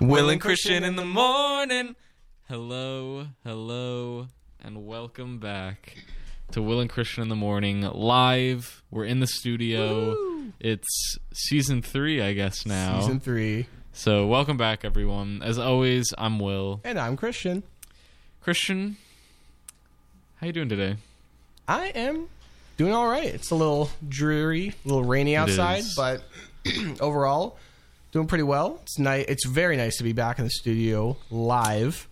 Will 0.00 0.28
and 0.28 0.40
Christian 0.40 0.84
in 0.84 0.96
the 0.96 1.04
morning. 1.04 1.96
Hello, 2.48 3.28
hello, 3.44 4.28
and 4.62 4.86
welcome 4.86 5.38
back 5.38 5.96
to 6.52 6.60
Will 6.60 6.80
and 6.80 6.90
Christian 6.90 7.22
in 7.22 7.28
the 7.28 7.34
morning 7.36 7.80
live. 7.80 8.82
We're 8.90 9.06
in 9.06 9.20
the 9.20 9.26
studio. 9.26 10.14
It's 10.60 11.16
season 11.32 11.80
three, 11.82 12.20
I 12.20 12.34
guess 12.34 12.66
now. 12.66 13.00
Season 13.00 13.20
three. 13.20 13.66
So 13.92 14.26
welcome 14.26 14.56
back, 14.58 14.84
everyone. 14.84 15.40
As 15.42 15.58
always, 15.58 16.12
I'm 16.18 16.38
Will. 16.38 16.80
And 16.84 16.98
I'm 16.98 17.16
Christian. 17.16 17.62
Christian, 18.42 18.98
how 20.36 20.46
you 20.46 20.52
doing 20.52 20.68
today? 20.68 20.96
I 21.66 21.86
am 21.88 22.28
doing 22.76 22.92
all 22.92 23.08
right. 23.08 23.26
It's 23.34 23.50
a 23.50 23.54
little 23.54 23.90
dreary, 24.06 24.74
a 24.84 24.88
little 24.88 25.04
rainy 25.04 25.36
outside, 25.36 25.84
but 25.96 26.22
overall, 27.00 27.58
doing 28.12 28.26
pretty 28.26 28.44
well. 28.44 28.78
It's 28.82 28.98
nice. 28.98 29.24
It's 29.28 29.46
very 29.46 29.76
nice 29.76 29.96
to 29.98 30.04
be 30.04 30.12
back 30.12 30.38
in 30.38 30.44
the 30.44 30.50
studio 30.50 31.16
live. 31.30 32.08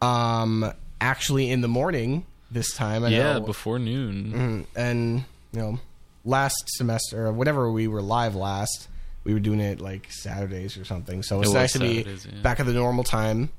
Um, 0.00 0.72
actually, 1.00 1.50
in 1.50 1.60
the 1.60 1.68
morning 1.68 2.26
this 2.50 2.74
time. 2.74 3.04
I 3.04 3.08
yeah, 3.08 3.34
know, 3.34 3.40
before 3.40 3.78
noon. 3.78 4.32
Mm, 4.32 4.66
and 4.76 5.24
you 5.52 5.58
know, 5.58 5.80
last 6.24 6.64
semester, 6.66 7.26
or 7.26 7.32
whenever 7.32 7.70
we 7.70 7.88
were 7.88 8.02
live 8.02 8.34
last, 8.34 8.88
we 9.24 9.32
were 9.32 9.40
doing 9.40 9.60
it 9.60 9.80
like 9.80 10.10
Saturdays 10.12 10.76
or 10.76 10.84
something. 10.84 11.22
So 11.22 11.40
it's 11.40 11.48
was 11.48 11.54
nice 11.54 11.72
to 11.72 11.78
be 11.80 12.04
yeah. 12.06 12.42
back 12.42 12.60
at 12.60 12.66
the 12.66 12.72
normal 12.72 13.04
time. 13.04 13.50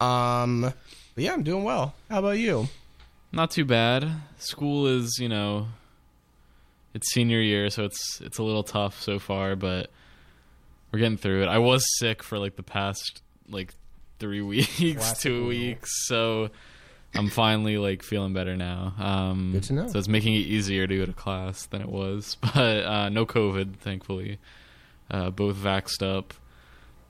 Um, 0.00 0.62
but 1.14 1.24
yeah, 1.24 1.32
I'm 1.32 1.42
doing 1.42 1.64
well. 1.64 1.94
How 2.08 2.20
about 2.20 2.38
you? 2.38 2.68
Not 3.30 3.50
too 3.50 3.64
bad. 3.64 4.08
School 4.38 4.86
is, 4.86 5.18
you 5.18 5.28
know, 5.28 5.68
it's 6.94 7.12
senior 7.12 7.40
year, 7.40 7.70
so 7.70 7.84
it's 7.84 8.20
it's 8.20 8.38
a 8.38 8.42
little 8.42 8.62
tough 8.62 9.00
so 9.00 9.18
far, 9.18 9.56
but 9.56 9.90
we're 10.92 10.98
getting 10.98 11.16
through 11.18 11.42
it. 11.42 11.46
I 11.48 11.58
was 11.58 11.84
sick 11.98 12.22
for 12.22 12.38
like 12.38 12.56
the 12.56 12.62
past 12.62 13.22
like 13.48 13.74
three 14.18 14.42
weeks, 14.42 14.76
Classic 14.78 15.18
two 15.18 15.46
weeks, 15.46 15.90
so 16.06 16.50
I'm 17.14 17.28
finally 17.28 17.76
like 17.78 18.02
feeling 18.02 18.32
better 18.32 18.56
now. 18.56 18.94
Um, 18.98 19.52
Good 19.52 19.64
to 19.64 19.72
know. 19.74 19.88
So 19.88 19.98
it's 19.98 20.08
making 20.08 20.34
it 20.34 20.38
easier 20.46 20.86
to 20.86 20.96
go 20.98 21.06
to 21.06 21.12
class 21.12 21.66
than 21.66 21.80
it 21.82 21.88
was, 21.88 22.36
but 22.54 22.56
uh, 22.84 23.08
no 23.08 23.26
COVID, 23.26 23.76
thankfully. 23.76 24.38
Uh, 25.10 25.30
both 25.30 25.56
vaxxed 25.56 26.02
up, 26.02 26.32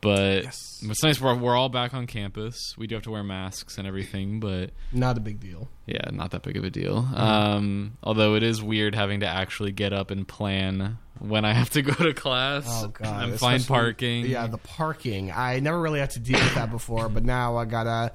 but 0.01 0.43
Yes. 0.43 0.59
it's 0.83 1.05
nice. 1.05 1.21
We're 1.21 1.37
we're 1.37 1.57
all 1.57 1.69
back 1.69 1.95
on 1.95 2.09
campus. 2.09 2.57
We 2.77 2.89
do 2.89 2.97
have 2.97 3.05
to 3.05 3.13
wear 3.13 3.23
masks 3.23 3.79
and 3.79 3.87
everything, 3.87 4.41
but 4.41 4.71
Not 4.93 5.17
a 5.17 5.21
big 5.21 5.39
deal. 5.39 5.69
yeah, 5.87 6.11
not 6.11 6.33
that 6.33 6.43
big 6.43 6.57
of 6.57 6.65
a 6.65 6.71
deal. 6.71 6.97
Um, 7.15 7.97
although 8.03 8.35
it 8.35 8.43
is 8.43 8.61
weird 8.61 8.97
having 8.97 9.21
to 9.21 9.27
actually 9.29 9.71
get 9.71 9.93
up 9.93 10.11
and 10.11 10.27
plan 10.27 10.99
when 11.23 11.45
I 11.45 11.53
have 11.53 11.71
to 11.71 11.83
go 11.83 11.93
to 11.93 12.13
class 12.13 12.65
Oh 12.67 12.89
god, 12.89 13.25
and 13.25 13.39
find 13.39 13.67
parking. 13.67 14.27
Yeah, 14.27 14.47
the 14.49 14.59
parking. 14.59 15.31
I 15.31 15.61
never 15.61 15.81
really 15.81 16.01
had 16.01 16.11
to 16.11 16.19
deal 16.21 16.39
with 16.39 16.55
that 16.55 16.71
before, 16.71 17.09
but 17.09 17.25
now 17.25 17.57
I 17.57 17.65
gotta, 17.65 18.13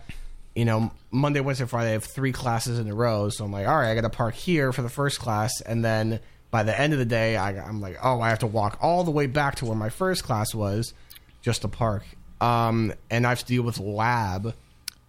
you 0.56 0.66
know, 0.66 0.92
Monday, 1.12 1.40
Wednesday, 1.40 1.66
Friday. 1.66 1.90
I 1.90 1.94
have 1.94 2.04
three 2.04 2.32
classes 2.32 2.80
in 2.80 2.88
a 2.90 2.94
row, 2.94 3.30
so 3.30 3.46
I'm 3.46 3.52
like, 3.52 3.68
all 3.68 3.78
right, 3.78 3.92
I 3.92 3.96
gotta 3.96 4.10
park 4.10 4.36
here 4.36 4.74
for 4.74 4.82
the 4.82 4.90
first 4.90 5.20
class, 5.20 5.62
and 5.62 5.84
then 5.84 6.20
by 6.52 6.64
the 6.64 6.78
end 6.80 6.94
of 6.94 7.00
the 7.00 7.06
day, 7.06 7.36
I, 7.38 7.58
I'm 7.58 7.82
like, 7.82 7.98
oh, 8.02 8.22
I 8.22 8.30
have 8.30 8.40
to 8.40 8.48
walk 8.48 8.78
all 8.82 9.04
the 9.04 9.12
way 9.12 9.28
back 9.28 9.56
to 9.56 9.66
where 9.66 9.76
my 9.76 9.90
first 9.90 10.24
class 10.24 10.54
was, 10.54 10.94
just 11.42 11.62
to 11.64 11.68
park. 11.68 12.04
Um, 12.40 12.94
and 13.10 13.26
I 13.26 13.30
have 13.30 13.40
to 13.40 13.46
deal 13.46 13.64
with 13.64 13.80
lab 13.80 14.54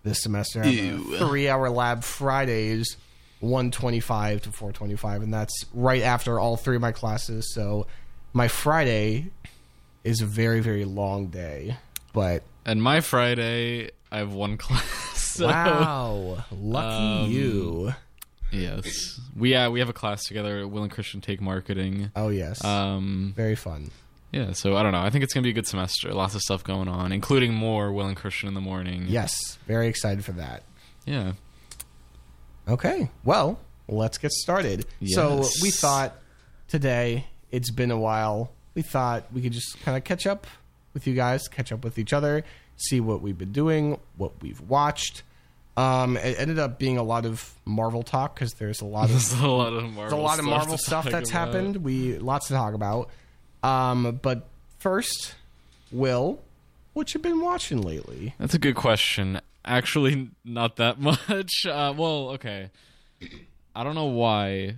this 0.02 0.22
semester. 0.22 0.62
I 0.62 0.66
have 0.66 0.74
a 0.74 0.77
Ew. 0.77 1.16
Three-hour 1.18 1.70
lab 1.70 2.02
Fridays. 2.02 2.96
125 3.41 4.42
to 4.42 4.53
425 4.53 5.22
and 5.22 5.33
that's 5.33 5.64
right 5.72 6.03
after 6.03 6.41
all 6.41 6.56
three 6.56 6.77
of 6.77 6.83
my 6.83 6.92
classes 6.92 7.53
so 7.55 7.86
my 8.33 8.48
friday 8.48 9.30
is 10.05 10.20
a 10.20 10.27
very 10.27 10.61
very 10.61 10.84
long 10.84 11.28
day 11.28 11.77
but 12.12 12.42
And 12.64 12.83
my 12.83 13.00
Friday, 13.00 13.91
I 14.11 14.19
have 14.19 14.33
one 14.33 14.56
class. 14.64 14.84
So, 15.19 15.47
wow 15.47 16.45
lucky 16.50 17.25
um, 17.25 17.30
you 17.30 17.92
Yes, 18.50 19.20
we 19.36 19.52
yeah 19.52 19.69
we 19.69 19.78
have 19.80 19.89
a 19.89 19.92
class 19.92 20.24
together. 20.24 20.67
Will 20.67 20.83
and 20.83 20.91
Christian 20.91 21.20
take 21.20 21.41
marketing. 21.41 22.11
oh 22.17 22.29
yes 22.29 22.64
Um, 22.64 23.35
very 23.36 23.55
fun 23.55 23.91
yeah, 24.30 24.52
so 24.52 24.77
I 24.77 24.83
don't 24.83 24.92
know. 24.92 25.01
I 25.01 25.08
think 25.11 25.24
it's 25.24 25.33
gonna 25.33 25.45
be 25.45 25.51
a 25.51 25.55
good 25.55 25.67
semester. 25.67 26.12
Lots 26.12 26.35
of 26.35 26.42
stuff 26.42 26.62
going 26.62 26.89
on, 26.89 27.12
including 27.12 27.55
more 27.55 27.92
Will 27.92 28.07
and 28.07 28.17
Christian 28.17 28.48
in 28.48 28.55
the 28.55 28.61
morning. 28.61 29.05
yes 29.08 29.58
very 29.67 29.86
excited 29.89 30.24
for 30.24 30.33
that 30.33 30.62
yeah. 31.07 31.33
Okay 32.68 33.11
well 33.24 33.58
let's 33.89 34.18
get 34.18 34.30
started 34.30 34.84
so 35.06 35.45
we 35.62 35.70
thought 35.70 36.14
today 36.68 37.27
it's 37.51 37.70
been 37.70 37.90
a 37.90 37.98
while 37.98 38.51
we 38.74 38.83
thought 38.83 39.24
we 39.33 39.40
could 39.40 39.52
just 39.52 39.80
kind 39.80 39.96
of 39.96 40.05
catch 40.05 40.27
up 40.27 40.46
with 40.95 41.06
you 41.06 41.14
guys 41.14 41.48
catch 41.48 41.73
up 41.73 41.83
with 41.83 41.98
each 41.98 42.12
other 42.12 42.45
see 42.77 43.01
what 43.01 43.23
we've 43.23 43.39
been 43.39 43.52
doing 43.52 43.98
what 44.17 44.33
we've 44.42 44.61
watched 44.62 45.23
um, 45.79 46.17
it 46.17 46.40
ended 46.40 46.58
up 46.58 46.77
being 46.80 46.98
a 46.98 47.05
lot 47.05 47.24
of 47.24 47.55
Marvel 47.64 48.02
talk 48.02 48.34
because 48.34 48.55
there's 48.55 48.80
a 48.80 48.85
lot 48.85 49.11
of 49.11 49.42
a 49.42 49.48
lot 49.48 49.73
of 49.73 49.85
Marvel. 49.85 50.18
A 50.18 50.20
lot 50.20 50.40
of 50.40 50.45
stuff 50.45 50.50
Marvel 50.50 50.77
stuff 50.77 51.05
that's 51.05 51.30
about. 51.30 51.46
happened. 51.46 51.77
We 51.77 52.18
lots 52.18 52.48
to 52.48 52.55
talk 52.55 52.74
about. 52.74 53.11
Um, 53.62 54.18
but 54.20 54.48
first, 54.80 55.36
Will, 55.92 56.40
what 56.95 57.14
you 57.14 57.20
been 57.20 57.40
watching 57.40 57.80
lately? 57.83 58.35
That's 58.39 58.55
a 58.55 58.58
good 58.58 58.74
question. 58.74 59.40
Actually, 59.68 60.30
not 60.45 60.77
that 60.77 60.98
much. 61.01 61.67
Uh, 61.67 61.92
well, 61.96 62.30
okay. 62.30 62.70
I 63.77 63.84
don't 63.84 63.95
know 63.95 64.06
why. 64.06 64.77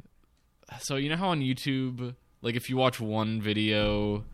So 0.81 0.97
you 0.97 1.09
know 1.09 1.17
how 1.17 1.29
on 1.29 1.41
YouTube, 1.41 2.15
like 2.43 2.57
if 2.57 2.69
you 2.69 2.77
watch 2.77 3.01
one 3.01 3.41
video 3.41 4.25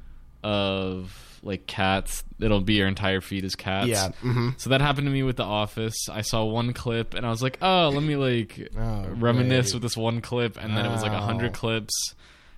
of 0.42 1.40
like 1.42 1.66
cats, 1.66 2.24
it'll 2.40 2.60
be 2.60 2.74
your 2.74 2.88
entire 2.88 3.20
feed 3.20 3.44
is 3.44 3.54
cats. 3.54 3.88
Yeah. 3.88 4.08
hmm 4.20 4.50
So 4.56 4.70
that 4.70 4.80
happened 4.80 5.06
to 5.06 5.10
me 5.12 5.22
with 5.22 5.36
The 5.36 5.44
Office. 5.44 6.08
I 6.10 6.22
saw 6.22 6.44
one 6.44 6.72
clip 6.72 7.14
and 7.14 7.26
I 7.26 7.30
was 7.30 7.42
like, 7.42 7.58
oh, 7.62 7.90
let 7.92 8.02
me 8.02 8.16
like 8.16 8.68
Oh, 8.76 9.06
reminisce 9.14 9.72
with 9.72 9.82
this 9.82 9.96
one 9.96 10.20
clip, 10.20 10.56
and 10.60 10.76
then 10.76 10.86
it 10.86 10.90
was 10.90 11.02
like 11.02 11.12
a 11.12 11.20
hundred 11.20 11.52
clips, 11.52 11.94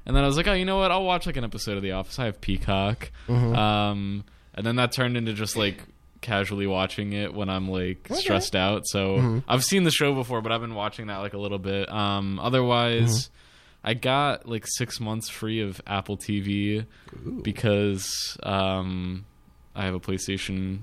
and 0.06 0.15
then 0.16 0.22
I 0.25 0.26
was 0.26 0.36
like, 0.36 0.47
oh, 0.47 0.53
you 0.54 0.65
know 0.65 0.78
what? 0.78 0.91
I'll 0.91 1.04
watch 1.04 1.26
like 1.26 1.36
an 1.36 1.44
episode 1.44 1.76
of 1.76 1.82
The 1.82 1.92
Office. 1.92 2.19
I 2.19 2.26
have 2.26 2.41
Peacock, 2.41 3.10
Mm-hmm. 3.26 3.54
um, 3.54 4.25
and 4.54 4.66
then 4.66 4.76
that 4.76 4.92
turned 4.92 5.16
into 5.16 5.32
just 5.34 5.56
like 5.56 5.82
casually 6.20 6.66
watching 6.66 7.12
it 7.12 7.32
when 7.34 7.48
I'm 7.48 7.68
like 7.68 8.08
stressed 8.12 8.54
out. 8.56 8.82
So 8.86 9.16
Mm-hmm. 9.16 9.38
I've 9.48 9.64
seen 9.64 9.84
the 9.84 9.90
show 9.90 10.14
before, 10.14 10.40
but 10.42 10.52
I've 10.52 10.60
been 10.60 10.74
watching 10.74 11.06
that 11.08 11.18
like 11.18 11.34
a 11.34 11.38
little 11.38 11.58
bit. 11.58 11.90
Um, 11.90 12.38
otherwise. 12.38 13.24
Mm-hmm. 13.24 13.34
I 13.84 13.94
got 13.94 14.46
like 14.46 14.64
six 14.66 14.98
months 14.98 15.28
free 15.30 15.60
of 15.60 15.80
Apple 15.86 16.18
TV 16.18 16.84
because 17.42 18.36
um, 18.42 19.24
I 19.74 19.84
have 19.84 19.94
a 19.94 20.00
PlayStation 20.00 20.80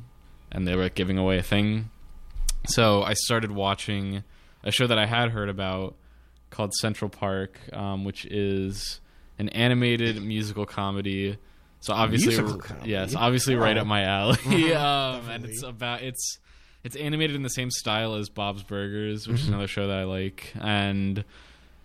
and 0.51 0.65
they 0.65 0.75
were 0.75 0.83
like, 0.83 0.95
giving 0.95 1.17
away 1.17 1.37
a 1.37 1.43
thing. 1.43 1.89
So 2.67 3.03
I 3.03 3.13
started 3.13 3.51
watching 3.51 4.23
a 4.63 4.71
show 4.71 4.87
that 4.87 4.97
I 4.97 5.05
had 5.05 5.29
heard 5.31 5.49
about 5.49 5.95
called 6.49 6.73
Central 6.75 7.09
Park, 7.09 7.59
um, 7.73 8.05
which 8.05 8.25
is 8.25 9.01
an 9.37 9.49
animated 9.49 10.23
musical 10.23 10.65
comedy. 10.65 11.37
So 11.81 11.93
obviously, 11.93 12.37
yes, 12.83 13.13
obviously 13.15 13.55
right 13.55 13.77
Oh. 13.77 13.81
up 13.81 13.87
my 13.87 14.03
alley. 14.03 14.73
um, 14.73 15.29
and 15.29 15.45
it's 15.45 15.61
about 15.63 16.01
it's 16.01 16.39
it's 16.83 16.95
animated 16.95 17.35
in 17.35 17.43
the 17.43 17.49
same 17.49 17.71
style 17.71 18.15
as 18.15 18.29
Bob's 18.29 18.63
Burgers, 18.63 19.27
which 19.27 19.41
is 19.41 19.47
another 19.47 19.67
show 19.67 19.87
that 19.87 19.97
I 19.97 20.03
like, 20.03 20.53
and 20.59 21.23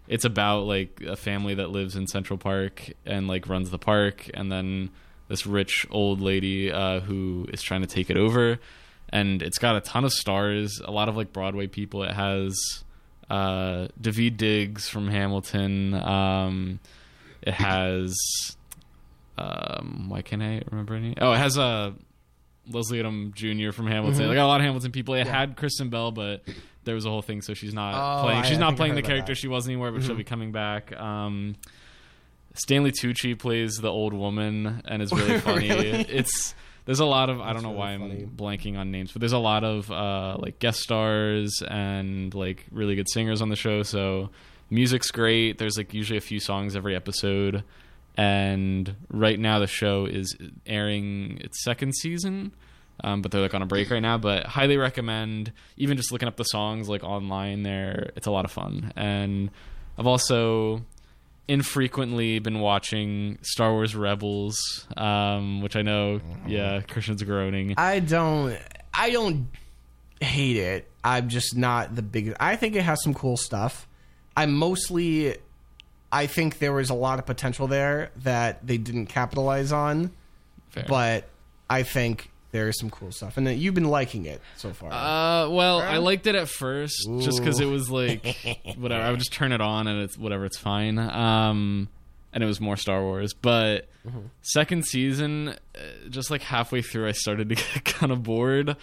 it's 0.08 0.24
about 0.24 0.64
like 0.64 1.00
a 1.06 1.16
family 1.16 1.54
that 1.54 1.70
lives 1.70 1.96
in 1.96 2.06
Central 2.06 2.38
Park 2.38 2.92
and 3.06 3.28
like 3.28 3.48
runs 3.48 3.70
the 3.70 3.78
park, 3.78 4.30
and 4.34 4.50
then 4.50 4.90
this 5.28 5.46
rich 5.46 5.86
old 5.90 6.20
lady 6.20 6.72
uh, 6.72 7.00
who 7.00 7.46
is 7.52 7.62
trying 7.62 7.82
to 7.82 7.86
take 7.86 8.10
it 8.10 8.16
over, 8.16 8.58
and 9.10 9.42
it's 9.42 9.58
got 9.58 9.76
a 9.76 9.80
ton 9.80 10.04
of 10.04 10.12
stars, 10.12 10.80
a 10.84 10.90
lot 10.90 11.08
of 11.08 11.16
like 11.16 11.32
Broadway 11.32 11.66
people. 11.66 12.02
It 12.04 12.12
has 12.12 12.56
uh, 13.28 13.88
Daveed 14.00 14.36
Diggs 14.36 14.88
from 14.88 15.08
Hamilton. 15.08 15.94
Um, 15.94 16.80
it 17.42 17.54
has 17.54 18.16
um, 19.40 20.06
why 20.08 20.22
can't 20.22 20.42
I 20.42 20.62
remember 20.70 20.94
any? 20.94 21.14
Oh, 21.20 21.32
it 21.32 21.38
has 21.38 21.56
a. 21.56 21.62
Uh, 21.62 21.90
Leslie 22.68 23.02
Odom 23.02 23.34
Jr. 23.34 23.72
from 23.72 23.88
Hamilton. 23.88 24.28
Like 24.28 24.36
a 24.38 24.42
lot 24.44 24.60
of 24.60 24.65
Hamilton 24.66 24.92
people. 24.92 25.15
It 25.15 25.26
had 25.26 25.56
Kristen 25.56 25.88
Bell, 25.88 26.12
but 26.12 26.42
there 26.84 26.94
was 26.94 27.04
a 27.04 27.09
whole 27.10 27.22
thing, 27.22 27.42
so 27.42 27.53
she's 27.53 27.74
not 27.74 27.94
Oh, 27.94 28.22
playing. 28.24 28.44
She's 28.44 28.59
I 28.59 28.60
not 28.60 28.74
I 28.74 28.76
playing 28.76 28.94
the 28.94 29.03
character 29.03 29.32
that. 29.32 29.38
she 29.38 29.48
was 29.48 29.66
anywhere, 29.66 29.91
but 29.91 30.04
she'll 30.04 30.15
be 30.15 30.22
coming 30.22 30.53
back. 30.53 30.94
Um, 30.97 31.56
Stanley 32.54 32.92
Tucci 32.92 33.36
plays 33.36 33.76
the 33.76 33.88
old 33.91 34.12
woman 34.12 34.82
and 34.84 35.03
is 35.03 35.10
really 35.12 35.38
funny. 35.41 35.68
Really? 35.68 35.88
It's 35.91 36.54
there's 36.84 37.00
a 37.00 37.04
lot 37.06 37.28
of 37.30 37.41
I 37.41 37.53
don't 37.53 37.62
know 37.62 37.70
really 37.70 37.78
why 37.78 37.92
I'm 37.92 38.30
blanking 38.36 38.76
on 38.78 38.91
names, 38.92 39.10
but 39.10 39.20
there's 39.20 39.32
a 39.32 39.38
lot 39.38 39.65
of 39.65 39.91
uh, 39.91 40.36
like 40.38 40.59
guest 40.60 40.80
stars 40.80 41.62
and 41.68 42.32
like 42.34 42.66
really 42.70 42.94
good 42.94 43.09
singers 43.09 43.42
on 43.42 43.48
the 43.48 43.56
show. 43.56 43.82
So 43.82 44.30
music's 44.68 45.10
great. 45.10 45.59
There's 45.59 45.76
like 45.76 45.92
usually 45.94 46.18
a 46.18 46.22
few 46.22 46.38
songs 46.38 46.76
every 46.76 46.94
episode, 46.94 47.65
and 48.20 48.94
right 49.08 49.40
now 49.40 49.60
the 49.60 49.66
show 49.66 50.04
is 50.04 50.36
airing 50.66 51.38
its 51.40 51.64
second 51.64 51.94
season. 51.94 52.52
Um, 53.02 53.22
but 53.22 53.30
they're 53.30 53.40
like 53.40 53.54
on 53.54 53.62
a 53.62 53.66
break 53.66 53.90
right 53.90 54.02
now. 54.02 54.18
But 54.18 54.44
highly 54.44 54.76
recommend 54.76 55.52
even 55.78 55.96
just 55.96 56.12
looking 56.12 56.28
up 56.28 56.36
the 56.36 56.44
songs 56.44 56.86
like 56.86 57.02
online. 57.02 57.62
There, 57.62 58.10
it's 58.16 58.26
a 58.26 58.30
lot 58.30 58.44
of 58.44 58.50
fun. 58.50 58.92
And 58.94 59.50
I've 59.96 60.06
also 60.06 60.82
infrequently 61.48 62.40
been 62.40 62.60
watching 62.60 63.38
Star 63.40 63.72
Wars 63.72 63.96
Rebels, 63.96 64.86
um, 64.98 65.62
which 65.62 65.76
I 65.76 65.80
know, 65.80 66.20
yeah, 66.46 66.82
Christian's 66.82 67.22
groaning. 67.22 67.72
I 67.78 68.00
don't. 68.00 68.58
I 68.92 69.12
don't 69.12 69.48
hate 70.20 70.58
it. 70.58 70.90
I'm 71.02 71.30
just 71.30 71.56
not 71.56 71.96
the 71.96 72.02
biggest. 72.02 72.36
I 72.38 72.56
think 72.56 72.76
it 72.76 72.82
has 72.82 73.02
some 73.02 73.14
cool 73.14 73.38
stuff. 73.38 73.88
I 74.36 74.44
mostly. 74.44 75.36
I 76.12 76.27
think 76.27 76.59
there 76.59 76.72
was 76.72 76.91
a 76.91 76.95
lot 76.95 77.18
of 77.18 77.27
potential 77.27 77.66
there 77.66 78.10
that 78.24 78.66
they 78.66 78.78
didn't 78.78 79.07
capitalize 79.07 79.72
on, 79.72 80.10
Fair. 80.71 80.84
but 80.89 81.28
I 81.68 81.83
think 81.84 82.30
there 82.53 82.68
is 82.68 82.78
some 82.80 82.91
cool 82.91 83.12
stuff, 83.12 83.36
and 83.36 83.48
you've 83.48 83.74
been 83.74 83.84
liking 83.89 84.27
it 84.27 84.41
so 84.57 84.72
far. 84.72 84.91
Uh, 84.92 85.48
well, 85.51 85.78
I 85.80 85.98
liked 85.98 86.27
it 86.27 86.34
at 86.34 86.48
first 86.48 87.09
just 87.21 87.39
because 87.39 87.60
it 87.60 87.66
was 87.66 87.89
like 87.91 88.24
whatever. 88.77 89.03
I 89.04 89.10
would 89.10 89.21
just 89.21 89.33
turn 89.33 89.53
it 89.53 89.60
on 89.60 89.86
and 89.86 90.03
it's 90.03 90.18
whatever. 90.18 90.45
It's 90.47 90.59
fine. 90.59 90.98
Um, 90.98 91.89
and 92.33 92.42
it 92.42 92.47
was 92.48 92.60
more 92.60 92.77
Star 92.77 93.03
Wars. 93.03 93.33
But 93.34 93.86
Mm-hmm. 94.09 94.21
second 94.41 94.86
season, 94.86 95.48
uh, 95.48 95.54
just 96.09 96.30
like 96.30 96.41
halfway 96.41 96.80
through, 96.80 97.06
I 97.06 97.13
started 97.13 97.51
to 97.51 97.54
get 97.74 97.84
kind 97.84 98.10
of 98.10 98.22
bored. 98.22 98.77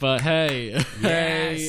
But 0.00 0.22
hey, 0.22 0.70
hey. 1.02 1.68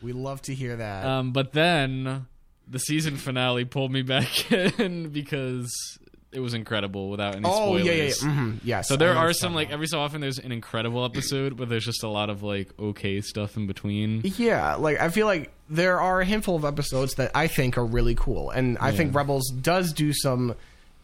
we 0.00 0.12
love 0.12 0.40
to 0.42 0.54
hear 0.54 0.76
that. 0.76 1.04
Um, 1.04 1.32
but 1.32 1.52
then 1.52 2.26
the 2.70 2.78
season 2.78 3.16
finale 3.16 3.64
pulled 3.64 3.92
me 3.92 4.02
back 4.02 4.50
in 4.80 5.08
because 5.10 5.98
it 6.30 6.40
was 6.40 6.52
incredible 6.52 7.08
without 7.08 7.34
any 7.36 7.44
oh 7.46 7.78
spoilers. 7.78 7.86
yeah, 7.86 7.92
yeah, 7.92 8.02
yeah. 8.04 8.40
Mhm, 8.42 8.58
yes. 8.62 8.88
So 8.88 8.96
there 8.96 9.16
are 9.16 9.32
some 9.32 9.54
like 9.54 9.70
every 9.70 9.86
so 9.86 10.00
often 10.00 10.20
there's 10.20 10.38
an 10.38 10.52
incredible 10.52 11.04
episode, 11.04 11.56
but 11.56 11.68
there's 11.70 11.84
just 11.86 12.02
a 12.02 12.08
lot 12.08 12.28
of 12.28 12.42
like 12.42 12.68
okay 12.78 13.20
stuff 13.22 13.56
in 13.56 13.66
between. 13.66 14.20
Yeah, 14.24 14.74
like 14.74 15.00
I 15.00 15.08
feel 15.08 15.26
like 15.26 15.50
there 15.70 16.00
are 16.00 16.20
a 16.20 16.24
handful 16.26 16.56
of 16.56 16.64
episodes 16.64 17.14
that 17.14 17.30
I 17.34 17.46
think 17.46 17.78
are 17.78 17.84
really 17.84 18.14
cool, 18.14 18.50
and 18.50 18.76
I 18.78 18.92
think 18.92 19.14
Rebels 19.14 19.50
does 19.50 19.92
do 19.92 20.12
some 20.12 20.54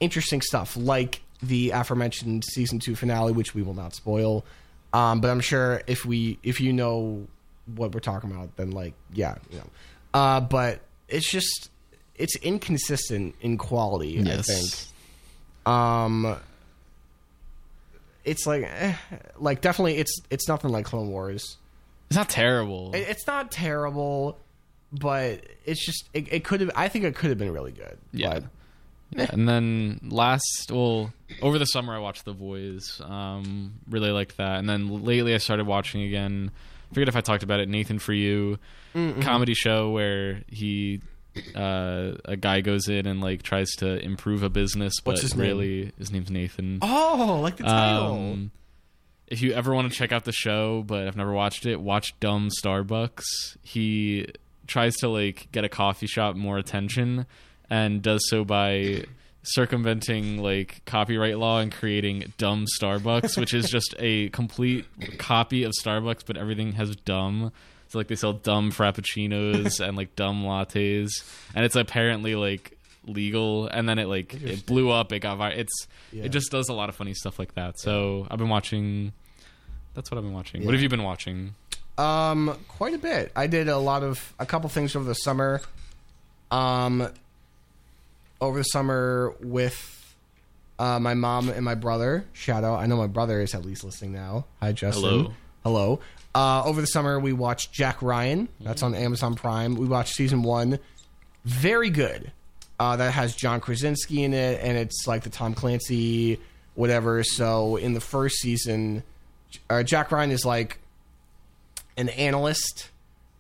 interesting 0.01 0.43
stuff, 0.43 0.77
like 0.77 1.23
the 1.43 1.71
aforementioned 1.71 2.45
season 2.45 2.79
two 2.79 2.95
finale, 2.95 3.33
which 3.33 3.55
we 3.55 3.63
will 3.63 3.75
not 3.75 3.95
spoil. 3.95 4.45
Um, 4.93 5.21
but 5.21 5.31
I'm 5.31 5.41
sure 5.41 5.81
if 5.87 6.05
we 6.05 6.39
if 6.43 6.61
you 6.61 6.73
know 6.75 7.27
what 7.75 7.93
we're 7.95 8.01
talking 8.01 8.31
about, 8.31 8.55
then 8.57 8.73
like 8.73 8.93
yeah, 9.15 9.37
you 9.51 9.57
know. 9.59 9.71
Uh, 10.13 10.41
but 10.41 10.81
it's 11.15 11.31
just 11.31 11.71
it's 12.17 12.37
inconsistent 12.37 13.35
in 13.41 13.57
quality. 13.59 14.21
I 14.21 14.43
think. 14.43 14.71
Um, 15.67 16.37
it's 18.25 18.47
like, 18.47 18.63
eh, 18.65 18.95
like 19.39 19.61
definitely, 19.61 19.97
it's 19.99 20.17
it's 20.31 20.49
nothing 20.49 20.71
like 20.71 20.85
Clone 20.87 21.09
Wars. 21.09 21.57
It's 22.09 22.17
not 22.17 22.29
terrible. 22.29 22.93
It- 22.95 23.07
It's 23.09 23.27
not 23.27 23.51
terrible, 23.51 24.39
but 24.93 25.41
it's 25.65 25.85
just 25.85 26.09
it, 26.15 26.33
it 26.33 26.45
could 26.45 26.61
have. 26.61 26.71
I 26.75 26.89
think 26.89 27.05
it 27.05 27.15
could 27.15 27.31
have 27.31 27.39
been 27.39 27.53
really 27.53 27.73
good. 27.73 27.99
Yeah. 28.13 28.41
But 28.41 28.45
Yeah, 29.19 29.27
and 29.31 29.49
then 29.49 30.01
last, 30.03 30.71
well, 30.73 31.13
over 31.43 31.59
the 31.59 31.67
summer 31.67 31.95
I 31.95 31.99
watched 31.99 32.25
The 32.25 32.33
Boys. 32.33 33.01
Um, 33.05 33.75
really 33.89 34.11
liked 34.11 34.37
that, 34.39 34.59
and 34.59 34.69
then 34.69 35.05
lately 35.05 35.35
I 35.35 35.39
started 35.39 35.67
watching 35.67 36.03
again. 36.03 36.51
I 36.91 36.95
forget 36.95 37.09
if 37.09 37.17
I 37.17 37.21
talked 37.21 37.43
about 37.43 37.61
it. 37.61 37.69
Nathan 37.69 37.99
for 37.99 38.13
You, 38.13 38.59
comedy 39.21 39.55
show 39.55 39.91
where 39.91 40.43
he, 40.49 41.01
uh, 41.57 42.13
a 42.25 42.37
guy 42.37 42.61
goes 42.61 42.89
in 42.89 43.07
and 43.07 43.21
like 43.21 43.43
tries 43.43 43.71
to 43.79 43.99
improve 44.03 44.43
a 44.43 44.49
business, 44.51 44.95
but 45.03 45.13
What's 45.13 45.23
his 45.23 45.35
name? 45.35 45.47
really 45.47 45.93
his 45.99 46.11
name's 46.13 46.31
Nathan. 46.31 46.79
oh, 46.83 47.41
like 47.43 47.57
the 47.57 47.65
title. 47.65 48.13
Um, 48.15 48.51
if 49.27 49.41
you 49.43 49.53
ever 49.53 49.75
want 49.75 49.91
to 49.91 49.97
check 49.99 50.13
out 50.13 50.25
the 50.25 50.33
show, 50.33 50.83
but 50.87 51.09
I've 51.09 51.17
never 51.17 51.33
watched 51.33 51.67
it, 51.67 51.81
watch 51.81 52.15
Dumb 52.21 52.51
Starbucks. 52.63 53.25
He 53.63 54.27
tries 54.67 54.95
to 54.97 55.09
like 55.09 55.49
get 55.51 55.65
a 55.65 55.69
coffee 55.69 56.07
shop 56.07 56.37
more 56.37 56.59
attention 56.59 57.27
and 57.71 58.01
does 58.03 58.21
so 58.29 58.45
by 58.45 59.05
circumventing 59.45 60.39
like 60.43 60.83
copyright 60.85 61.39
law 61.39 61.61
and 61.61 61.73
creating 61.73 62.33
dumb 62.39 62.67
Starbucks, 62.81 63.37
which 63.39 63.55
is 63.55 63.69
just 63.71 63.95
a 63.99 64.29
complete 64.31 64.87
copy 65.19 65.65
of 65.65 65.73
Starbucks, 65.83 66.23
but 66.27 66.37
everything 66.37 66.73
has 66.73 66.95
dumb. 66.97 67.53
So 67.89 67.99
like 67.99 68.09
they 68.09 68.17
sell 68.17 68.33
dumb 68.33 68.73
frappuccinos 68.73 69.87
and 69.87 69.97
like 69.97 70.17
dumb 70.17 70.43
lattes, 70.43 71.11
and 71.55 71.65
it's 71.65 71.77
apparently 71.77 72.35
like 72.35 72.77
legal. 73.07 73.67
And 73.69 73.89
then 73.89 73.99
it 73.99 74.07
like 74.09 74.35
it 74.35 74.67
blew 74.67 74.91
up. 74.91 75.13
It 75.13 75.21
got 75.21 75.39
viral. 75.39 75.57
It's 75.57 75.87
Yeah. 76.11 76.25
it 76.25 76.31
just 76.31 76.51
does 76.51 76.69
a 76.69 76.73
lot 76.73 76.89
of 76.89 76.97
funny 76.97 77.15
stuff 77.15 77.39
like 77.39 77.55
that. 77.55 77.79
So 77.79 78.27
I've 78.31 78.39
been 78.39 78.49
watching. 78.49 79.13
That's 79.95 80.11
what 80.11 80.19
I've 80.19 80.25
been 80.25 80.33
watching. 80.35 80.65
What 80.65 80.75
have 80.75 80.83
you 80.83 80.89
been 80.89 81.05
watching? 81.05 81.55
Um, 81.97 82.59
quite 82.67 82.95
a 82.95 82.99
bit. 82.99 83.31
I 83.37 83.47
did 83.47 83.69
a 83.69 83.79
lot 83.79 84.03
of 84.03 84.35
a 84.41 84.47
couple 84.47 84.69
things 84.71 84.97
over 84.97 85.05
the 85.05 85.15
summer. 85.15 85.61
Um, 86.51 87.09
over 88.47 88.59
the 88.59 88.65
summer 88.65 89.35
with 89.41 90.17
uh, 90.79 90.99
my 90.99 91.15
mom 91.15 91.49
and 91.49 91.65
my 91.65 91.75
brother. 91.75 92.25
Shout 92.33 92.65
out! 92.65 92.81
I 92.81 92.87
know 92.87 92.97
my 92.97 93.07
brother 93.07 93.41
is 93.41 93.55
at 93.55 93.65
least 93.65 93.85
listening 93.85 94.13
now. 94.13 94.47
Hi, 94.61 94.73
Justin. 94.73 95.03
Hello. 95.03 95.33
Hello. 95.63 96.01
Uh, 96.35 96.65
over 96.65 96.81
the 96.81 96.87
summer, 96.87 97.19
we 97.21 97.33
watched 97.33 97.73
Jack 97.73 98.03
Ryan. 98.03 98.49
That's 98.61 98.83
on 98.83 98.95
Amazon 98.95 99.35
Prime. 99.35 99.77
We 99.77 99.87
watched 99.87 100.15
season 100.15 100.43
one. 100.43 100.79
Very 101.45 101.91
good. 101.91 102.33
Uh, 102.81 102.97
that 102.97 103.13
has 103.13 103.37
John 103.37 103.61
Krasinski 103.61 104.25
in 104.25 104.35
it, 104.35 104.61
and 104.61 104.77
it's 104.77 105.07
like 105.07 105.23
the 105.23 105.31
Tom 105.31 105.55
Clancy 105.55 106.41
whatever. 106.75 107.23
So 107.25 107.77
in 107.77 107.95
the 107.95 108.01
first 108.01 108.37
season, 108.37 109.03
uh, 109.71 109.83
Jack 109.83 110.13
Ryan 110.13 110.31
is 110.31 110.45
like 110.45 110.79
an 111.97 112.09
analyst 112.11 112.91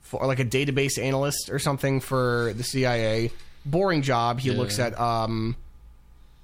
for 0.01 0.27
like 0.27 0.39
a 0.39 0.45
database 0.45 0.99
analyst 0.99 1.51
or 1.51 1.59
something 1.59 2.01
for 2.01 2.53
the 2.57 2.63
CIA. 2.63 3.31
Boring 3.65 4.03
job. 4.03 4.41
He 4.41 4.51
Yeah. 4.51 4.59
looks 4.59 4.79
at 4.79 4.99
um, 4.99 5.57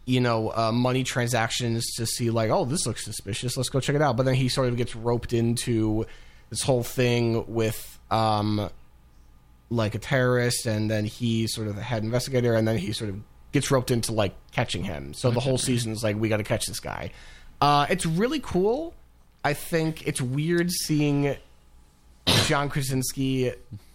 you 0.07 0.21
know, 0.21 0.51
uh, 0.53 0.73
money 0.73 1.05
transactions 1.05 1.87
to 1.97 2.07
see 2.07 2.31
like, 2.31 2.51
oh, 2.51 2.65
this 2.65 2.87
looks 2.87 3.05
suspicious. 3.05 3.57
Let's 3.57 3.69
go 3.69 3.79
check 3.81 3.95
it 3.95 4.03
out. 4.03 4.17
But 4.17 4.25
then 4.25 4.35
he 4.35 4.49
sort 4.49 4.69
of 4.69 4.77
gets 4.77 4.97
roped 4.97 5.33
into 5.33 6.07
this 6.49 6.63
whole 6.63 6.83
thing 6.83 7.45
with 7.47 7.99
um, 8.11 8.71
like 9.69 9.95
a 9.95 9.99
terrorist, 9.99 10.67
and 10.67 10.91
then 10.91 11.05
he's 11.05 11.55
sort 11.55 11.69
of 11.69 11.77
the 11.77 11.83
head 11.83 12.03
investigator, 12.03 12.55
and 12.55 12.67
then 12.67 12.77
he 12.79 12.93
sort 12.93 13.11
of 13.11 13.21
gets 13.53 13.71
roped 13.71 13.91
into 13.93 14.13
like 14.13 14.35
catching 14.51 14.83
him. 14.83 15.15
So 15.15 15.31
the 15.31 15.41
whole 15.41 15.59
season 15.59 15.93
is 15.93 16.03
like, 16.03 16.17
we 16.17 16.29
got 16.29 16.39
to 16.39 16.45
catch 16.45 16.67
this 16.67 16.81
guy. 16.81 17.13
Uh, 17.61 17.87
it's 17.91 18.07
really 18.07 18.41
cool. 18.41 18.95
I 19.45 19.53
think 19.55 20.07
it's 20.09 20.21
weird 20.21 20.71
seeing 20.71 21.37
John 22.47 22.69
Krasinski 22.69 23.53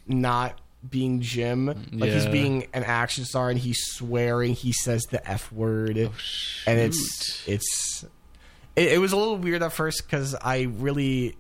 not 0.07 0.59
being 0.89 1.21
Jim. 1.21 1.67
Like 1.91 2.11
he's 2.11 2.25
being 2.25 2.67
an 2.73 2.83
action 2.83 3.25
star 3.25 3.49
and 3.49 3.59
he's 3.59 3.79
swearing. 3.85 4.53
He 4.53 4.71
says 4.71 5.03
the 5.03 5.27
f 5.29 5.51
word, 5.51 5.97
and 5.97 6.79
it's 6.79 7.47
it's 7.47 8.05
it, 8.75 8.93
it 8.93 8.97
was 8.99 9.11
a 9.11 9.17
little 9.17 9.37
weird 9.37 9.63
at 9.63 9.73
first 9.73 10.03
because 10.05 10.35
I 10.35 10.63
really 10.63 11.35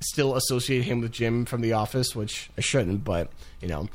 still 0.00 0.36
associate 0.36 0.82
him 0.82 1.00
with 1.00 1.12
Jim 1.12 1.44
from 1.44 1.60
The 1.60 1.74
Office, 1.74 2.14
which 2.14 2.50
I 2.58 2.60
shouldn't, 2.60 3.04
but 3.04 3.30
you 3.60 3.68
know. 3.68 3.88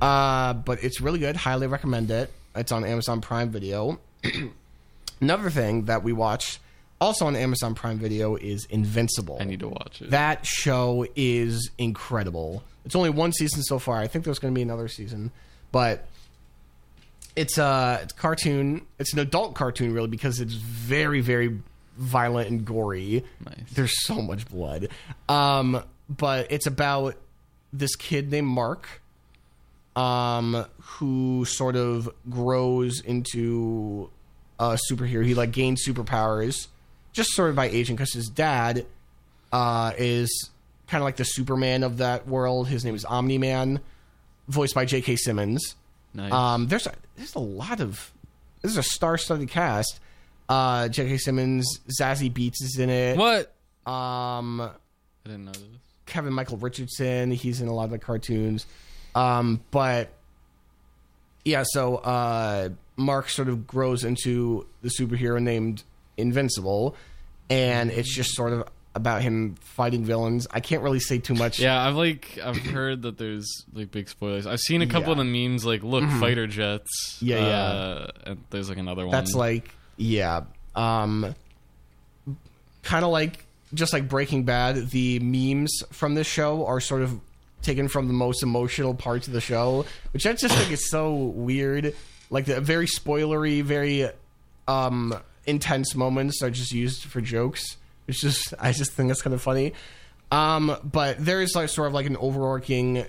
Uh, 0.00 0.52
but 0.54 0.82
it's 0.82 1.00
really 1.00 1.18
good. 1.18 1.36
Highly 1.36 1.66
recommend 1.66 2.10
it. 2.10 2.30
It's 2.54 2.72
on 2.72 2.84
Amazon 2.84 3.20
Prime 3.20 3.50
Video. 3.50 3.98
Another 5.20 5.50
thing 5.50 5.86
that 5.86 6.02
we 6.02 6.12
watched 6.12 6.58
also 7.00 7.26
on 7.26 7.36
Amazon 7.36 7.74
Prime 7.74 7.98
Video 7.98 8.36
is 8.36 8.66
Invincible. 8.70 9.38
I 9.40 9.44
need 9.44 9.60
to 9.60 9.68
watch 9.68 10.00
it. 10.02 10.10
That 10.10 10.46
show 10.46 11.06
is 11.16 11.70
incredible. 11.78 12.62
It's 12.84 12.94
only 12.94 13.10
one 13.10 13.32
season 13.32 13.62
so 13.62 13.78
far. 13.78 13.98
I 13.98 14.06
think 14.06 14.24
there's 14.24 14.38
going 14.38 14.52
to 14.52 14.58
be 14.58 14.62
another 14.62 14.88
season, 14.88 15.30
but 15.72 16.06
it's 17.36 17.58
a 17.58 18.00
it's 18.02 18.12
cartoon. 18.12 18.86
It's 18.98 19.12
an 19.12 19.18
adult 19.18 19.54
cartoon, 19.54 19.92
really, 19.92 20.08
because 20.08 20.40
it's 20.40 20.54
very, 20.54 21.20
very 21.20 21.60
violent 21.96 22.50
and 22.50 22.64
gory. 22.64 23.24
Nice. 23.44 23.70
There's 23.72 24.04
so 24.04 24.20
much 24.20 24.48
blood. 24.48 24.88
Um, 25.28 25.82
but 26.08 26.50
it's 26.50 26.66
about 26.66 27.16
this 27.72 27.96
kid 27.96 28.30
named 28.30 28.46
Mark, 28.46 28.88
um, 29.96 30.64
who 30.80 31.44
sort 31.44 31.76
of 31.76 32.08
grows 32.28 33.00
into 33.00 34.10
a 34.58 34.78
superhero. 34.90 35.24
He 35.24 35.34
like 35.34 35.50
gains 35.50 35.84
superpowers 35.86 36.68
just 37.14 37.30
sort 37.30 37.48
of 37.48 37.56
by 37.56 37.68
aging 37.70 37.96
because 37.96 38.12
his 38.12 38.28
dad 38.28 38.84
uh, 39.52 39.92
is 39.96 40.50
kind 40.88 41.00
of 41.00 41.06
like 41.06 41.16
the 41.16 41.24
Superman 41.24 41.82
of 41.82 41.96
that 41.98 42.28
world. 42.28 42.68
His 42.68 42.84
name 42.84 42.94
is 42.94 43.06
Omni 43.06 43.38
Man, 43.38 43.80
voiced 44.48 44.74
by 44.74 44.84
J.K. 44.84 45.16
Simmons. 45.16 45.76
nice. 46.12 46.30
Um, 46.32 46.66
there's 46.66 46.86
a, 46.86 46.92
there's 47.16 47.34
a 47.34 47.38
lot 47.40 47.80
of 47.80 48.12
this 48.60 48.72
is 48.72 48.76
a 48.78 48.82
star-studded 48.82 49.48
cast. 49.48 50.00
Uh, 50.48 50.88
J.K. 50.88 51.16
Simmons, 51.18 51.80
Zazie 52.00 52.30
Beetz 52.30 52.62
is 52.62 52.78
in 52.78 52.90
it. 52.90 53.16
what? 53.16 53.52
Um, 53.90 54.60
I 54.60 54.70
didn't 55.24 55.46
know 55.46 55.52
this. 55.52 55.62
Kevin 56.06 56.32
Michael 56.32 56.58
Richardson. 56.58 57.30
He's 57.30 57.60
in 57.60 57.68
a 57.68 57.72
lot 57.74 57.84
of 57.84 57.90
the 57.90 57.98
cartoons. 57.98 58.66
Um, 59.14 59.62
but 59.70 60.10
yeah, 61.44 61.64
so 61.66 61.96
uh, 61.96 62.70
Mark 62.96 63.28
sort 63.28 63.48
of 63.48 63.66
grows 63.66 64.04
into 64.04 64.66
the 64.82 64.88
superhero 64.88 65.40
named 65.40 65.82
Invincible, 66.16 66.96
and 67.50 67.90
it's 67.90 68.14
just 68.14 68.34
sort 68.34 68.52
of 68.52 68.68
about 68.96 69.22
him 69.22 69.56
fighting 69.60 70.04
villains. 70.04 70.46
I 70.52 70.60
can't 70.60 70.82
really 70.82 71.00
say 71.00 71.18
too 71.18 71.34
much. 71.34 71.58
Yeah, 71.58 71.84
I've 71.84 71.96
like 71.96 72.38
I've 72.42 72.56
heard 72.56 73.02
that 73.02 73.18
there's 73.18 73.64
like 73.72 73.90
big 73.90 74.08
spoilers. 74.08 74.46
I've 74.46 74.60
seen 74.60 74.82
a 74.82 74.86
couple 74.86 75.00
Yeah. 75.00 75.06
Mm-hmm. 75.14 75.20
of 75.20 75.26
the 75.26 75.48
memes 75.48 75.64
like 75.64 75.82
look 75.82 76.08
fighter 76.20 76.46
jets. 76.46 77.18
Yeah, 77.20 77.38
yeah. 77.38 77.62
uh, 77.62 78.06
And 78.26 78.44
there's 78.50 78.68
like 78.68 78.78
another 78.78 79.04
one. 79.06 79.10
That's 79.12 79.34
like 79.34 79.74
yeah. 79.96 80.42
Um 80.76 81.34
kind 82.82 83.04
of 83.04 83.10
like 83.10 83.44
just 83.72 83.92
like 83.92 84.08
Breaking 84.08 84.44
Bad, 84.44 84.90
the 84.90 85.18
memes 85.20 85.82
from 85.90 86.14
this 86.14 86.26
show 86.26 86.64
are 86.66 86.80
sort 86.80 87.02
of 87.02 87.18
taken 87.62 87.88
from 87.88 88.06
the 88.06 88.12
most 88.14 88.42
emotional 88.42 88.94
parts 88.94 89.26
of 89.26 89.32
the 89.32 89.40
show, 89.40 89.84
which 90.12 90.26
I 90.26 90.34
just 90.34 90.54
think 90.54 90.70
is 90.70 90.88
so 90.90 91.14
weird. 91.14 91.94
Like 92.30 92.44
the 92.44 92.60
very 92.60 92.86
spoilery, 92.86 93.62
very 93.62 94.08
um 94.68 95.14
intense 95.46 95.94
moments 95.94 96.42
are 96.42 96.50
just 96.50 96.72
used 96.72 97.04
for 97.04 97.20
jokes. 97.20 97.76
It's 98.06 98.20
just 98.20 98.54
I 98.58 98.72
just 98.72 98.92
think 98.92 99.08
that's 99.08 99.22
kind 99.22 99.34
of 99.34 99.42
funny. 99.42 99.72
Um 100.30 100.76
but 100.84 101.24
there 101.24 101.40
is 101.42 101.54
like 101.54 101.68
sort 101.68 101.88
of 101.88 101.94
like 101.94 102.06
an 102.06 102.16
overarching 102.16 103.06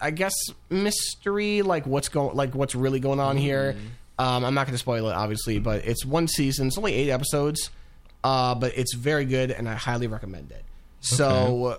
I 0.00 0.10
guess 0.10 0.34
mystery, 0.70 1.62
like 1.62 1.86
what's 1.86 2.08
going, 2.08 2.36
like 2.36 2.54
what's 2.54 2.74
really 2.74 3.00
going 3.00 3.20
on 3.20 3.36
here. 3.36 3.76
Um, 4.18 4.44
I'm 4.44 4.54
not 4.54 4.66
going 4.66 4.74
to 4.74 4.78
spoil 4.78 5.08
it, 5.08 5.12
obviously, 5.12 5.58
but 5.58 5.84
it's 5.86 6.04
one 6.04 6.28
season. 6.28 6.66
It's 6.68 6.76
only 6.78 6.92
eight 6.94 7.10
episodes, 7.10 7.70
uh, 8.22 8.54
but 8.54 8.76
it's 8.76 8.94
very 8.94 9.24
good, 9.24 9.50
and 9.50 9.68
I 9.68 9.74
highly 9.74 10.06
recommend 10.06 10.52
it. 10.52 10.62
So 11.00 11.78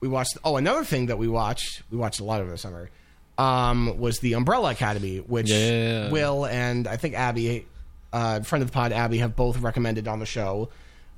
we 0.00 0.08
watched. 0.08 0.36
Oh, 0.44 0.56
another 0.56 0.84
thing 0.84 1.06
that 1.06 1.18
we 1.18 1.28
watched, 1.28 1.82
we 1.90 1.98
watched 1.98 2.20
a 2.20 2.24
lot 2.24 2.40
over 2.40 2.50
the 2.50 2.58
summer, 2.58 2.90
um, 3.38 3.98
was 3.98 4.18
the 4.20 4.32
Umbrella 4.34 4.70
Academy, 4.72 5.18
which 5.18 5.50
Yeah. 5.50 6.10
Will 6.10 6.46
and 6.46 6.86
I 6.88 6.96
think 6.96 7.14
Abby, 7.14 7.66
uh, 8.12 8.40
friend 8.40 8.62
of 8.62 8.68
the 8.68 8.72
pod, 8.74 8.92
Abby, 8.92 9.18
have 9.18 9.36
both 9.36 9.58
recommended 9.58 10.08
on 10.08 10.18
the 10.18 10.26
show. 10.26 10.68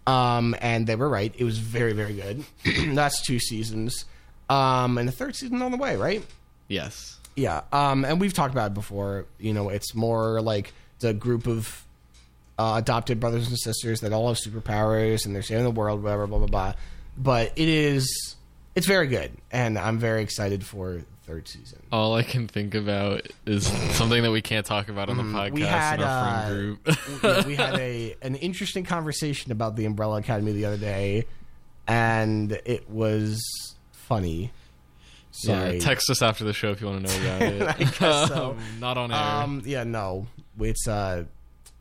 Um, 0.07 0.55
and 0.61 0.87
they 0.87 0.97
were 0.97 1.09
right. 1.09 1.35
It 1.37 1.45
was 1.45 1.59
very, 1.59 1.93
very 1.93 2.15
good. 2.15 2.45
That's 2.95 3.23
two 3.23 3.39
seasons. 3.39 4.05
Um, 4.51 4.99
and 4.99 5.09
the 5.09 5.13
third 5.13 5.35
season 5.35 5.63
on 5.63 5.71
the 5.71 5.79
way, 5.79 5.97
right? 5.97 6.25
yes. 6.69 7.19
Yeah. 7.37 7.63
Um, 7.73 8.05
and 8.05 8.21
we've 8.21 8.33
talked 8.33 8.55
about 8.55 8.71
it 8.71 8.75
before. 8.75 9.27
You 9.41 9.53
know, 9.55 9.69
it's 9.69 9.93
more 9.95 10.41
like 10.41 10.73
the 11.01 11.13
group 11.13 11.49
of 11.49 11.85
uh, 12.59 12.75
adopted 12.79 13.19
brothers 13.19 13.49
and 13.49 13.59
sisters 13.59 14.03
that 14.03 14.13
all 14.13 14.29
have 14.29 14.37
superpowers 14.37 15.27
and 15.27 15.35
they're 15.35 15.43
saving 15.43 15.65
the 15.65 15.71
world, 15.73 16.03
whatever, 16.03 16.29
blah 16.29 16.39
blah 16.39 16.47
blah. 16.47 16.75
But 17.17 17.53
it 17.57 17.69
is, 17.69 18.37
it's 18.77 18.87
very 18.87 19.09
good, 19.09 19.33
and 19.51 19.77
I'm 19.79 19.99
very 19.99 20.23
excited 20.23 20.65
for 20.65 21.03
third 21.27 21.49
season. 21.49 21.81
All 21.91 22.15
I 22.15 22.23
can 22.23 22.47
think 22.49 22.75
about 22.75 23.27
is 23.47 23.67
something 23.97 24.23
that 24.23 24.31
we 24.31 24.43
can't 24.43 24.65
talk 24.67 24.89
about 24.89 25.09
on 25.09 25.17
the 25.17 25.23
podcast 25.23 25.49
Mm-hmm. 25.53 25.55
we 25.55 25.61
had, 25.63 26.01
in 26.01 26.07
our 26.07 26.29
uh, 26.29 26.47
friend 26.47 26.83
group. 27.23 27.47
we, 27.47 27.51
we 27.53 27.55
had 27.57 27.75
a 27.81 28.17
an 28.23 28.35
interesting 28.37 28.85
conversation 28.85 29.51
about 29.53 29.77
the 29.77 29.85
Umbrella 29.87 30.19
Academy 30.19 30.53
the 30.53 30.65
other 30.67 30.77
day, 30.79 31.27
and 31.87 32.53
it 32.65 32.89
was 32.91 33.41
funny. 33.93 34.53
Sorry. 35.33 35.75
Yeah, 35.75 35.81
text 35.81 36.09
us 36.11 36.23
after 36.23 36.45
the 36.45 36.53
show 36.53 36.71
if 36.71 36.81
you 36.81 36.87
want 36.87 37.07
to 37.07 37.13
know 37.19 37.27
about 37.27 37.43
it. 37.43 37.63
I 37.81 37.85
guess 37.85 38.29
so. 38.29 38.51
Um, 38.57 38.59
Not 38.81 38.97
on 38.99 39.11
air. 39.11 39.19
Um, 39.19 39.63
yeah, 39.65 39.83
no, 39.85 40.27
it's 40.61 40.87
uh, 40.87 41.25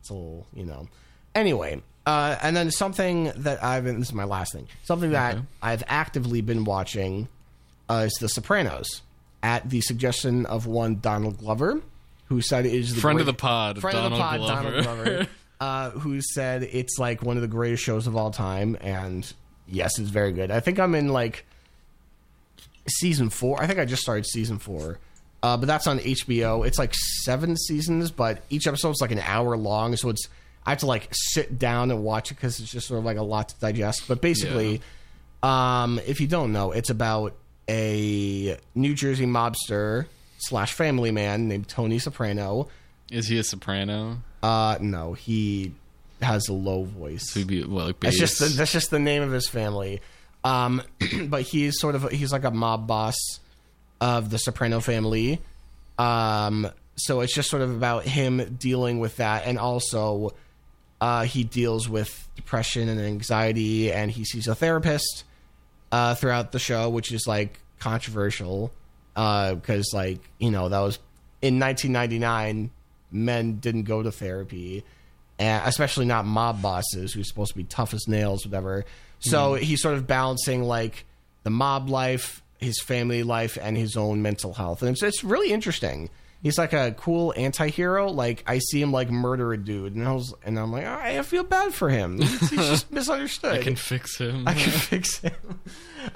it's 0.00 0.10
a 0.10 0.14
little, 0.14 0.46
you 0.54 0.64
know. 0.64 0.88
Anyway, 1.36 1.80
uh, 2.06 2.36
and 2.42 2.56
then 2.56 2.70
something 2.70 3.32
that 3.36 3.62
I've 3.62 3.84
been, 3.84 3.98
this 4.00 4.08
is 4.08 4.14
my 4.14 4.24
last 4.24 4.52
thing. 4.52 4.66
Something 4.84 5.10
that 5.12 5.36
Okay. 5.36 5.44
I've 5.62 5.82
actively 5.86 6.40
been 6.40 6.64
watching 6.64 7.28
uh, 7.88 8.04
is 8.06 8.12
The 8.20 8.28
Sopranos, 8.28 9.02
at 9.44 9.68
the 9.68 9.82
suggestion 9.82 10.46
of 10.46 10.66
one 10.66 11.00
Donald 11.00 11.36
Glover, 11.38 11.82
who 12.28 12.40
said 12.40 12.64
it 12.64 12.72
is 12.72 12.94
the 12.94 13.00
Friend 13.02 13.20
of 13.20 13.26
the 13.26 13.34
pod, 13.34 13.78
friend 13.78 13.94
Donald 13.94 14.12
of 14.14 14.18
the 14.18 14.22
pod, 14.22 14.38
Glover. 14.38 14.82
Donald 14.82 15.04
Glover, 15.04 15.28
uh, 15.60 15.90
who 15.90 16.20
said 16.22 16.62
it's 16.62 16.98
like 16.98 17.22
one 17.22 17.36
of 17.36 17.42
the 17.42 17.48
greatest 17.48 17.84
shows 17.84 18.06
of 18.06 18.16
all 18.16 18.30
time, 18.30 18.78
and 18.80 19.30
yes, 19.68 19.98
it's 19.98 20.08
very 20.08 20.32
good. 20.32 20.50
I 20.50 20.60
think 20.60 20.80
I'm 20.80 20.94
in 20.94 21.08
like 21.08 21.44
season 22.88 23.28
four. 23.28 23.62
I 23.62 23.66
think 23.66 23.78
I 23.78 23.84
just 23.84 24.02
started 24.02 24.24
season 24.26 24.58
four. 24.58 24.98
Uh, 25.42 25.58
but 25.58 25.66
that's 25.66 25.86
on 25.86 25.98
HBO. 25.98 26.66
It's 26.66 26.78
like 26.78 26.94
seven 26.94 27.54
seasons, 27.54 28.10
but 28.10 28.42
each 28.48 28.66
episode's 28.66 29.02
like 29.02 29.12
an 29.12 29.18
hour 29.18 29.58
long, 29.58 29.94
so 29.94 30.08
it's 30.08 30.26
I 30.64 30.70
have 30.70 30.78
to 30.78 30.86
like 30.86 31.08
sit 31.12 31.58
down 31.58 31.90
and 31.90 32.02
watch 32.02 32.30
it 32.30 32.36
because 32.36 32.60
it's 32.60 32.72
just 32.72 32.88
sort 32.88 32.96
of 32.98 33.04
like 33.04 33.18
a 33.18 33.22
lot 33.22 33.50
to 33.50 33.60
digest. 33.60 34.08
But 34.08 34.22
basically, 34.22 34.80
um, 35.42 36.00
if 36.06 36.18
you 36.22 36.26
don't 36.28 36.50
know, 36.50 36.72
it's 36.72 36.88
about 36.88 37.34
a 37.68 38.58
New 38.74 38.94
Jersey 38.94 39.26
mobster 39.26 40.06
slash 40.38 40.72
family 40.72 41.10
man 41.10 41.48
named 41.48 41.68
Tony 41.68 41.98
Soprano. 41.98 42.68
Is 43.10 43.28
he 43.28 43.38
a 43.38 43.44
soprano? 43.44 44.18
Uh, 44.42 44.78
no, 44.80 45.12
he 45.14 45.72
has 46.20 46.48
a 46.48 46.52
low 46.52 46.84
voice. 46.84 47.30
So 47.30 47.44
be 47.44 47.64
well, 47.64 47.86
like 47.86 48.00
That's 48.00 48.18
just 48.18 48.38
the, 48.38 48.46
that's 48.46 48.72
just 48.72 48.90
the 48.90 48.98
name 48.98 49.22
of 49.22 49.30
his 49.32 49.48
family. 49.48 50.00
Um, 50.42 50.82
but 51.26 51.42
he's 51.42 51.78
sort 51.80 51.94
of 51.94 52.10
he's 52.10 52.32
like 52.32 52.44
a 52.44 52.50
mob 52.50 52.86
boss 52.86 53.16
of 54.00 54.30
the 54.30 54.38
Soprano 54.38 54.80
family. 54.80 55.40
Um, 55.98 56.68
so 56.96 57.20
it's 57.20 57.34
just 57.34 57.50
sort 57.50 57.62
of 57.62 57.70
about 57.70 58.04
him 58.04 58.56
dealing 58.58 59.00
with 59.00 59.16
that, 59.16 59.46
and 59.46 59.58
also 59.58 60.34
uh, 61.00 61.22
he 61.24 61.44
deals 61.44 61.88
with 61.88 62.28
depression 62.36 62.88
and 62.88 63.00
anxiety, 63.00 63.92
and 63.92 64.10
he 64.10 64.24
sees 64.24 64.48
a 64.48 64.54
therapist 64.54 65.24
uh, 65.94 66.14
throughout 66.16 66.50
the 66.50 66.58
show, 66.58 66.88
which 66.88 67.12
is 67.12 67.24
like 67.24 67.60
controversial 67.78 68.72
because 69.14 69.92
like 69.94 70.18
you 70.38 70.50
know 70.50 70.68
that 70.68 70.80
was 70.80 70.98
in 71.40 71.60
1999 71.60 72.70
men 73.12 73.58
didn't 73.60 73.84
go 73.84 74.02
to 74.02 74.10
therapy 74.10 74.82
and 75.38 75.62
especially 75.68 76.04
not 76.04 76.24
mob 76.24 76.60
bosses 76.60 77.12
who's 77.12 77.28
supposed 77.28 77.52
to 77.52 77.56
be 77.56 77.62
tough 77.62 77.94
as 77.94 78.08
nails 78.08 78.44
whatever. 78.44 78.84
So 79.20 79.54
he's 79.54 79.80
sort 79.80 79.94
of 79.94 80.06
balancing 80.08 80.64
like 80.64 81.04
the 81.44 81.50
mob 81.50 81.88
life 81.88 82.42
his 82.58 82.80
family 82.80 83.22
life 83.22 83.56
and 83.60 83.76
his 83.76 83.96
own 83.96 84.20
mental 84.20 84.52
health. 84.52 84.82
And 84.82 84.90
it's, 84.90 85.02
it's 85.02 85.22
really 85.22 85.52
interesting 85.52 86.10
he's 86.44 86.56
like 86.58 86.72
a 86.72 86.92
cool 86.92 87.34
anti-hero 87.36 88.08
like 88.08 88.44
i 88.46 88.58
see 88.58 88.80
him 88.80 88.92
like 88.92 89.10
murder 89.10 89.52
a 89.52 89.58
dude 89.58 89.96
and 89.96 90.06
i 90.06 90.12
was 90.12 90.32
and 90.44 90.56
i'm 90.58 90.70
like 90.70 90.86
i 90.86 91.20
feel 91.22 91.42
bad 91.42 91.74
for 91.74 91.88
him 91.88 92.20
he's 92.20 92.50
just 92.50 92.92
misunderstood 92.92 93.54
I 93.54 93.62
can 93.62 93.74
fix 93.74 94.18
him. 94.18 94.46
I 94.46 94.54
can 94.54 94.70
fix 94.72 95.18
him. 95.18 95.32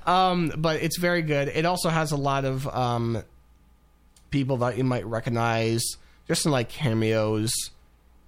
Um, 0.06 0.52
but 0.56 0.82
it's 0.82 0.98
very 0.98 1.22
good. 1.22 1.48
It 1.48 1.64
also 1.64 1.88
has 1.88 2.12
a 2.12 2.16
lot 2.16 2.44
of 2.44 2.66
um, 2.68 3.22
people 4.30 4.58
that 4.58 4.76
you 4.76 4.84
might 4.84 5.06
recognize, 5.06 5.82
just 6.26 6.44
in 6.46 6.52
like 6.52 6.68
cameos. 6.68 7.50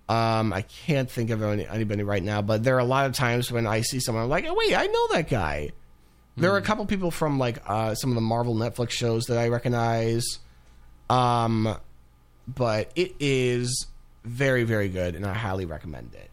Um, 0.09 0.53
I 0.53 0.63
can't 0.63 1.11
think 1.11 1.31
of 1.31 1.43
any, 1.43 1.67
anybody 1.67 2.03
right 2.03 2.23
now, 2.23 2.43
but 2.43 2.65
there 2.65 2.77
are 2.77 2.81
a 2.81 2.85
lot 2.85 3.07
of 3.07 3.13
times 3.13 3.53
when 3.53 3.67
I 3.67 3.83
see 3.83 4.01
someone 4.01 4.25
I'm 4.25 4.31
like, 4.31 4.47
oh, 4.47 4.55
wait, 4.55 4.75
I 4.75 4.87
know 4.87 5.09
that 5.13 5.29
guy. 5.29 5.71
There 6.37 6.53
are 6.53 6.57
a 6.57 6.63
couple 6.63 6.87
people 6.87 7.11
from 7.11 7.39
like 7.39 7.59
uh, 7.67 7.95
some 7.95 8.11
of 8.11 8.15
the 8.15 8.23
Marvel 8.23 8.55
Netflix 8.55 8.91
shows 8.91 9.27
that 9.27 9.37
I 9.39 9.49
recognize. 9.49 10.25
Um, 11.11 11.77
but 12.49 12.91
it 12.95 13.15
is 13.21 13.87
very, 14.25 14.65
very 14.65 14.89
good, 14.89 15.15
and 15.15 15.25
I 15.27 15.35
highly 15.35 15.65
recommend 15.67 16.15
it. 16.15 16.31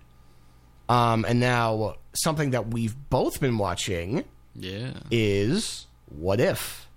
Um, 0.89 1.25
and 1.27 1.39
now 1.39 1.95
something 2.13 2.51
that 2.51 2.67
we've 2.67 2.95
both 3.09 3.39
been 3.41 3.57
watching 3.57 4.23
yeah, 4.55 4.91
is 5.11 5.85
What 6.09 6.39
If 6.39 6.87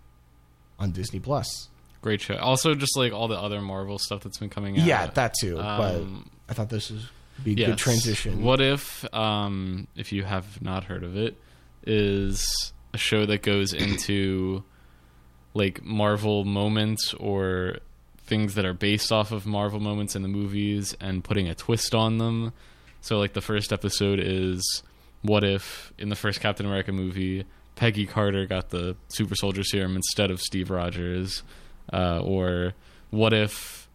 on 0.79 0.93
Disney 0.93 1.21
Plus. 1.21 1.69
great 2.03 2.21
show. 2.21 2.37
Also, 2.37 2.75
just 2.75 2.97
like 2.97 3.13
all 3.13 3.29
the 3.29 3.39
other 3.39 3.61
Marvel 3.61 3.99
stuff 3.99 4.23
that's 4.23 4.39
been 4.39 4.49
coming 4.49 4.79
out. 4.79 4.87
Yeah, 4.87 5.07
that 5.09 5.35
too. 5.41 5.59
Um, 5.61 6.31
but 6.47 6.53
I 6.53 6.55
thought 6.55 6.69
this 6.71 6.91
was 6.91 7.07
be 7.45 7.53
a 7.53 7.57
Yes. 7.57 7.69
good 7.71 7.79
transition. 7.79 8.43
What 8.43 8.61
if, 8.61 9.05
um, 9.15 9.87
if 9.97 10.13
you 10.13 10.23
have 10.25 10.63
not 10.63 10.85
heard 10.85 11.03
of 11.03 11.17
it, 11.17 11.37
is 11.87 12.73
a 12.95 12.99
show 12.99 13.27
that 13.27 13.43
goes 13.43 13.73
into 13.73 14.63
like 15.55 15.83
Marvel 15.85 16.45
moments 16.45 17.13
or 17.15 17.79
things 18.31 18.55
that 18.55 18.65
are 18.65 18.73
based 18.73 19.11
off 19.11 19.33
of 19.33 19.45
Marvel 19.45 19.81
moments 19.81 20.15
in 20.15 20.23
the 20.23 20.29
movies 20.29 20.97
and 21.01 21.23
putting 21.25 21.49
a 21.49 21.55
twist 21.55 21.95
on 21.97 22.19
them. 22.19 22.53
So, 23.03 23.19
like 23.19 23.33
the 23.33 23.41
first 23.41 23.73
episode 23.73 24.21
is 24.23 24.83
what 25.23 25.43
if 25.43 25.93
in 25.99 26.09
the 26.09 26.17
first 26.17 26.41
Captain 26.41 26.65
America 26.65 26.93
movie 26.93 27.45
Peggy 27.75 28.07
Carter 28.07 28.47
got 28.47 28.71
the 28.71 28.97
super 29.09 29.35
soldier 29.35 29.65
serum 29.65 29.97
instead 29.97 30.31
of 30.31 30.41
Steve 30.41 30.71
Rogers, 30.71 31.43
uh, 31.93 32.21
or 32.21 32.75
what 33.11 33.33
if 33.33 33.89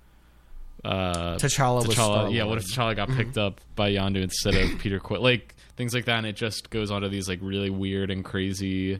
uh, 0.83 1.35
T'Challa 1.35 1.87
was 1.87 1.93
Star-Lord. 1.93 2.33
yeah, 2.33 2.43
what 2.43 2.57
if 2.57 2.65
T'Challa 2.65 2.95
got 2.95 3.09
picked 3.09 3.37
up 3.37 3.61
by 3.75 3.91
Yondu 3.91 4.21
instead 4.21 4.55
of 4.55 4.77
Peter 4.79 4.99
Quill? 4.99 5.21
Like 5.21 5.55
things 5.77 5.93
like 5.93 6.05
that, 6.05 6.17
and 6.17 6.27
it 6.27 6.35
just 6.35 6.69
goes 6.69 6.91
on 6.91 7.03
to 7.03 7.09
these 7.09 7.29
like 7.29 7.39
really 7.41 7.69
weird 7.69 8.11
and 8.11 8.25
crazy, 8.25 8.99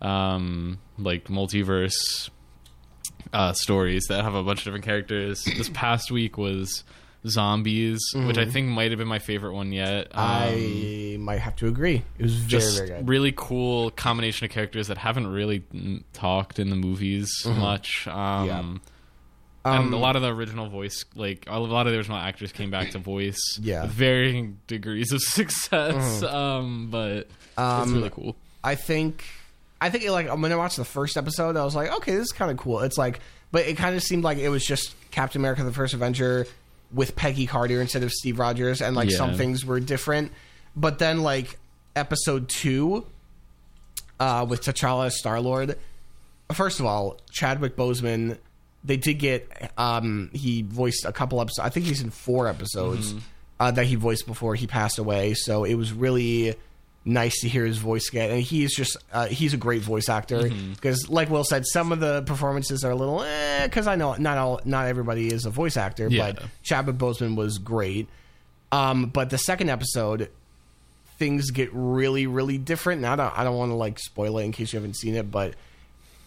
um, 0.00 0.78
like 0.96 1.24
multiverse 1.24 2.30
uh, 3.32 3.52
stories 3.52 4.04
that 4.08 4.22
have 4.24 4.34
a 4.34 4.42
bunch 4.42 4.60
of 4.60 4.64
different 4.64 4.84
characters. 4.84 5.44
this 5.56 5.68
past 5.70 6.10
week 6.10 6.36
was 6.38 6.84
zombies, 7.26 8.00
which 8.14 8.36
I 8.38 8.44
think 8.46 8.68
might 8.68 8.90
have 8.90 8.98
been 8.98 9.06
my 9.08 9.20
favorite 9.20 9.54
one 9.54 9.70
yet. 9.72 10.08
Um, 10.12 10.20
I 10.26 11.16
might 11.20 11.38
have 11.38 11.54
to 11.56 11.68
agree. 11.68 12.02
It 12.18 12.22
was 12.22 12.34
very, 12.34 12.48
just 12.48 12.76
very 12.78 12.88
good. 12.88 13.08
really 13.08 13.32
cool 13.36 13.90
combination 13.92 14.44
of 14.46 14.50
characters 14.50 14.88
that 14.88 14.98
haven't 14.98 15.28
really 15.28 15.62
talked 16.12 16.58
in 16.58 16.68
the 16.70 16.76
movies 16.76 17.30
much. 17.46 18.06
Um, 18.08 18.12
Mm-hmm. 18.48 18.76
Yeah. 19.70 19.80
and 19.84 19.94
a 19.94 19.96
lot 19.96 20.16
of 20.16 20.22
the 20.22 20.34
original 20.34 20.68
voice, 20.68 21.04
like 21.14 21.44
a 21.46 21.56
lot 21.60 21.86
of 21.86 21.92
the 21.92 21.98
original 21.98 22.18
actors, 22.18 22.50
came 22.50 22.72
back 22.72 22.90
to 22.90 22.98
voice. 22.98 23.38
Yeah. 23.60 23.86
varying 23.86 24.58
degrees 24.66 25.12
of 25.12 25.20
success. 25.22 26.20
Um, 26.24 26.88
but 26.90 27.28
it's 27.56 27.90
really 27.92 28.10
cool. 28.10 28.34
I 28.64 28.74
think 28.74 29.24
I 29.82 29.90
think 29.90 30.08
like 30.08 30.28
when 30.28 30.52
I 30.52 30.56
watched 30.56 30.76
the 30.76 30.84
first 30.84 31.16
episode, 31.16 31.56
I 31.56 31.64
was 31.64 31.74
like, 31.74 31.92
okay, 31.96 32.12
this 32.12 32.26
is 32.26 32.32
kind 32.32 32.52
of 32.52 32.56
cool. 32.56 32.80
It's 32.80 32.96
like, 32.96 33.18
but 33.50 33.66
it 33.66 33.76
kind 33.76 33.96
of 33.96 34.02
seemed 34.02 34.22
like 34.22 34.38
it 34.38 34.48
was 34.48 34.64
just 34.64 34.94
Captain 35.10 35.40
America: 35.40 35.64
The 35.64 35.72
First 35.72 35.92
Avenger 35.92 36.46
with 36.92 37.16
Peggy 37.16 37.46
Carter 37.46 37.80
instead 37.80 38.04
of 38.04 38.12
Steve 38.12 38.38
Rogers, 38.38 38.80
and 38.80 38.94
like 38.94 39.10
some 39.10 39.34
things 39.34 39.64
were 39.64 39.80
different. 39.80 40.30
But 40.76 41.00
then 41.00 41.22
like 41.22 41.58
episode 41.96 42.48
two, 42.48 43.06
uh, 44.20 44.46
with 44.48 44.62
T'Challa 44.62 45.06
as 45.06 45.18
Star 45.18 45.40
Lord. 45.40 45.76
First 46.52 46.78
of 46.78 46.86
all, 46.86 47.18
Chadwick 47.32 47.74
Boseman, 47.74 48.38
they 48.84 48.96
did 48.96 49.14
get 49.14 49.72
um, 49.76 50.30
he 50.32 50.62
voiced 50.62 51.04
a 51.04 51.12
couple 51.12 51.40
episodes. 51.40 51.66
I 51.66 51.70
think 51.70 51.86
he's 51.86 52.02
in 52.02 52.10
four 52.10 52.46
episodes 52.46 53.14
uh, 53.58 53.72
that 53.72 53.86
he 53.86 53.96
voiced 53.96 54.26
before 54.26 54.54
he 54.54 54.68
passed 54.68 54.98
away. 54.98 55.34
So 55.34 55.64
it 55.64 55.74
was 55.74 55.92
really 55.92 56.54
nice 57.04 57.40
to 57.40 57.48
hear 57.48 57.64
his 57.64 57.78
voice 57.78 58.08
again. 58.08 58.30
And 58.30 58.42
he's 58.42 58.74
just 58.74 58.96
uh, 59.12 59.26
he's 59.26 59.54
a 59.54 59.56
great 59.56 59.82
voice 59.82 60.08
actor 60.08 60.48
because, 60.74 61.08
like 61.08 61.30
Will 61.30 61.44
said, 61.44 61.66
some 61.66 61.92
of 61.92 62.00
the 62.00 62.22
performances 62.22 62.84
are 62.84 62.90
a 62.90 62.96
little 62.96 63.22
eh. 63.22 63.66
Because 63.66 63.86
I 63.86 63.96
know 63.96 64.14
not 64.14 64.38
all 64.38 64.60
not 64.64 64.86
everybody 64.86 65.28
is 65.32 65.44
a 65.46 65.50
voice 65.50 65.76
actor, 65.76 66.08
Yeah. 66.08 66.32
but 66.32 66.44
Chadwick 66.62 66.96
Boseman 66.96 67.36
was 67.36 67.58
great. 67.58 68.08
Um, 68.70 69.06
but 69.06 69.30
the 69.30 69.38
second 69.38 69.68
episode, 69.68 70.30
things 71.18 71.50
get 71.50 71.68
really, 71.72 72.26
really 72.26 72.56
different. 72.58 73.04
And 73.04 73.06
I 73.06 73.16
don't, 73.16 73.38
I 73.38 73.44
don't 73.44 73.56
want 73.56 73.70
to 73.70 73.74
like 73.76 73.98
spoil 73.98 74.38
it 74.38 74.44
in 74.44 74.52
case 74.52 74.72
you 74.72 74.78
haven't 74.78 74.94
seen 74.96 75.14
it, 75.14 75.30
but 75.30 75.54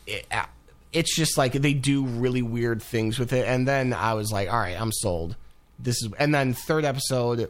it, 0.06 0.26
uh, 0.32 0.46
it's 0.94 1.16
just 1.16 1.38
like 1.38 1.54
they 1.54 1.74
do 1.74 2.06
really 2.06 2.42
weird 2.44 2.82
things 2.84 3.18
with 3.18 3.34
it. 3.34 3.48
And 3.48 3.68
then 3.68 3.94
I 3.94 4.14
was 4.14 4.32
like, 4.32 4.48
all 4.52 4.60
right, 4.60 4.80
I'm 4.80 4.92
sold. 4.92 5.36
This 5.80 6.02
is, 6.04 6.10
and 6.20 6.34
then 6.34 6.54
third 6.54 6.86
episode, 6.86 7.50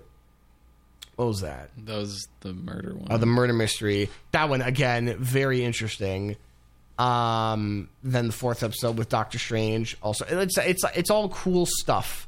what 1.16 1.28
was 1.28 1.42
that? 1.42 1.70
That 1.86 1.98
was 1.98 2.28
the 2.42 2.54
murder 2.54 2.94
one. 2.94 3.12
Uh, 3.12 3.18
the 3.18 3.26
murder 3.26 3.54
mystery. 3.54 4.10
That 4.32 4.50
one 4.50 4.62
again, 4.62 5.16
very 5.18 5.64
interesting. 5.64 6.36
Um, 6.98 7.90
then 8.04 8.28
the 8.28 8.34
fourth 8.34 8.64
episode 8.64 8.98
with 8.98 9.10
Doctor 9.10 9.40
Strange. 9.40 9.98
Also, 10.02 10.26
it's 10.28 10.58
it's 10.58 10.84
it's 10.96 11.10
all 11.10 11.30
cool 11.30 11.66
stuff 11.66 12.28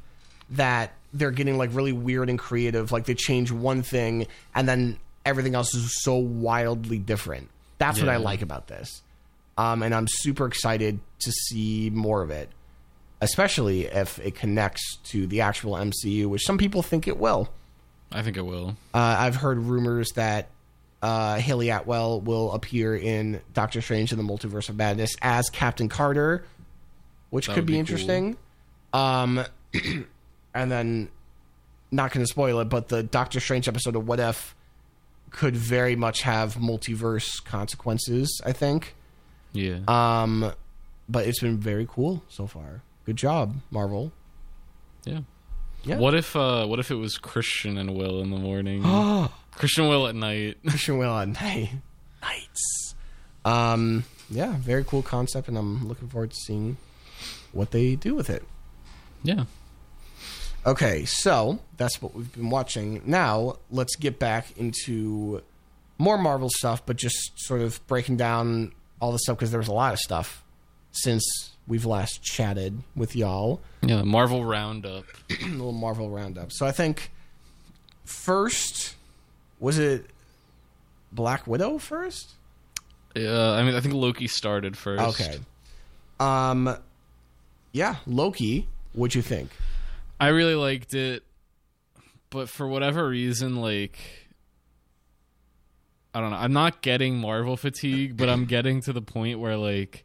that 0.50 0.92
they're 1.12 1.30
getting 1.30 1.58
like 1.58 1.70
really 1.74 1.92
weird 1.92 2.30
and 2.30 2.38
creative. 2.38 2.92
Like 2.92 3.04
they 3.04 3.14
change 3.14 3.50
one 3.50 3.82
thing 3.82 4.26
and 4.54 4.68
then 4.68 4.98
everything 5.24 5.54
else 5.54 5.74
is 5.74 6.02
so 6.02 6.16
wildly 6.16 6.98
different. 6.98 7.48
That's 7.78 8.00
what 8.00 8.08
I 8.08 8.16
like 8.16 8.42
about 8.42 8.66
this. 8.66 9.02
Um, 9.56 9.82
and 9.82 9.94
I'm 9.94 10.06
super 10.08 10.46
excited 10.46 11.00
to 11.20 11.32
see 11.32 11.90
more 11.92 12.22
of 12.22 12.30
it, 12.30 12.48
especially 13.20 13.86
if 13.86 14.18
it 14.20 14.34
connects 14.34 14.98
to 15.06 15.26
the 15.26 15.40
actual 15.40 15.74
MCU, 15.74 16.26
which 16.26 16.44
some 16.44 16.58
people 16.58 16.82
think 16.82 17.08
it 17.08 17.18
will. 17.18 17.48
I 18.12 18.22
think 18.22 18.36
it 18.36 18.42
will. 18.46 18.76
Uh, 18.94 19.16
I've 19.18 19.36
heard 19.36 19.58
rumors 19.58 20.10
that 20.14 20.48
uh, 21.02 21.36
Hayley 21.36 21.70
Atwell 21.70 22.20
will 22.20 22.52
appear 22.52 22.96
in 22.96 23.40
Doctor 23.52 23.80
Strange 23.80 24.12
in 24.12 24.18
the 24.18 24.24
Multiverse 24.24 24.68
of 24.68 24.76
Madness 24.76 25.14
as 25.22 25.50
Captain 25.50 25.88
Carter, 25.88 26.44
which 27.30 27.46
That 27.46 27.54
could 27.54 27.66
be, 27.66 27.74
be 27.74 27.78
interesting. 27.78 28.36
Um, 28.92 29.44
and 30.54 30.70
then, 30.72 31.08
not 31.90 32.12
going 32.12 32.24
to 32.24 32.30
spoil 32.30 32.60
it, 32.60 32.66
but 32.66 32.88
the 32.88 33.02
Doctor 33.02 33.40
Strange 33.40 33.68
episode 33.68 33.94
of 33.96 34.06
What 34.08 34.20
If 34.20 34.54
could 35.30 35.54
very 35.56 35.94
much 35.94 36.22
have 36.22 36.54
multiverse 36.54 37.44
consequences. 37.44 38.40
I 38.44 38.52
think. 38.52 38.94
Yeah. 39.52 39.78
Um, 39.86 40.52
but 41.08 41.26
it's 41.26 41.40
been 41.40 41.58
very 41.58 41.86
cool 41.90 42.22
so 42.28 42.46
far. 42.46 42.82
Good 43.04 43.16
job, 43.16 43.56
Marvel. 43.70 44.12
yeah. 45.04 45.20
Yeah. 45.84 45.98
What 45.98 46.14
if 46.14 46.34
uh 46.36 46.66
what 46.66 46.78
if 46.78 46.90
it 46.90 46.96
was 46.96 47.18
Christian 47.18 47.78
and 47.78 47.94
Will 47.94 48.20
in 48.20 48.30
the 48.30 48.36
morning? 48.38 48.82
Christian 49.52 49.88
Will 49.88 50.06
at 50.06 50.14
night. 50.14 50.58
Christian 50.66 50.98
Will 50.98 51.16
at 51.16 51.28
night. 51.28 51.70
Nights. 52.22 52.94
Um, 53.44 54.04
yeah, 54.30 54.56
very 54.58 54.84
cool 54.84 55.02
concept, 55.02 55.48
and 55.48 55.56
I'm 55.56 55.88
looking 55.88 56.08
forward 56.08 56.30
to 56.30 56.36
seeing 56.36 56.76
what 57.52 57.70
they 57.70 57.94
do 57.96 58.14
with 58.14 58.28
it. 58.30 58.42
yeah. 59.22 59.44
Okay, 60.66 61.04
so 61.06 61.60
that's 61.78 62.02
what 62.02 62.14
we've 62.14 62.30
been 62.32 62.50
watching. 62.50 63.00
Now 63.06 63.56
let's 63.70 63.96
get 63.96 64.18
back 64.18 64.56
into 64.58 65.40
more 65.96 66.18
Marvel 66.18 66.50
stuff, 66.50 66.84
but 66.84 66.96
just 66.96 67.32
sort 67.36 67.62
of 67.62 67.84
breaking 67.86 68.16
down 68.18 68.72
all 69.00 69.12
the 69.12 69.18
stuff 69.18 69.38
because 69.38 69.50
there 69.50 69.60
was 69.60 69.68
a 69.68 69.72
lot 69.72 69.92
of 69.94 69.98
stuff 69.98 70.44
since 70.90 71.24
we've 71.68 71.84
last 71.84 72.22
chatted 72.22 72.82
with 72.96 73.14
y'all. 73.14 73.60
Yeah, 73.82 74.02
Marvel 74.02 74.44
Roundup. 74.44 75.04
a 75.30 75.46
little 75.46 75.72
Marvel 75.72 76.10
roundup. 76.10 76.50
So 76.50 76.66
I 76.66 76.72
think 76.72 77.12
first 78.04 78.96
was 79.60 79.78
it 79.78 80.06
Black 81.12 81.46
Widow 81.46 81.78
first? 81.78 82.32
Uh, 83.16 83.52
I 83.52 83.62
mean, 83.62 83.74
I 83.74 83.80
think 83.80 83.94
Loki 83.94 84.26
started 84.26 84.76
first. 84.76 85.20
Okay. 85.20 85.38
Um 86.18 86.76
yeah, 87.72 87.96
Loki, 88.06 88.66
what'd 88.92 89.14
you 89.14 89.22
think? 89.22 89.50
I 90.18 90.28
really 90.28 90.54
liked 90.54 90.94
it, 90.94 91.22
but 92.30 92.48
for 92.48 92.66
whatever 92.66 93.06
reason, 93.08 93.56
like 93.56 93.98
I 96.14 96.20
don't 96.20 96.30
know, 96.30 96.36
I'm 96.36 96.52
not 96.52 96.82
getting 96.82 97.18
Marvel 97.18 97.56
fatigue, 97.56 98.16
but 98.16 98.28
I'm 98.28 98.46
getting 98.46 98.80
to 98.82 98.92
the 98.92 99.02
point 99.02 99.38
where 99.38 99.56
like 99.56 100.04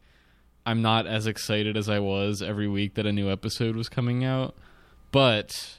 I'm 0.66 0.82
not 0.82 1.06
as 1.06 1.26
excited 1.26 1.76
as 1.76 1.88
I 1.88 1.98
was 1.98 2.40
every 2.42 2.68
week 2.68 2.94
that 2.94 3.06
a 3.06 3.12
new 3.12 3.30
episode 3.30 3.76
was 3.76 3.88
coming 3.88 4.24
out. 4.24 4.54
But 5.10 5.78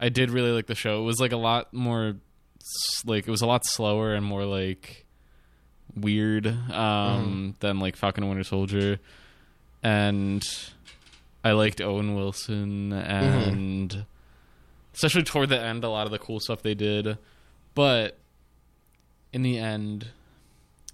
I 0.00 0.08
did 0.08 0.30
really 0.30 0.50
like 0.50 0.66
the 0.66 0.74
show. 0.74 1.00
It 1.00 1.04
was 1.04 1.20
like 1.20 1.32
a 1.32 1.36
lot 1.36 1.72
more 1.72 2.16
like 3.04 3.26
it 3.26 3.30
was 3.30 3.42
a 3.42 3.46
lot 3.46 3.66
slower 3.66 4.14
and 4.14 4.24
more 4.24 4.44
like 4.44 5.04
weird 5.94 6.46
um 6.72 7.54
than 7.60 7.78
like 7.80 7.96
Falcon 7.96 8.24
and 8.24 8.30
Winter 8.30 8.44
Soldier. 8.44 8.98
And 9.82 10.42
I 11.44 11.52
liked 11.52 11.80
Owen 11.80 12.14
Wilson 12.14 12.92
and 12.92 14.06
especially 14.94 15.22
toward 15.22 15.48
the 15.48 15.60
end 15.60 15.84
a 15.84 15.88
lot 15.88 16.06
of 16.06 16.12
the 16.12 16.18
cool 16.18 16.40
stuff 16.40 16.62
they 16.62 16.74
did. 16.74 17.18
But 17.74 18.18
in 19.32 19.42
the 19.42 19.58
end, 19.58 20.08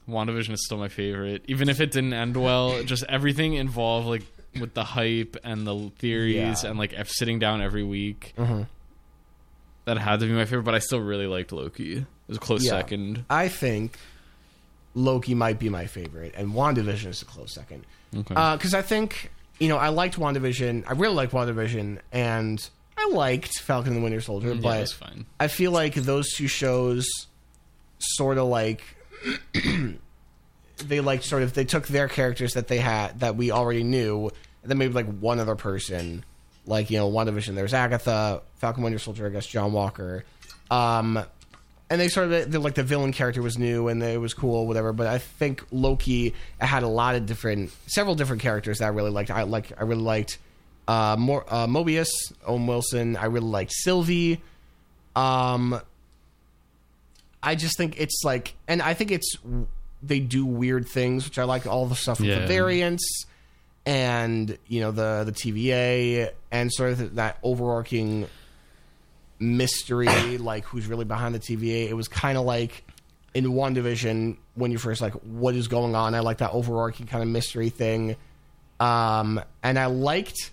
WandaVision 0.08 0.52
is 0.52 0.64
still 0.64 0.78
my 0.78 0.88
favorite. 0.88 1.42
Even 1.48 1.68
if 1.68 1.80
it 1.80 1.90
didn't 1.90 2.12
end 2.14 2.36
well, 2.36 2.82
just 2.82 3.04
everything 3.08 3.54
involved 3.54 4.06
like 4.06 4.22
with 4.58 4.74
the 4.74 4.84
hype 4.84 5.36
and 5.44 5.66
the 5.66 5.90
theories 5.98 6.64
Yeah. 6.64 6.70
and 6.70 6.78
like 6.78 6.92
f- 6.94 7.08
sitting 7.10 7.38
down 7.38 7.60
every 7.62 7.82
week. 7.84 8.32
Mm-hmm. 8.38 8.62
That 9.84 9.98
had 9.98 10.20
to 10.20 10.26
be 10.26 10.32
my 10.32 10.44
favorite, 10.44 10.64
but 10.64 10.74
I 10.74 10.80
still 10.80 11.00
really 11.00 11.26
liked 11.26 11.50
Loki. 11.52 11.98
It 11.98 12.04
was 12.26 12.36
a 12.36 12.40
close 12.40 12.64
Yeah. 12.64 12.72
second. 12.72 13.24
I 13.30 13.48
think 13.48 13.98
Loki 14.94 15.34
might 15.34 15.58
be 15.58 15.68
my 15.68 15.86
favorite, 15.86 16.34
and 16.36 16.52
WandaVision 16.52 17.06
is 17.06 17.22
a 17.22 17.24
close 17.24 17.52
second. 17.54 17.84
Okay. 18.16 18.34
Uh, 18.34 18.56
because 18.56 18.74
I 18.74 18.82
think, 18.82 19.30
you 19.58 19.68
know, 19.68 19.76
I 19.78 19.88
liked 19.88 20.16
WandaVision. 20.18 20.84
I 20.86 20.92
really 20.92 21.14
liked 21.14 21.32
WandaVision, 21.32 22.00
and 22.12 22.68
I 22.98 23.08
liked 23.10 23.60
Falcon 23.60 23.92
and 23.92 24.00
the 24.00 24.02
Winter 24.04 24.20
Soldier, 24.20 24.54
yeah, 24.54 24.60
but 24.60 24.88
fine. 24.90 25.24
I 25.40 25.48
feel 25.48 25.70
like 25.72 25.94
those 25.94 26.30
two 26.34 26.48
shows 26.48 27.06
sort 27.98 28.38
of 28.38 28.46
like 28.48 28.82
they 30.84 31.00
like 31.00 31.22
sort 31.22 31.42
of 31.42 31.54
they 31.54 31.64
took 31.64 31.88
their 31.88 32.08
characters 32.08 32.54
that 32.54 32.68
they 32.68 32.78
had 32.78 33.20
that 33.20 33.36
we 33.36 33.50
already 33.50 33.82
knew 33.82 34.30
and 34.62 34.70
then 34.70 34.78
maybe 34.78 34.92
like 34.94 35.06
one 35.18 35.40
other 35.40 35.56
person. 35.56 36.24
Like 36.66 36.90
you 36.90 36.98
know 36.98 37.10
WandaVision 37.10 37.54
there's 37.54 37.74
Agatha 37.74 38.42
Falcon 38.56 38.82
Winter 38.82 38.98
Soldier 38.98 39.26
I 39.26 39.30
guess 39.30 39.46
John 39.46 39.72
Walker. 39.72 40.24
Um 40.70 41.18
and 41.90 42.00
they 42.00 42.08
sort 42.08 42.30
of 42.30 42.54
like 42.54 42.74
the 42.74 42.82
villain 42.82 43.12
character 43.12 43.40
was 43.40 43.56
new 43.56 43.88
and 43.88 44.02
it 44.02 44.20
was 44.20 44.34
cool 44.34 44.66
whatever 44.66 44.92
but 44.92 45.06
I 45.06 45.18
think 45.18 45.64
Loki 45.70 46.34
had 46.60 46.82
a 46.82 46.88
lot 46.88 47.14
of 47.14 47.24
different 47.24 47.70
several 47.86 48.14
different 48.14 48.42
characters 48.42 48.78
that 48.78 48.86
I 48.86 48.88
really 48.88 49.10
liked. 49.10 49.30
I 49.30 49.44
like 49.44 49.72
I 49.78 49.84
really 49.84 50.02
liked 50.02 50.38
uh 50.86 51.16
more 51.18 51.44
uh, 51.48 51.66
Mobius 51.66 52.08
Owen 52.46 52.66
Wilson. 52.66 53.16
I 53.16 53.26
really 53.26 53.46
liked 53.48 53.72
Sylvie. 53.72 54.42
Um 55.16 55.80
I 57.42 57.54
just 57.54 57.76
think 57.76 58.00
it's 58.00 58.22
like, 58.24 58.54
and 58.66 58.82
I 58.82 58.94
think 58.94 59.10
it's 59.10 59.36
they 60.02 60.20
do 60.20 60.44
weird 60.46 60.88
things, 60.88 61.24
which 61.24 61.38
I 61.38 61.44
like 61.44 61.66
all 61.66 61.86
the 61.86 61.94
stuff 61.96 62.20
with 62.20 62.28
the 62.28 62.46
variants 62.46 63.24
and 63.86 64.58
you 64.66 64.80
know 64.80 64.90
the 64.90 65.24
the 65.24 65.32
TVA 65.32 66.30
and 66.50 66.72
sort 66.72 66.92
of 66.92 67.14
that 67.16 67.38
overarching 67.42 68.28
mystery, 69.38 70.06
like 70.38 70.64
who's 70.64 70.86
really 70.86 71.04
behind 71.04 71.34
the 71.34 71.38
TVA. 71.40 71.88
It 71.88 71.94
was 71.94 72.08
kind 72.08 72.36
of 72.38 72.44
like 72.44 72.84
in 73.34 73.44
WandaVision 73.46 74.36
when 74.54 74.72
you 74.72 74.78
first 74.78 75.00
like 75.00 75.12
what 75.14 75.54
is 75.54 75.68
going 75.68 75.94
on. 75.94 76.14
I 76.14 76.20
like 76.20 76.38
that 76.38 76.50
overarching 76.52 77.06
kind 77.06 77.22
of 77.22 77.28
mystery 77.28 77.70
thing, 77.70 78.16
um, 78.80 79.40
and 79.62 79.78
I 79.78 79.86
liked 79.86 80.50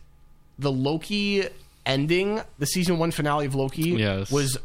the 0.60 0.72
Loki 0.72 1.44
ending. 1.86 2.42
The 2.58 2.66
season 2.66 2.98
one 3.00 3.12
finale 3.12 3.46
of 3.46 3.56
Loki 3.56 3.90
Yes. 3.92 4.32
was 4.32 4.58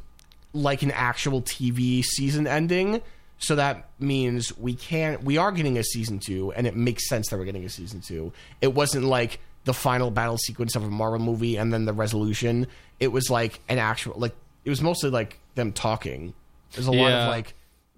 like 0.52 0.82
an 0.82 0.90
actual 0.90 1.42
TV 1.42 2.04
season 2.04 2.46
ending. 2.46 3.02
So 3.38 3.56
that 3.56 3.88
means 3.98 4.56
we 4.58 4.74
can't. 4.74 5.22
we 5.24 5.38
are 5.38 5.50
getting 5.52 5.78
a 5.78 5.84
season 5.84 6.18
two, 6.18 6.52
and 6.52 6.66
it 6.66 6.76
makes 6.76 7.08
sense 7.08 7.28
that 7.28 7.38
we're 7.38 7.46
getting 7.46 7.64
a 7.64 7.70
season 7.70 8.00
two. 8.02 8.32
It 8.60 8.74
wasn't 8.74 9.06
like 9.06 9.40
the 9.64 9.74
final 9.74 10.10
battle 10.10 10.38
sequence 10.38 10.76
of 10.76 10.84
a 10.84 10.90
Marvel 10.90 11.18
movie 11.18 11.56
and 11.56 11.72
then 11.72 11.84
the 11.84 11.92
resolution. 11.92 12.66
It 12.98 13.08
was 13.08 13.30
like 13.30 13.60
an 13.68 13.78
actual 13.78 14.14
like 14.16 14.34
it 14.64 14.70
was 14.70 14.82
mostly 14.82 15.10
like 15.10 15.38
them 15.54 15.72
talking. 15.72 16.34
There's 16.72 16.86
a 16.86 16.92
lot 16.92 17.12
of 17.12 17.28
like 17.28 17.54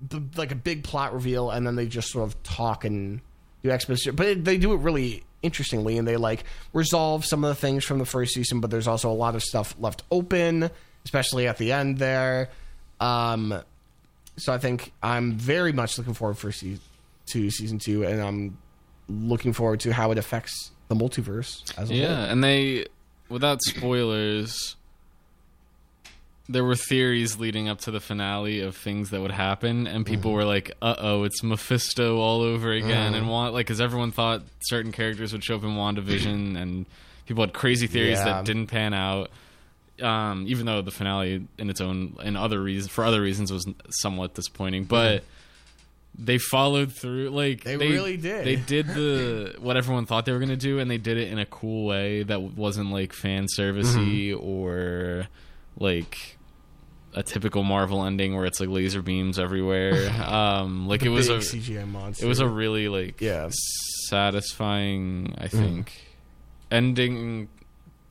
b- 0.08 0.28
like 0.36 0.52
a 0.52 0.56
big 0.56 0.84
plot 0.84 1.12
reveal 1.12 1.50
and 1.50 1.66
then 1.66 1.76
they 1.76 1.86
just 1.86 2.10
sort 2.10 2.26
of 2.28 2.40
talk 2.42 2.84
and 2.84 3.20
do 3.62 3.70
exposition, 3.70 4.14
but 4.16 4.26
it, 4.26 4.44
they 4.44 4.58
do 4.58 4.72
it 4.72 4.78
really 4.78 5.24
interestingly 5.42 5.98
and 5.98 6.06
they 6.06 6.16
like 6.16 6.44
resolve 6.72 7.24
some 7.24 7.44
of 7.44 7.48
the 7.48 7.54
things 7.54 7.84
from 7.84 7.98
the 7.98 8.06
first 8.06 8.34
season. 8.34 8.60
But 8.60 8.70
there's 8.70 8.88
also 8.88 9.10
a 9.10 9.14
lot 9.14 9.34
of 9.34 9.42
stuff 9.42 9.74
left 9.78 10.02
open, 10.10 10.70
especially 11.04 11.46
at 11.48 11.58
the 11.58 11.72
end 11.72 11.98
there. 11.98 12.48
Um, 13.00 13.60
so 14.36 14.52
I 14.52 14.58
think 14.58 14.92
I'm 15.02 15.32
very 15.32 15.72
much 15.72 15.98
looking 15.98 16.14
forward 16.14 16.38
for 16.38 16.52
se- 16.52 16.78
to 17.32 17.50
season 17.50 17.78
two, 17.78 18.04
and 18.04 18.20
I'm 18.20 18.58
looking 19.08 19.52
forward 19.52 19.80
to 19.80 19.92
how 19.92 20.10
it 20.10 20.18
affects 20.18 20.70
the 20.88 20.94
multiverse 20.94 21.62
as 21.78 21.90
a 21.90 21.94
Yeah, 21.94 22.14
whole. 22.16 22.24
and 22.26 22.44
they, 22.44 22.86
without 23.28 23.60
spoilers, 23.62 24.76
there 26.48 26.64
were 26.64 26.74
theories 26.76 27.38
leading 27.38 27.68
up 27.68 27.80
to 27.82 27.90
the 27.90 28.00
finale 28.00 28.60
of 28.60 28.76
things 28.76 29.10
that 29.10 29.20
would 29.20 29.30
happen, 29.30 29.86
and 29.86 30.04
people 30.04 30.30
Mm-hmm. 30.30 30.36
were 30.38 30.44
like, 30.44 30.72
"Uh 30.82 30.94
oh, 30.98 31.24
it's 31.24 31.42
Mephisto 31.42 32.18
all 32.18 32.40
over 32.42 32.72
again," 32.72 33.14
and 33.14 33.28
want 33.28 33.54
like 33.54 33.66
because 33.66 33.80
everyone 33.80 34.10
thought 34.12 34.42
certain 34.62 34.92
characters 34.92 35.32
would 35.32 35.44
show 35.44 35.56
up 35.56 35.62
in 35.62 35.70
WandaVision, 35.76 36.56
and 36.60 36.86
people 37.26 37.42
had 37.44 37.52
crazy 37.52 37.86
theories 37.86 38.18
Yeah. 38.18 38.24
that 38.24 38.44
didn't 38.44 38.66
pan 38.66 38.92
out. 38.92 39.30
Um, 40.02 40.44
even 40.48 40.66
though 40.66 40.82
the 40.82 40.90
finale, 40.90 41.46
in 41.58 41.70
its 41.70 41.80
own 41.80 42.16
and 42.22 42.36
other 42.36 42.60
reasons, 42.62 42.92
for 42.92 43.04
other 43.04 43.20
reasons, 43.22 43.52
was 43.52 43.66
somewhat 43.90 44.34
disappointing, 44.34 44.84
but. 44.84 45.24
They 46.14 46.36
followed 46.36 46.92
through, 46.92 47.30
like 47.30 47.64
They 47.64 47.78
really 47.78 48.18
did. 48.18 48.44
They 48.44 48.56
did 48.56 48.86
the 48.86 49.54
what 49.60 49.78
everyone 49.78 50.04
thought 50.04 50.26
they 50.26 50.32
were 50.32 50.40
gonna 50.40 50.56
do, 50.56 50.78
and 50.78 50.90
they 50.90 50.98
did 50.98 51.16
it 51.16 51.32
in 51.32 51.38
a 51.38 51.46
cool 51.46 51.86
way 51.86 52.22
that 52.24 52.42
wasn't 52.42 52.90
like 52.92 53.14
fan 53.14 53.46
servicey 53.46 54.32
Mm-hmm. 54.32 54.46
or 54.46 55.26
like 55.78 56.36
a 57.14 57.22
typical 57.22 57.62
Marvel 57.62 58.04
ending 58.04 58.36
where 58.36 58.44
it's 58.44 58.60
like 58.60 58.68
laser 58.68 59.00
beams 59.00 59.38
everywhere. 59.38 60.10
um, 60.26 60.86
like 60.86 61.02
it 61.02 61.08
was 61.08 61.30
a 61.30 61.38
CGI 61.38 61.88
monster. 61.90 62.26
it 62.26 62.28
was 62.28 62.40
a 62.40 62.46
really 62.46 62.90
like 62.90 63.18
Yeah. 63.22 63.48
satisfying, 64.22 65.34
I 65.38 65.48
think, 65.48 65.92
ending. 66.70 67.48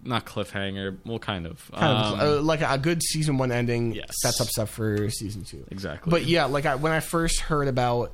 Not 0.04 0.26
cliffhanger. 0.26 0.98
Well, 1.06 1.20
kind 1.20 1.46
of. 1.46 1.70
kind 1.74 1.84
Um, 1.98 2.14
of 2.20 2.40
uh, 2.40 2.42
like 2.42 2.62
a 2.62 2.78
good 2.78 3.04
season 3.04 3.38
one 3.38 3.52
ending 3.52 3.94
Yes. 3.94 4.08
sets 4.22 4.42
up 4.42 4.48
stuff 4.48 4.70
for 4.72 5.10
season 5.10 5.44
two. 5.44 5.66
exactly. 5.70 6.10
But 6.10 6.26
yeah, 6.26 6.46
like 6.46 6.66
I, 6.66 6.76
when 6.76 6.92
I 6.92 7.00
first 7.02 7.40
heard 7.42 7.68
about 7.68 8.14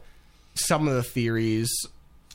some 0.55 0.87
of 0.87 0.95
the 0.95 1.03
theories 1.03 1.69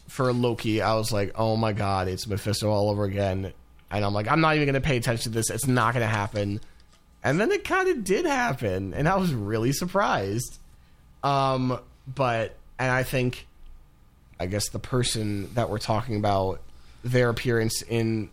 for 0.09 0.33
Loki, 0.33 0.81
I 0.81 0.95
was 0.95 1.12
like, 1.12 1.33
"Oh 1.35 1.57
my 1.57 1.73
god, 1.73 2.09
it's 2.09 2.27
Mephisto 2.27 2.71
all 2.71 2.88
over 2.91 3.05
again!" 3.05 3.53
And 3.91 4.05
I'm 4.05 4.15
like, 4.15 4.27
"I'm 4.29 4.41
not 4.41 4.55
even 4.57 4.67
going 4.67 4.75
to 4.75 4.87
pay 4.87 4.97
attention 4.97 5.33
to 5.33 5.38
this. 5.38 5.51
It's 5.51 5.67
not 5.67 5.93
going 5.95 6.07
to 6.07 6.11
happen." 6.15 6.61
And 7.25 7.38
then 7.41 7.53
it 7.53 7.65
kind 7.65 7.88
of 7.88 8.03
did 8.05 8.25
happen, 8.27 8.95
and 8.95 9.07
I 9.09 9.17
was 9.17 9.33
really 9.35 9.73
surprised. 9.73 10.59
Um, 11.23 11.79
but 12.12 12.57
and 12.79 12.91
I 12.91 13.03
think, 13.03 13.47
I 14.41 14.47
guess 14.47 14.71
the 14.71 14.79
person 14.79 15.53
that 15.55 15.69
we're 15.71 15.79
talking 15.79 16.17
about, 16.17 16.61
their 17.05 17.29
appearance 17.29 17.83
in 17.83 18.31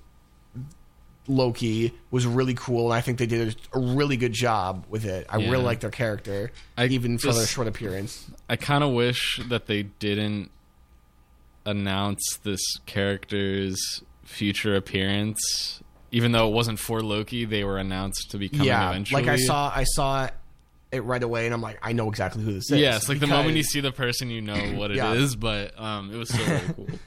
Loki 1.30 1.94
was 2.12 2.26
really 2.26 2.56
cool, 2.56 2.86
and 2.92 2.94
I 2.98 3.02
think 3.02 3.20
they 3.20 3.26
did 3.28 3.56
a 3.74 3.80
really 3.80 4.18
good 4.18 4.34
job 4.34 4.86
with 4.90 5.06
it. 5.06 5.28
I 5.30 5.38
Yeah. 5.38 5.52
really 5.52 5.64
like 5.64 5.80
their 5.80 5.92
character, 5.92 6.52
I 6.78 6.88
even 6.88 7.18
for 7.20 7.32
their 7.32 7.46
short 7.46 7.68
appearance. 7.68 8.26
I 8.50 8.56
kind 8.56 8.84
of 8.84 8.92
wish 8.92 9.40
that 9.48 9.68
they 9.68 9.84
didn't 9.84 10.50
announce 11.66 12.40
this 12.44 12.62
character's 12.86 13.80
future 14.24 14.76
appearance, 14.76 15.82
even 16.12 16.32
though 16.32 16.48
it 16.48 16.54
wasn't 16.54 16.80
for 16.80 17.02
Loki. 17.02 17.46
They 17.46 17.64
were 17.64 17.78
announced 17.78 18.32
to 18.32 18.38
be 18.38 18.50
coming 18.50 18.68
yeah, 18.68 18.90
eventually. 18.90 19.22
like 19.24 19.32
I 19.32 19.38
saw, 19.38 19.72
I 19.74 19.84
saw 19.84 20.30
it 20.92 21.04
right 21.04 21.22
away, 21.22 21.46
and 21.46 21.54
I'm 21.54 21.62
like, 21.62 21.78
I 21.84 21.92
know 21.94 22.10
exactly 22.10 22.44
who 22.44 22.54
this 22.54 22.72
is. 22.72 22.80
Yes, 22.80 23.08
like 23.08 23.20
the 23.20 23.28
moment 23.28 23.56
you 23.56 23.64
see 23.64 23.80
the 23.82 23.92
person, 23.92 24.30
you 24.32 24.42
know 24.42 24.56
what 24.78 24.92
it 24.92 24.98
is. 24.98 25.34
Yeah. 25.34 25.40
But 25.40 25.80
um, 25.80 26.12
it 26.12 26.18
was 26.18 26.30
still 26.30 26.46
really 26.48 26.74
cool. 26.76 26.88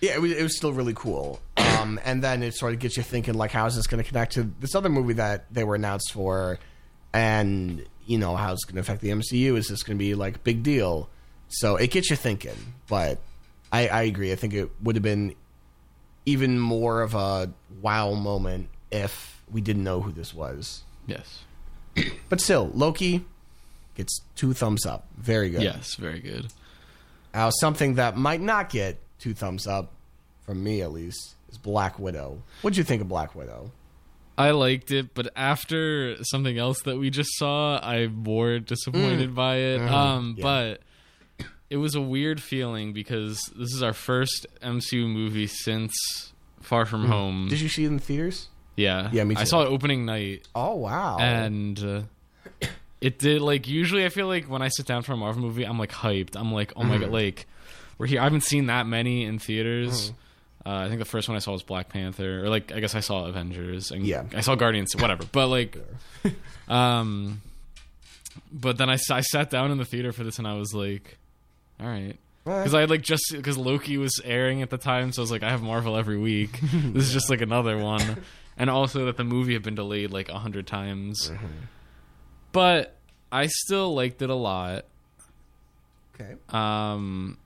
Yeah, 0.00 0.14
it 0.14 0.20
was, 0.20 0.32
it 0.32 0.42
was 0.42 0.56
still 0.56 0.72
really 0.72 0.94
cool. 0.94 1.40
Um, 1.56 2.00
and 2.04 2.22
then 2.22 2.42
it 2.42 2.54
sort 2.54 2.72
of 2.72 2.78
gets 2.80 2.96
you 2.96 3.02
thinking, 3.02 3.34
like, 3.34 3.50
how 3.50 3.66
is 3.66 3.76
this 3.76 3.86
going 3.86 4.02
to 4.02 4.08
connect 4.08 4.32
to 4.32 4.50
this 4.60 4.74
other 4.74 4.88
movie 4.88 5.14
that 5.14 5.52
they 5.52 5.64
were 5.64 5.74
announced 5.74 6.12
for? 6.12 6.58
And, 7.12 7.84
you 8.06 8.18
know, 8.18 8.36
how 8.36 8.52
it's 8.52 8.64
going 8.64 8.76
to 8.76 8.80
affect 8.80 9.00
the 9.02 9.10
MCU? 9.10 9.56
Is 9.56 9.68
this 9.68 9.82
going 9.82 9.98
to 9.98 10.02
be, 10.02 10.14
like, 10.14 10.42
big 10.44 10.62
deal? 10.62 11.08
So 11.48 11.76
it 11.76 11.90
gets 11.90 12.08
you 12.10 12.16
thinking. 12.16 12.56
But 12.88 13.18
I, 13.72 13.88
I 13.88 14.02
agree. 14.02 14.32
I 14.32 14.36
think 14.36 14.54
it 14.54 14.70
would 14.82 14.96
have 14.96 15.02
been 15.02 15.34
even 16.26 16.58
more 16.58 17.02
of 17.02 17.14
a 17.14 17.50
wow 17.80 18.14
moment 18.14 18.68
if 18.90 19.42
we 19.50 19.60
didn't 19.60 19.84
know 19.84 20.00
who 20.00 20.12
this 20.12 20.32
was. 20.34 20.82
Yes, 21.06 21.42
But 22.28 22.40
still, 22.40 22.70
Loki 22.72 23.24
gets 23.96 24.20
two 24.36 24.52
thumbs 24.52 24.86
up. 24.86 25.06
Very 25.16 25.50
good. 25.50 25.62
yes, 25.62 25.94
very 25.96 26.20
good. 26.20 26.46
Now, 27.34 27.50
something 27.50 27.94
that 27.94 28.16
might 28.16 28.40
not 28.40 28.70
get 28.70 28.98
two 29.20 29.34
thumbs 29.34 29.66
up, 29.66 29.92
from 30.46 30.62
me 30.64 30.80
at 30.82 30.92
least, 30.92 31.34
is 31.50 31.58
Black 31.58 31.98
Widow. 31.98 32.42
What'd 32.62 32.76
you 32.76 32.84
think 32.84 33.02
of 33.02 33.08
Black 33.08 33.34
Widow? 33.34 33.70
I 34.38 34.52
liked 34.52 34.90
it, 34.90 35.12
but 35.14 35.28
after 35.36 36.16
something 36.24 36.56
else 36.56 36.80
that 36.82 36.96
we 36.96 37.10
just 37.10 37.30
saw, 37.36 37.78
I'm 37.82 38.14
more 38.22 38.58
disappointed 38.58 39.34
by 39.34 39.56
it. 39.56 39.80
Um, 39.82 40.34
Mm. 40.34 40.38
Yeah. 40.38 40.42
but 40.42 41.46
it 41.68 41.76
was 41.76 41.94
a 41.94 42.00
weird 42.00 42.42
feeling 42.42 42.92
because 42.94 43.38
this 43.54 43.72
is 43.74 43.82
our 43.82 43.92
first 43.92 44.46
MCU 44.62 45.06
movie 45.06 45.46
since 45.46 45.92
Far 46.62 46.86
From 46.86 47.04
Home. 47.06 47.46
Mm. 47.46 47.50
Did 47.50 47.60
you 47.60 47.68
see 47.68 47.84
it 47.84 47.88
in 47.88 47.96
the 47.96 48.02
theaters? 48.02 48.48
yeah, 48.76 49.10
Yeah, 49.12 49.24
me 49.24 49.36
I 49.36 49.44
saw 49.44 49.60
it 49.62 49.66
opening 49.66 50.06
night, 50.06 50.48
Oh 50.54 50.76
wow! 50.76 51.18
and 51.18 51.78
uh, 51.84 52.66
it 53.02 53.18
did 53.18 53.42
like 53.42 53.68
usually. 53.68 54.06
I 54.06 54.08
feel 54.08 54.26
like 54.26 54.46
when 54.46 54.62
I 54.62 54.68
sit 54.68 54.86
down 54.86 55.02
for 55.02 55.12
a 55.12 55.16
Marvel 55.18 55.42
movie, 55.42 55.64
I'm 55.64 55.78
like 55.78 55.90
hyped. 55.92 56.34
I'm 56.34 56.50
like, 56.52 56.72
oh 56.76 56.82
my 56.82 56.94
Mm-hmm. 56.94 57.02
god, 57.04 57.10
like 57.12 57.46
we're 58.00 58.06
here. 58.06 58.20
I 58.20 58.24
haven't 58.24 58.44
seen 58.44 58.66
that 58.66 58.86
many 58.86 59.24
in 59.26 59.38
theaters. 59.38 60.12
Uh, 60.64 60.70
I 60.70 60.88
think 60.88 61.00
the 61.00 61.04
first 61.04 61.28
one 61.28 61.36
I 61.36 61.38
saw 61.38 61.52
was 61.52 61.62
Black 61.62 61.90
Panther, 61.90 62.44
or 62.44 62.48
like 62.48 62.72
I 62.72 62.80
guess 62.80 62.94
I 62.94 63.00
saw 63.00 63.26
Avengers, 63.26 63.90
and 63.90 64.06
Yeah. 64.06 64.24
I 64.34 64.40
saw 64.40 64.54
Guardians, 64.54 64.94
whatever. 64.96 65.24
But 65.30 65.48
like, 65.48 65.76
um, 66.68 67.42
but 68.50 68.78
then 68.78 68.88
I, 68.88 68.96
I 69.10 69.20
sat 69.20 69.50
down 69.50 69.70
in 69.70 69.76
the 69.76 69.84
theater 69.84 70.12
for 70.12 70.24
this, 70.24 70.38
and 70.38 70.48
I 70.48 70.54
was 70.54 70.72
like, 70.72 71.18
all 71.78 71.86
right, 71.86 72.16
because 72.44 72.74
I 72.74 72.80
had 72.80 72.88
like 72.90 73.02
just 73.02 73.22
because 73.32 73.58
Loki 73.58 73.98
was 73.98 74.18
airing 74.24 74.62
at 74.62 74.70
the 74.70 74.78
time, 74.78 75.12
so 75.12 75.20
I 75.20 75.24
was 75.24 75.30
like, 75.30 75.42
I 75.42 75.50
have 75.50 75.60
Marvel 75.62 75.94
every 75.96 76.16
week. 76.18 76.58
this 76.72 77.04
is 77.04 77.12
just 77.12 77.28
like 77.28 77.42
another 77.42 77.76
one, 77.76 78.22
and 78.56 78.70
also 78.70 79.04
that 79.06 79.18
the 79.18 79.24
movie 79.24 79.52
had 79.52 79.62
been 79.62 79.74
delayed 79.74 80.10
like 80.10 80.30
a 80.30 80.38
hundred 80.38 80.66
times. 80.66 81.30
But 82.52 82.96
I 83.30 83.46
still 83.46 83.94
liked 83.94 84.22
it 84.22 84.30
a 84.30 84.34
lot. 84.34 84.86
okay. 86.14 86.34
Um, 86.48 87.36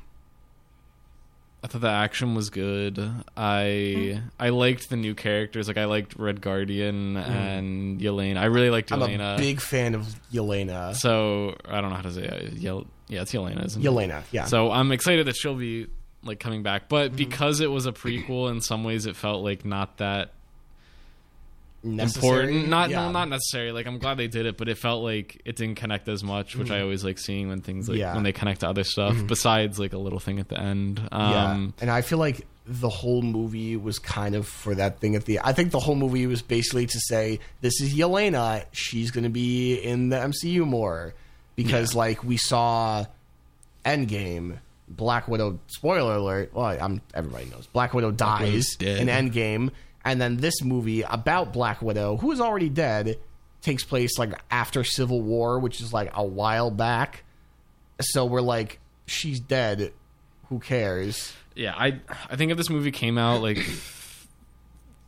I 1.64 1.68
thought 1.68 1.82
the 1.82 1.90
action 1.90 2.36
was 2.36 2.50
good. 2.50 3.00
I 3.36 4.20
hmm. 4.22 4.28
I 4.40 4.50
liked 4.50 4.90
the 4.90 4.96
new 4.96 5.16
characters. 5.16 5.68
Like 5.68 5.78
I 5.78 5.86
liked 5.86 6.16
Red 6.16 6.40
Guardian 6.40 7.16
hmm. 7.16 7.18
and 7.18 8.00
Yelena. 8.00 8.38
I 8.38 8.46
really 8.46 8.70
liked 8.70 8.92
I'm 8.92 9.00
Yelena. 9.00 9.36
a 9.36 9.38
big 9.38 9.60
fan 9.60 9.96
of 9.96 10.06
Yelena. 10.32 10.96
so 10.96 11.56
I 11.66 11.82
don't 11.82 11.90
know 11.90 11.96
how 11.96 12.04
to 12.04 12.12
say 12.12 12.24
it. 12.24 12.54
Uh, 12.54 12.56
Yel- 12.56 12.88
yeah, 13.08 13.22
it's 13.22 13.34
Yelena, 13.34 13.66
isn't 13.66 13.84
it? 13.84 13.86
Yelena, 13.86 14.24
yeah. 14.32 14.46
So 14.46 14.72
I'm 14.72 14.92
excited 14.92 15.28
that 15.28 15.36
she'll 15.36 15.56
be 15.56 15.88
like 16.24 16.40
coming 16.40 16.64
back. 16.64 16.90
But 16.90 17.12
hmm. 17.12 17.18
because 17.18 17.60
it 17.60 17.72
was 17.72 17.86
a 17.86 17.92
prequel, 17.92 18.50
in 18.52 18.62
some 18.62 18.84
ways 18.84 19.06
it 19.06 19.16
felt 19.16 19.44
like 19.44 19.66
not 19.66 19.98
that 19.98 20.32
Necessary? 21.84 22.44
important. 22.46 22.70
Not 22.70 22.90
yeah. 22.90 23.06
no, 23.06 23.12
not 23.12 23.30
necessary. 23.30 23.72
Like 23.72 23.86
I'm 23.88 23.98
glad 24.00 24.18
they 24.18 24.28
did 24.28 24.46
it, 24.46 24.58
but 24.58 24.68
it 24.68 24.78
felt 24.78 25.04
like 25.04 25.42
it 25.46 25.56
didn't 25.56 25.76
connect 25.76 26.08
as 26.08 26.24
much, 26.24 26.56
which 26.56 26.72
I 26.72 26.82
always 26.82 27.04
like 27.04 27.20
seeing 27.20 27.50
when 27.50 27.62
things 27.62 27.88
like 27.88 27.98
Mm. 27.98 28.00
Yeah. 28.00 28.16
When 28.16 28.24
they 28.24 28.34
connect 28.34 28.62
to 28.62 28.68
other 28.70 28.84
stuff. 28.84 29.16
Besides 29.28 29.80
like 29.80 29.94
a 29.94 29.98
little 29.98 30.20
thing 30.20 30.40
at 30.40 30.50
the 30.50 30.60
end. 30.60 31.00
Um, 31.12 31.32
yeah. 31.32 31.82
And 31.82 31.92
I 31.92 32.02
feel 32.02 32.18
like 32.18 32.46
the 32.66 32.90
whole 32.90 33.22
movie 33.22 33.78
was 33.78 33.98
kind 33.98 34.36
of 34.36 34.46
for 34.48 34.76
that 34.76 35.00
thing 35.00 35.16
at 35.16 35.26
the. 35.26 35.40
I 35.44 35.54
think 35.54 35.72
the 35.72 35.80
whole 35.80 35.96
movie 35.96 36.28
was 36.28 36.42
basically 36.42 36.86
to 36.88 37.00
say 37.00 37.40
this 37.62 37.80
is 37.80 37.94
Yelena. 37.94 38.66
She's 38.74 39.12
going 39.12 39.24
to 39.24 39.30
be 39.30 39.76
in 39.76 40.10
the 40.10 40.18
MCU 40.18 40.66
more 40.66 41.14
because 41.56 41.96
like 41.96 42.24
we 42.24 42.38
saw 42.38 43.06
Endgame. 43.86 44.58
Black 44.90 45.28
Widow. 45.28 45.60
Spoiler 45.68 46.16
alert. 46.16 46.54
Well, 46.54 46.66
I'm 46.82 47.02
everybody 47.14 47.46
knows 47.46 47.68
Black 47.68 47.94
Widow 47.94 48.12
dies 48.12 48.76
dead. 48.80 49.00
in 49.02 49.08
Endgame, 49.08 49.72
and 50.10 50.20
then 50.22 50.38
this 50.38 50.64
movie 50.64 51.02
about 51.04 51.54
Black 51.54 51.82
Widow, 51.82 52.18
who 52.18 52.32
is 52.32 52.40
already 52.42 52.70
dead, 52.70 53.20
takes 53.62 53.84
place 53.84 54.18
like 54.18 54.32
after 54.50 54.84
Civil 54.84 55.22
War, 55.22 55.60
which 55.60 55.82
is 55.82 55.94
like 55.94 56.10
a 56.16 56.24
while 56.26 56.72
back. 56.72 57.24
So 58.02 58.26
we're 58.26 58.42
like, 58.42 58.80
she's 59.06 59.40
dead. 59.40 59.94
Who 60.50 60.60
cares? 60.60 61.34
yeah, 61.56 61.74
I 61.76 62.00
I 62.30 62.36
think 62.36 62.52
if 62.52 62.58
this 62.58 62.70
movie 62.70 62.92
came 62.92 63.18
out 63.18 63.42
like 63.42 63.58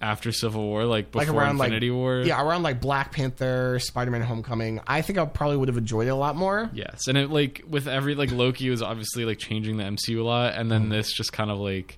after 0.02 0.32
Civil 0.32 0.64
War, 0.64 0.86
like 0.86 1.12
before 1.12 1.26
like 1.26 1.34
around 1.36 1.58
Infinity 1.58 1.90
like 1.90 1.96
War, 1.98 2.22
yeah, 2.22 2.42
around 2.42 2.64
like 2.64 2.80
Black 2.80 3.12
Panther, 3.12 3.80
Spider 3.80 4.12
Man 4.12 4.22
Homecoming. 4.22 4.80
I 4.88 5.02
think 5.02 5.20
I 5.20 5.26
probably 5.26 5.58
would 5.58 5.68
have 5.68 5.78
enjoyed 5.78 6.08
it 6.08 6.12
a 6.12 6.16
lot 6.16 6.36
more. 6.38 6.70
Yes, 6.74 7.08
and 7.08 7.18
it 7.18 7.30
like 7.30 7.62
with 7.68 7.88
every 7.88 8.16
like 8.16 8.32
Loki 8.32 8.70
was 8.70 8.82
obviously 8.82 9.26
like 9.26 9.40
changing 9.40 9.78
the 9.78 9.84
MCU 9.84 10.20
a 10.20 10.24
lot, 10.24 10.54
and 10.54 10.68
Mm. 10.68 10.70
then 10.70 10.90
this 10.90 11.12
just 11.12 11.34
kind 11.34 11.52
of 11.52 11.58
like 11.60 11.98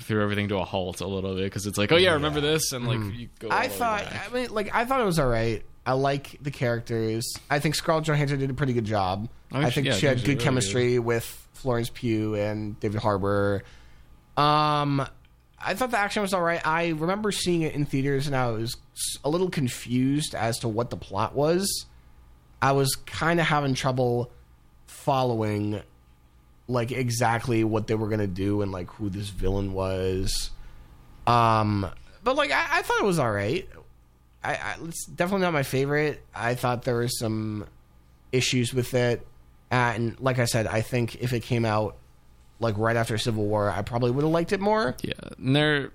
threw 0.00 0.22
everything 0.22 0.48
to 0.48 0.58
a 0.58 0.64
halt 0.64 1.00
a 1.00 1.06
little 1.06 1.34
bit 1.34 1.44
because 1.44 1.66
it's 1.66 1.76
like, 1.78 1.90
oh 1.92 1.96
yeah, 1.96 2.12
remember 2.12 2.40
this, 2.40 2.72
and 2.72 2.86
like 2.86 3.00
you 3.18 3.28
go. 3.38 3.48
I 3.50 3.68
thought, 3.68 4.04
back. 4.04 4.30
I 4.30 4.34
mean, 4.34 4.50
like, 4.50 4.74
I 4.74 4.84
thought 4.84 5.00
it 5.00 5.04
was 5.04 5.18
all 5.18 5.28
right. 5.28 5.62
I 5.86 5.92
like 5.92 6.36
the 6.42 6.50
characters. 6.50 7.26
I 7.50 7.58
think 7.60 7.74
Scarlett 7.74 8.04
Johansson 8.04 8.38
did 8.38 8.50
a 8.50 8.54
pretty 8.54 8.74
good 8.74 8.84
job. 8.84 9.28
I 9.50 9.58
I 9.58 9.62
think 9.70 9.74
think 9.74 9.84
she- 9.86 9.90
yeah, 9.90 9.96
she 9.96 10.06
had 10.06 10.18
good 10.18 10.28
really 10.28 10.44
chemistry 10.44 10.98
with 10.98 11.24
Florence 11.54 11.90
Pugh 11.92 12.34
and 12.34 12.78
David 12.80 13.00
Harbour. 13.00 13.62
Um, 14.36 15.00
I 15.60 15.74
thought 15.74 15.90
the 15.90 15.98
action 15.98 16.22
was 16.22 16.32
all 16.34 16.42
right. 16.42 16.64
I 16.64 16.88
remember 16.90 17.32
seeing 17.32 17.62
it 17.62 17.74
in 17.74 17.84
theaters, 17.86 18.26
and 18.26 18.36
I 18.36 18.50
was 18.50 18.76
a 19.24 19.28
little 19.28 19.50
confused 19.50 20.34
as 20.34 20.58
to 20.60 20.68
what 20.68 20.90
the 20.90 20.96
plot 20.96 21.34
was. 21.34 21.86
I 22.62 22.72
was 22.72 22.94
kind 23.06 23.40
of 23.40 23.46
having 23.46 23.74
trouble 23.74 24.30
following, 24.86 25.80
like 26.68 26.92
exactly 26.92 27.64
what 27.64 27.86
they 27.86 27.94
were 27.94 28.08
gonna 28.08 28.26
do 28.26 28.62
and 28.62 28.70
like 28.70 28.88
who 28.92 29.08
this 29.08 29.30
villain 29.30 29.72
was. 29.72 30.50
Um, 31.26 31.90
but 32.22 32.36
like 32.36 32.50
I, 32.52 32.66
I 32.70 32.82
thought 32.82 33.00
it 33.00 33.06
was 33.06 33.18
all 33.18 33.32
right. 33.32 33.68
I, 34.44 34.54
I 34.54 34.76
it's 34.84 35.06
definitely 35.06 35.42
not 35.42 35.52
my 35.52 35.62
favorite. 35.62 36.22
I 36.34 36.54
thought 36.54 36.82
there 36.82 36.94
were 36.94 37.08
some 37.08 37.66
issues 38.30 38.72
with 38.72 38.94
it, 38.94 39.26
and 39.70 40.18
like 40.20 40.38
I 40.38 40.44
said, 40.44 40.66
I 40.66 40.82
think 40.82 41.16
if 41.16 41.32
it 41.32 41.40
came 41.40 41.64
out 41.64 41.96
like 42.60 42.76
right 42.78 42.96
after 42.96 43.18
Civil 43.18 43.46
War, 43.46 43.70
I 43.70 43.82
probably 43.82 44.10
would 44.10 44.22
have 44.22 44.32
liked 44.32 44.52
it 44.52 44.60
more. 44.60 44.94
Yeah, 45.02 45.12
and 45.38 45.56
they're. 45.56 45.90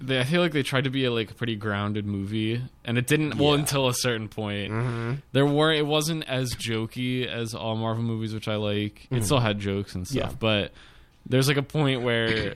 They, 0.00 0.20
I 0.20 0.24
feel 0.24 0.40
like 0.40 0.52
they 0.52 0.62
tried 0.62 0.84
to 0.84 0.90
be 0.90 1.04
a, 1.06 1.10
like 1.10 1.30
a 1.30 1.34
pretty 1.34 1.56
grounded 1.56 2.06
movie, 2.06 2.62
and 2.84 2.96
it 2.98 3.06
didn't. 3.08 3.34
Well, 3.36 3.48
Yeah. 3.48 3.54
Mm-hmm. 3.54 3.60
until 3.62 3.88
a 3.88 3.94
certain 3.94 4.28
point, 4.28 5.20
there 5.32 5.44
were. 5.46 5.72
It 5.72 5.86
wasn't 5.86 6.24
as 6.28 6.54
jokey 6.54 7.26
as 7.26 7.52
all 7.54 7.74
Marvel 7.76 8.04
movies, 8.04 8.32
which 8.32 8.46
I 8.48 8.56
like. 8.56 9.08
It 9.10 9.24
still 9.24 9.40
had 9.40 9.58
jokes 9.58 9.94
and 9.94 10.06
stuff, 10.06 10.34
Mm-hmm. 10.34 10.44
Yeah. 10.46 10.62
but 10.68 10.72
there's 11.26 11.48
like 11.48 11.56
a 11.56 11.62
point 11.62 12.02
where 12.02 12.54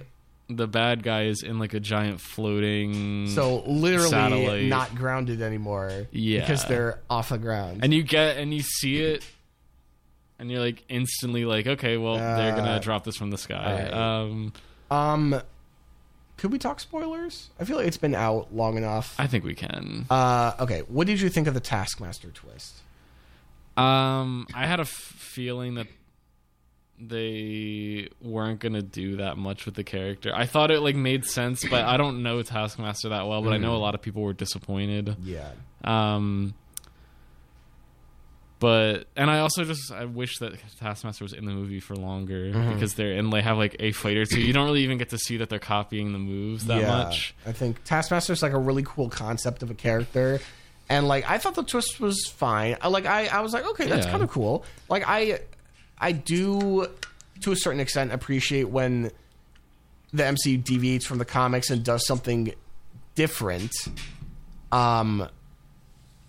the 0.48 0.66
bad 0.68 1.02
guy 1.02 1.24
is 1.24 1.42
in 1.42 1.58
like 1.58 1.74
a 1.74 1.80
giant 1.80 2.20
floating. 2.20 3.28
So 3.28 3.62
literally 3.66 4.08
Satellite. 4.10 4.64
not 4.66 4.94
grounded 4.94 5.40
anymore. 5.42 6.06
Yeah. 6.12 6.40
because 6.40 6.64
they're 6.66 7.00
off 7.10 7.30
the 7.30 7.38
ground. 7.38 7.80
and 7.82 7.92
you 7.92 8.02
get 8.02 8.36
and 8.36 8.52
you 8.54 8.60
see 8.62 8.98
it, 9.00 9.24
and 10.38 10.50
you're 10.50 10.60
like 10.60 10.84
instantly 10.88 11.44
like, 11.44 11.66
okay, 11.66 11.96
well 11.96 12.16
they're 12.16 12.54
gonna 12.54 12.72
Uh, 12.72 12.78
drop 12.78 13.04
this 13.04 13.16
from 13.16 13.30
the 13.30 13.38
sky. 13.38 13.54
alright. 13.90 13.92
Um, 13.94 14.52
um, 14.90 15.42
could 16.42 16.50
we 16.50 16.58
talk 16.58 16.80
spoilers? 16.80 17.50
I 17.60 17.64
feel 17.64 17.76
like 17.76 17.86
it's 17.86 17.96
been 17.96 18.16
out 18.16 18.52
long 18.52 18.76
enough. 18.76 19.14
I 19.16 19.28
think 19.28 19.44
we 19.44 19.54
can. 19.54 20.06
Uh, 20.10 20.52
okay, 20.58 20.80
what 20.88 21.06
did 21.06 21.20
you 21.20 21.28
think 21.28 21.46
of 21.46 21.54
the 21.54 21.60
Taskmaster 21.60 22.32
twist? 22.32 22.74
Um, 23.76 24.48
I 24.52 24.66
had 24.66 24.80
a 24.80 24.82
f- 24.82 24.88
feeling 24.88 25.74
that 25.76 25.86
they 26.98 28.08
weren't 28.20 28.58
gonna 28.60 28.82
do 28.82 29.16
that 29.16 29.36
much 29.36 29.66
with 29.66 29.76
the 29.76 29.84
character. 29.84 30.32
I 30.34 30.46
thought 30.46 30.70
it 30.72 30.80
like 30.80 30.96
made 30.96 31.24
sense, 31.26 31.64
but 31.68 31.84
I 31.84 31.96
don't 31.96 32.24
know 32.24 32.42
Taskmaster 32.42 33.08
that 33.10 33.26
well. 33.28 33.40
But 33.42 33.52
I 33.52 33.58
know 33.58 33.74
a 33.74 33.78
lot 33.78 33.94
of 33.94 34.02
people 34.02 34.22
were 34.22 34.32
disappointed. 34.32 35.16
Yeah, 35.22 35.50
Um, 35.84 36.54
but 38.62 39.08
and 39.16 39.28
I 39.28 39.40
also 39.40 39.64
just 39.64 39.90
I 39.90 40.04
wish 40.04 40.38
that 40.38 40.52
Taskmaster 40.78 41.24
was 41.24 41.32
in 41.32 41.44
the 41.46 41.50
movie 41.52 41.80
for 41.80 41.96
longer 41.96 42.52
Mm-hmm. 42.52 42.74
because 42.74 42.94
they're 42.94 43.12
and 43.18 43.32
they 43.32 43.42
have 43.42 43.58
like 43.58 43.74
a 43.80 43.90
fight 43.90 44.16
or 44.16 44.24
two. 44.24 44.40
You 44.40 44.52
don't 44.52 44.66
really 44.66 44.84
even 44.84 44.98
get 44.98 45.10
to 45.10 45.18
see 45.18 45.38
that 45.38 45.48
they're 45.50 45.58
copying 45.58 46.12
the 46.12 46.18
moves 46.20 46.66
that 46.66 46.80
yeah. 46.80 46.86
much. 46.86 47.34
I 47.44 47.50
think 47.50 47.82
Taskmaster's 47.82 48.40
like 48.40 48.52
a 48.52 48.58
really 48.58 48.84
cool 48.84 49.08
concept 49.10 49.64
of 49.64 49.70
a 49.72 49.74
character. 49.74 50.40
And 50.88 51.08
like 51.08 51.28
I 51.28 51.38
thought 51.38 51.56
the 51.56 51.64
twist 51.64 51.98
was 51.98 52.24
fine. 52.28 52.76
I 52.80 52.86
like 52.86 53.04
I, 53.04 53.26
I 53.26 53.40
was 53.40 53.52
like, 53.52 53.66
okay, 53.66 53.86
that's 53.88 54.06
Yeah. 54.06 54.12
kind 54.12 54.22
of 54.22 54.30
cool. 54.30 54.64
Like 54.88 55.02
I 55.08 55.40
I 55.98 56.12
do 56.12 56.86
to 57.40 57.50
a 57.50 57.56
certain 57.56 57.80
extent 57.80 58.12
appreciate 58.12 58.68
when 58.68 59.10
the 60.12 60.22
MCU 60.22 60.62
deviates 60.62 61.04
from 61.04 61.18
the 61.18 61.24
comics 61.24 61.68
and 61.70 61.82
does 61.84 62.06
something 62.06 62.54
different. 63.16 63.72
Um 64.70 65.28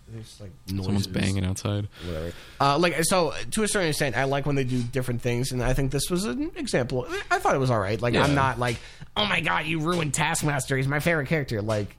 there's 0.08 0.40
like 0.42 0.52
noises. 0.68 0.86
Someone's 0.86 1.08
banging 1.08 1.46
outside. 1.46 1.88
whatever. 2.06 2.34
Uh, 2.60 2.78
like 2.78 3.04
so, 3.04 3.34
to 3.52 3.64
a 3.64 3.68
certain 3.68 3.90
extent, 3.90 4.18
I 4.18 4.26
like 4.26 4.46
when 4.46 4.56
they 4.56 4.64
do 4.64 4.82
different 4.82 5.22
things, 5.22 5.52
and 5.52 5.64
I 5.64 5.74
think 5.74 5.92
this 5.92 6.10
was 6.10 6.26
an 6.26 6.52
example. 6.56 7.08
I 7.32 7.40
thought 7.40 7.56
it 7.56 7.60
was 7.60 7.72
all 7.72 7.80
right. 7.80 8.02
Like 8.02 8.14
Yeah. 8.14 8.24
I'm 8.24 8.36
not 8.36 8.60
like, 8.60 8.78
oh 9.16 9.26
my 9.26 9.42
god, 9.42 9.66
you 9.66 9.80
ruined 9.80 10.14
Taskmaster. 10.14 10.78
He's 10.78 10.88
my 10.88 11.00
favorite 11.00 11.28
character. 11.28 11.62
Like, 11.62 11.96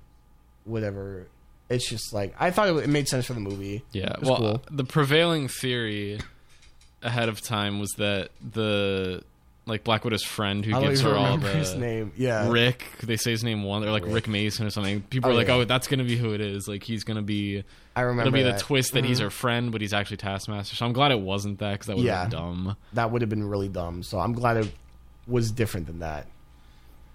whatever. 0.64 1.26
It's 1.70 1.88
just 1.88 2.12
like 2.12 2.34
I 2.38 2.50
thought 2.50 2.68
it, 2.68 2.88
made 2.88 3.08
sense 3.08 3.26
for 3.26 3.32
the 3.32 3.40
movie. 3.40 3.84
Yeah. 3.92 4.14
Well, 4.22 4.36
cool. 4.36 4.62
the 4.70 4.84
prevailing 4.84 5.48
theory 5.48 6.20
ahead 7.02 7.28
of 7.28 7.40
time 7.40 7.80
was 7.80 7.90
that 7.98 8.30
the 8.40 9.22
like 9.66 9.82
Black 9.84 10.04
Widow's 10.04 10.22
friend 10.22 10.64
who 10.64 10.76
I 10.76 10.80
gives 10.82 11.00
her 11.00 11.14
all 11.14 11.38
the 11.38 11.48
his 11.48 11.74
name. 11.74 12.12
Yeah, 12.16 12.50
Rick. 12.50 12.84
They 13.02 13.16
say 13.16 13.30
his 13.30 13.42
name 13.42 13.62
one 13.62 13.82
or 13.84 13.90
like 13.90 14.04
Rick, 14.06 14.28
Mason 14.28 14.66
or 14.66 14.70
something. 14.70 15.00
People 15.02 15.30
Oh, 15.30 15.32
are 15.32 15.36
like, 15.36 15.48
yeah. 15.48 15.54
"Oh, 15.54 15.64
that's 15.64 15.86
gonna 15.88 16.04
be 16.04 16.16
who 16.16 16.32
it 16.34 16.40
is." 16.40 16.68
Like 16.68 16.82
he's 16.82 17.04
gonna 17.04 17.22
be. 17.22 17.64
I 17.96 18.02
remember. 18.02 18.22
It'll 18.28 18.32
be 18.32 18.42
the 18.42 18.50
that. 18.50 18.58
Mm-hmm. 18.60 18.66
twist 18.66 18.92
that 18.92 19.04
he's 19.04 19.20
her 19.20 19.30
friend, 19.30 19.72
but 19.72 19.80
he's 19.80 19.92
actually 19.94 20.18
Taskmaster. 20.18 20.76
So 20.76 20.84
I'm 20.84 20.92
glad 20.92 21.12
it 21.12 21.20
wasn't 21.20 21.58
that 21.60 21.72
because 21.72 21.86
that 21.86 21.96
would 21.96 22.04
Yeah. 22.04 22.20
have 22.22 22.30
been 22.30 22.38
dumb. 22.38 22.76
That 22.92 23.10
would 23.10 23.22
have 23.22 23.30
been 23.30 23.48
really 23.48 23.68
dumb. 23.68 24.02
So 24.02 24.18
I'm 24.18 24.32
glad 24.32 24.56
it 24.58 24.70
was 25.26 25.50
different 25.50 25.86
than 25.86 26.00
that. 26.00 26.26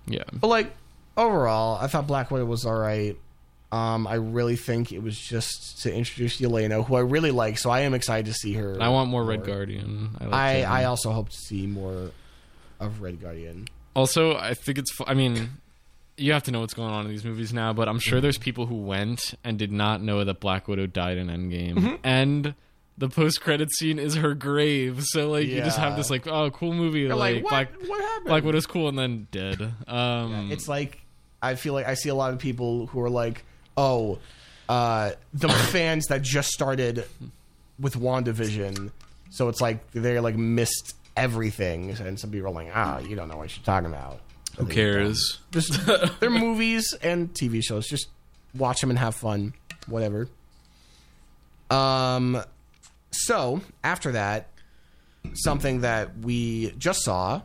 Yeah. 0.07 0.23
But 0.33 0.47
like 0.47 0.75
overall, 1.17 1.77
I 1.79 1.87
thought 1.87 2.07
Black 2.07 2.31
Widow 2.31 2.45
was 2.45 2.65
all 2.65 2.73
right. 2.79 3.15
Um, 3.71 4.07
I 4.07 4.15
really 4.15 4.55
think 4.55 4.91
it 4.91 5.03
was 5.03 5.15
just 5.19 5.83
to 5.83 5.93
introduce 5.93 6.41
Yelena, 6.41 6.83
who 6.83 6.95
I 6.95 7.01
really 7.01 7.29
like. 7.29 7.59
So 7.59 7.69
I 7.69 7.81
am 7.81 7.93
excited 7.93 8.25
to 8.25 8.33
see 8.33 8.53
her. 8.53 8.77
I 8.81 8.89
want 8.89 9.11
more 9.11 9.23
Red 9.23 9.45
Guardian. 9.45 10.17
I, 10.19 10.23
like 10.25 10.33
I. 10.33 10.63
I 10.63 10.83
also 10.85 11.11
hope 11.11 11.29
to 11.29 11.37
see 11.37 11.67
more 11.67 12.09
of 12.79 13.01
Red 13.01 13.21
Guardian. 13.21 13.67
Also, 13.95 14.35
I 14.35 14.53
think 14.53 14.77
it's. 14.77 14.95
I 15.07 15.13
mean, 15.13 15.49
you 16.17 16.33
have 16.33 16.43
to 16.43 16.51
know 16.51 16.59
what's 16.61 16.73
going 16.73 16.91
on 16.91 17.05
in 17.05 17.11
these 17.11 17.25
movies 17.25 17.53
now, 17.53 17.73
but 17.73 17.87
I'm 17.89 17.99
sure 17.99 18.21
there's 18.21 18.37
people 18.37 18.65
who 18.65 18.75
went 18.75 19.33
and 19.43 19.57
did 19.57 19.71
not 19.71 20.01
know 20.01 20.23
that 20.23 20.39
Black 20.39 20.67
Widow 20.67 20.87
died 20.87 21.17
in 21.17 21.27
Endgame, 21.27 21.75
Mm-hmm. 21.75 21.95
and 22.03 22.53
the 22.97 23.07
post-credit 23.09 23.71
scene 23.73 23.97
is 23.97 24.15
her 24.15 24.33
grave. 24.33 25.01
So 25.05 25.29
like, 25.31 25.47
you 25.47 25.61
just 25.61 25.77
have 25.77 25.95
this 25.95 26.09
like, 26.09 26.27
oh, 26.27 26.51
cool 26.51 26.73
movie, 26.73 27.07
They're 27.07 27.15
like, 27.15 27.35
like, 27.35 27.43
what? 27.45 27.49
Black 27.49 27.89
what 27.89 28.01
happened? 28.01 28.25
Black 28.27 28.43
Widow's 28.43 28.65
cool, 28.67 28.89
and 28.89 28.99
then 28.99 29.27
dead. 29.31 29.73
Um, 29.87 30.51
It's 30.51 30.67
like 30.67 30.99
I 31.41 31.55
feel 31.55 31.73
like 31.73 31.87
I 31.87 31.93
see 31.93 32.09
a 32.09 32.15
lot 32.15 32.33
of 32.33 32.39
people 32.39 32.87
who 32.87 32.99
are 33.01 33.09
like, 33.09 33.43
oh, 33.77 34.19
uh, 34.67 35.11
the 35.33 35.47
fans 35.71 36.07
that 36.07 36.21
just 36.21 36.49
started 36.49 37.05
with 37.79 37.95
WandaVision, 37.95 38.91
so 39.29 39.47
it's 39.47 39.61
like 39.61 39.89
they 39.91 40.19
like 40.19 40.35
missed 40.35 40.95
everything, 41.19 41.91
and 41.91 42.19
some 42.19 42.31
people 42.31 42.47
are 42.47 42.53
like, 42.53 42.69
ah, 42.73 42.99
you 42.99 43.15
don't 43.15 43.27
know 43.27 43.37
what 43.37 43.55
you're 43.55 43.63
talking 43.65 43.87
about. 43.87 44.19
who 44.57 44.65
cares? 44.65 45.39
Just 45.51 45.79
they're 46.19 46.29
movies 46.29 46.93
and 47.01 47.33
TV 47.33 47.63
shows. 47.63 47.87
Just 47.87 48.07
watch 48.55 48.81
them 48.81 48.89
and 48.89 48.97
have 48.99 49.15
fun. 49.15 49.53
Whatever. 49.87 50.27
Um. 51.69 52.41
So 53.11 53.61
after 53.83 54.11
that, 54.13 54.47
something 55.33 55.81
that 55.81 56.17
we 56.19 56.71
just 56.77 57.03
saw, 57.03 57.41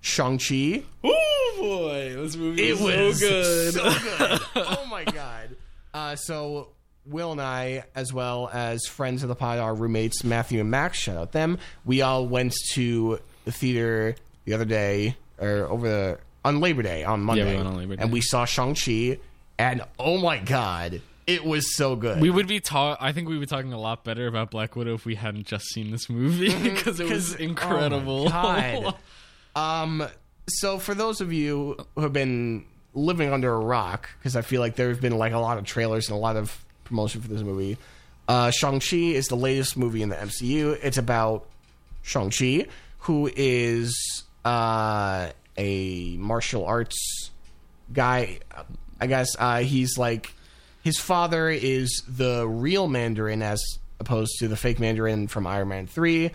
Shang 0.00 0.38
Chi. 0.38 0.82
Oh 1.04 1.54
boy, 1.58 2.14
this 2.22 2.36
movie 2.36 2.62
It 2.62 2.70
is 2.72 2.80
was 2.80 3.20
so 3.20 3.28
good. 3.28 3.74
so 3.74 3.82
good. 3.82 4.40
oh 4.56 4.86
my 4.90 5.04
god. 5.04 5.56
Uh, 5.94 6.14
so 6.16 6.68
Will 7.08 7.32
and 7.32 7.40
I, 7.40 7.84
as 7.94 8.12
well 8.12 8.50
as 8.52 8.86
friends 8.86 9.22
of 9.22 9.28
the 9.28 9.34
pod, 9.34 9.58
our 9.58 9.74
roommates 9.74 10.24
Matthew 10.24 10.60
and 10.60 10.70
Max, 10.70 10.98
shout 10.98 11.16
out 11.16 11.32
them. 11.32 11.58
We 11.84 12.02
all 12.02 12.26
went 12.26 12.54
to 12.72 13.18
the 13.44 13.52
theater 13.52 14.16
the 14.44 14.54
other 14.54 14.64
day, 14.64 15.16
or 15.38 15.66
over 15.68 15.88
the 15.88 16.18
on 16.44 16.60
Labor 16.60 16.82
Day 16.82 17.04
on 17.04 17.22
Monday, 17.22 17.56
went 17.56 17.66
on 17.68 17.76
Labor 17.76 17.96
Day. 17.96 18.02
and 18.02 18.12
we 18.12 18.20
saw 18.20 18.44
Shang 18.44 18.74
Chi, 18.74 19.18
and 19.58 19.82
oh 19.98 20.18
my 20.18 20.38
god, 20.38 21.00
it 21.26 21.44
was 21.44 21.74
so 21.74 21.96
good. 21.96 22.20
We 22.20 22.30
would 22.30 22.46
be 22.46 22.60
talk. 22.60 22.98
I 23.00 23.12
think 23.12 23.28
we 23.28 23.34
would 23.36 23.40
be 23.48 23.54
talking 23.54 23.72
a 23.72 23.80
lot 23.80 24.04
better 24.04 24.26
about 24.26 24.50
Black 24.50 24.76
Widow 24.76 24.94
if 24.94 25.04
we 25.04 25.14
hadn't 25.14 25.46
just 25.46 25.66
seen 25.66 25.90
this 25.90 26.08
movie 26.08 26.54
because 26.62 27.00
it 27.00 27.08
was 27.08 27.34
incredible. 27.34 28.28
oh 28.28 28.30
my 28.30 28.80
God. 28.82 28.94
Um, 29.56 30.06
so 30.48 30.78
for 30.78 30.94
those 30.94 31.20
of 31.20 31.32
you 31.32 31.76
who 31.96 32.02
have 32.02 32.12
been 32.12 32.64
living 32.94 33.32
under 33.32 33.52
a 33.52 33.58
rock, 33.58 34.08
because 34.18 34.36
I 34.36 34.42
feel 34.42 34.60
like 34.60 34.76
there 34.76 34.88
have 34.90 35.00
been 35.00 35.18
like 35.18 35.32
a 35.32 35.38
lot 35.38 35.58
of 35.58 35.64
trailers 35.64 36.08
and 36.08 36.16
a 36.16 36.20
lot 36.20 36.36
of 36.36 36.64
promotion 36.88 37.20
for 37.20 37.28
this 37.28 37.42
movie. 37.42 37.78
Uh, 38.26 38.50
Shang 38.50 38.80
Chi 38.80 38.96
is 38.96 39.28
the 39.28 39.36
latest 39.36 39.76
movie 39.76 40.02
in 40.02 40.08
the 40.08 40.16
MCU. 40.16 40.78
It's 40.82 40.98
about 40.98 41.46
Shang 42.02 42.30
Chi, 42.30 42.66
who 43.00 43.30
is 43.34 44.24
uh, 44.44 45.30
a 45.56 46.16
martial 46.18 46.64
arts 46.66 47.30
guy. 47.92 48.40
I 49.00 49.06
guess 49.06 49.36
uh, 49.38 49.60
he's 49.60 49.96
like 49.96 50.32
his 50.82 50.98
father 50.98 51.48
is 51.48 52.02
the 52.08 52.46
real 52.46 52.88
Mandarin 52.88 53.42
as 53.42 53.62
opposed 54.00 54.32
to 54.40 54.48
the 54.48 54.56
fake 54.56 54.78
Mandarin 54.80 55.28
from 55.28 55.46
Iron 55.46 55.68
Man 55.68 55.86
three. 55.86 56.30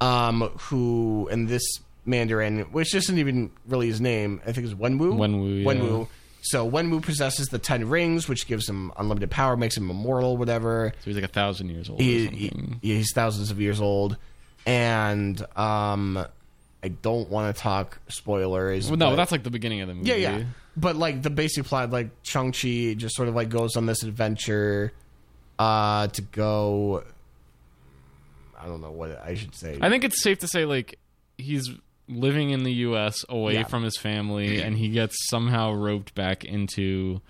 Um, 0.00 0.42
who 0.58 1.28
and 1.30 1.48
this 1.48 1.62
Mandarin, 2.04 2.60
which 2.72 2.94
isn't 2.94 3.18
even 3.18 3.50
really 3.66 3.88
his 3.88 4.00
name, 4.00 4.40
I 4.46 4.52
think 4.52 4.66
it's 4.66 4.74
Wenwu. 4.74 5.14
Wenwu, 5.14 5.62
yeah. 5.62 5.66
Wenwu. 5.66 6.08
So 6.40 6.70
Wenwu 6.70 7.02
possesses 7.02 7.48
the 7.48 7.58
ten 7.58 7.88
rings, 7.88 8.28
which 8.28 8.46
gives 8.46 8.68
him 8.68 8.92
unlimited 8.96 9.30
power, 9.30 9.56
makes 9.56 9.76
him 9.76 9.90
immortal, 9.90 10.36
whatever. 10.36 10.92
So 11.00 11.04
he's 11.04 11.16
like 11.16 11.24
a 11.24 11.28
thousand 11.28 11.68
years 11.70 11.88
old. 11.90 12.00
or 12.00 12.04
He, 12.04 12.24
something. 12.26 12.78
he- 12.80 12.94
he's 12.96 13.12
thousands 13.12 13.50
of 13.50 13.60
years 13.60 13.80
old, 13.80 14.16
and 14.64 15.40
um, 15.56 16.16
I 16.82 16.88
don't 16.88 17.28
want 17.28 17.54
to 17.54 17.60
talk 17.60 17.98
spoilers. 18.08 18.88
Well, 18.88 18.96
no, 18.96 19.10
but- 19.10 19.16
that's 19.16 19.32
like 19.32 19.42
the 19.42 19.50
beginning 19.50 19.80
of 19.80 19.88
the 19.88 19.94
movie. 19.94 20.08
yeah, 20.08 20.14
yeah. 20.16 20.44
But 20.76 20.94
like 20.94 21.22
the 21.22 21.30
basic 21.30 21.64
plot, 21.64 21.90
like 21.90 22.10
Shang 22.22 22.52
Chi 22.52 22.94
just 22.96 23.16
sort 23.16 23.28
of 23.28 23.34
like 23.34 23.48
goes 23.48 23.74
on 23.76 23.86
this 23.86 24.04
adventure 24.04 24.92
uh 25.58 26.06
to 26.06 26.22
go. 26.22 27.02
I 28.56 28.66
don't 28.66 28.80
know 28.80 28.92
what 28.92 29.20
I 29.22 29.34
should 29.34 29.54
say. 29.56 29.78
I 29.80 29.88
think 29.90 30.04
it's 30.04 30.22
safe 30.22 30.38
to 30.38 30.48
say 30.48 30.64
like 30.64 30.98
he's 31.36 31.68
living 32.08 32.50
in 32.50 32.62
the 32.64 32.72
U.S. 32.72 33.24
away 33.28 33.54
Yeah. 33.54 33.64
from 33.64 33.82
his 33.82 33.96
family, 33.96 34.60
and 34.62 34.76
he 34.76 34.88
gets 34.88 35.16
somehow 35.28 35.72
roped 35.72 36.14
back 36.14 36.44
into 36.44 37.20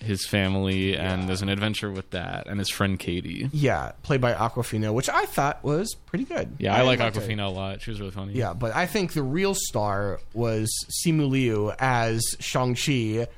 his 0.00 0.26
family, 0.26 0.96
and 0.96 1.28
there's 1.28 1.42
an 1.42 1.48
adventure 1.48 1.88
with 1.88 2.10
that 2.10 2.48
and 2.48 2.58
his 2.58 2.68
friend 2.68 2.98
Katie. 2.98 3.48
yeah, 3.52 3.92
played 4.02 4.20
by 4.20 4.32
Awkwafina, 4.34 4.92
which 4.92 5.08
I 5.08 5.26
thought 5.26 5.62
was 5.62 5.94
pretty 5.94 6.24
good. 6.24 6.56
Yeah, 6.58 6.74
I, 6.74 6.82
like 6.82 6.98
liked 6.98 7.16
it. 7.16 7.20
Awkwafina 7.22 7.46
a 7.46 7.48
lot. 7.48 7.82
She 7.82 7.90
was 7.92 8.00
really 8.00 8.10
funny. 8.10 8.32
Yeah, 8.32 8.52
but 8.52 8.74
I 8.74 8.86
think 8.86 9.12
the 9.12 9.22
real 9.22 9.54
star 9.54 10.18
was 10.34 10.68
Simu 11.06 11.28
Liu 11.30 11.72
as 11.78 12.20
Shang 12.40 12.74
Chi. 12.74 13.28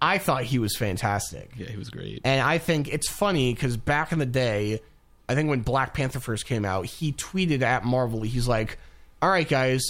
I 0.00 0.16
thought 0.16 0.44
he 0.44 0.58
was 0.58 0.74
fantastic. 0.76 1.50
yeah, 1.56 1.66
he 1.68 1.76
was 1.76 1.90
great. 1.90 2.22
And 2.24 2.40
I 2.40 2.56
think 2.58 2.88
it's 2.88 3.10
funny 3.10 3.52
because 3.52 3.76
back 3.76 4.10
in 4.12 4.18
the 4.18 4.24
day, 4.26 4.80
I 5.28 5.34
think 5.34 5.50
when 5.50 5.60
Black 5.60 5.92
Panther 5.92 6.20
first 6.20 6.46
came 6.46 6.64
out, 6.64 6.86
he 6.86 7.12
tweeted 7.12 7.60
at 7.60 7.84
Marvel, 7.84 8.22
he's 8.22 8.48
like, 8.48 8.78
All 9.20 9.28
right, 9.28 9.46
guys, 9.48 9.82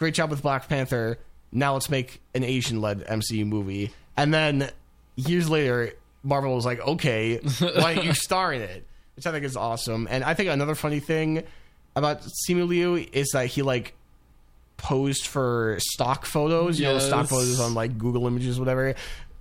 great 0.00 0.14
job 0.14 0.30
with 0.30 0.42
Black 0.42 0.68
Panther. 0.68 1.18
Now 1.52 1.74
let's 1.74 1.90
make 1.90 2.20
an 2.34 2.42
Asian 2.42 2.80
led 2.80 3.06
MCU 3.06 3.46
movie. 3.46 3.92
And 4.16 4.34
then 4.34 4.70
years 5.14 5.48
later, 5.48 5.92
Marvel 6.24 6.54
was 6.56 6.64
like, 6.64 6.80
Okay, 6.80 7.36
why 7.36 7.94
don't 7.94 8.04
you 8.04 8.14
star 8.14 8.52
in 8.52 8.62
it? 8.62 8.84
Which 9.14 9.26
I 9.26 9.30
think 9.32 9.44
is 9.44 9.56
awesome. 9.56 10.08
And 10.10 10.24
I 10.24 10.34
think 10.34 10.48
another 10.48 10.74
funny 10.74 11.00
thing 11.00 11.44
about 11.94 12.22
Simu 12.22 12.66
Liu 12.66 13.06
is 13.12 13.28
that 13.34 13.46
he 13.46 13.62
like 13.62 13.94
posed 14.78 15.26
for 15.26 15.76
stock 15.78 16.24
photos, 16.24 16.80
you 16.80 16.86
know, 16.86 16.98
stock 16.98 17.26
photos 17.26 17.60
on 17.60 17.74
like 17.74 17.98
Google 17.98 18.26
Images, 18.26 18.58
whatever. 18.58 18.94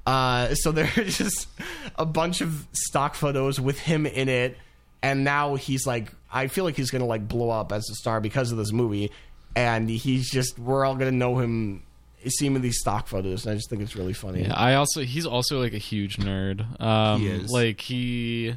Uh, 0.06 0.54
so 0.56 0.72
there's 0.74 1.18
just 1.18 1.48
a 1.96 2.06
bunch 2.06 2.42
of 2.42 2.68
stock 2.74 3.16
photos 3.16 3.62
with 3.62 3.80
him 3.80 4.06
in 4.06 4.28
it, 4.28 4.58
and 5.02 5.24
now 5.24 5.56
he's 5.56 5.88
like, 5.88 6.12
I 6.32 6.48
feel 6.48 6.66
like 6.66 6.76
he's 6.76 6.92
gonna 6.92 7.06
like 7.06 7.28
blow 7.28 7.50
up 7.50 7.72
as 7.72 7.90
a 7.90 7.96
star 7.96 8.20
because 8.20 8.52
of 8.52 8.58
this 8.58 8.74
movie, 8.74 9.12
and 9.56 9.90
he's 9.90 10.30
just 10.30 10.58
we're 10.60 10.86
all 10.86 10.96
gonna 10.96 11.12
know 11.12 11.38
him 11.40 11.84
seeing 12.28 12.56
in 12.56 12.62
these 12.62 12.80
stock 12.80 13.08
photos, 13.08 13.46
and 13.46 13.54
I 13.54 13.56
just 13.56 13.70
think 13.70 13.82
it's 13.82 13.96
really 13.96 14.14
funny. 14.14 14.44
Yeah, 14.44 14.54
I 14.54 14.76
also 14.76 15.02
he's 15.02 15.26
also 15.26 15.60
like 15.60 15.74
a 15.74 15.78
huge 15.78 16.18
nerd. 16.18 16.82
Um, 16.82 17.22
He 17.22 17.28
is. 17.28 17.52
Like 17.52 17.82
he 17.82 18.56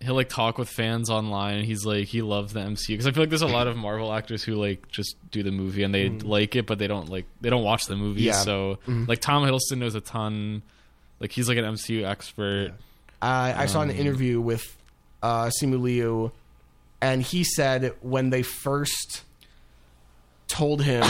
he'll 0.00 0.14
like 0.14 0.28
talk 0.28 0.58
with 0.58 0.68
fans 0.68 1.10
online. 1.10 1.64
He's 1.64 1.84
like 1.84 2.06
he 2.06 2.22
loves 2.22 2.52
the 2.52 2.60
MCU 2.60 2.88
because 2.88 3.06
I 3.06 3.12
feel 3.12 3.22
like 3.22 3.30
there's 3.30 3.42
a 3.42 3.46
lot 3.46 3.66
of 3.66 3.76
Marvel 3.76 4.12
actors 4.12 4.42
who 4.44 4.54
like 4.54 4.88
just 4.88 5.16
do 5.30 5.42
the 5.42 5.50
movie 5.50 5.82
and 5.82 5.94
they 5.94 6.08
like 6.10 6.54
it, 6.56 6.66
but 6.66 6.78
they 6.78 6.86
don't 6.86 7.08
like 7.08 7.24
they 7.40 7.50
don't 7.50 7.64
watch 7.64 7.86
the 7.86 7.96
movie. 7.96 8.22
Mm. 8.22 8.26
Yeah. 8.26 8.32
So 8.32 8.78
like 8.86 9.20
Tom 9.20 9.44
Hiddleston 9.44 9.78
knows 9.78 9.94
a 9.94 10.00
ton. 10.00 10.62
Like 11.18 11.32
he's 11.32 11.48
like 11.48 11.58
an 11.58 11.64
MCU 11.64 12.04
expert. 12.06 12.72
Uh, 13.22 13.54
I 13.56 13.66
saw 13.66 13.80
an 13.80 13.90
interview 13.90 14.40
with 14.40 14.76
uh, 15.22 15.46
Simu 15.46 15.80
Liu, 15.80 16.30
and 17.00 17.22
he 17.22 17.42
said 17.42 17.94
when 18.02 18.28
they 18.28 18.42
first 18.42 19.22
told 20.48 20.82
him 20.82 21.04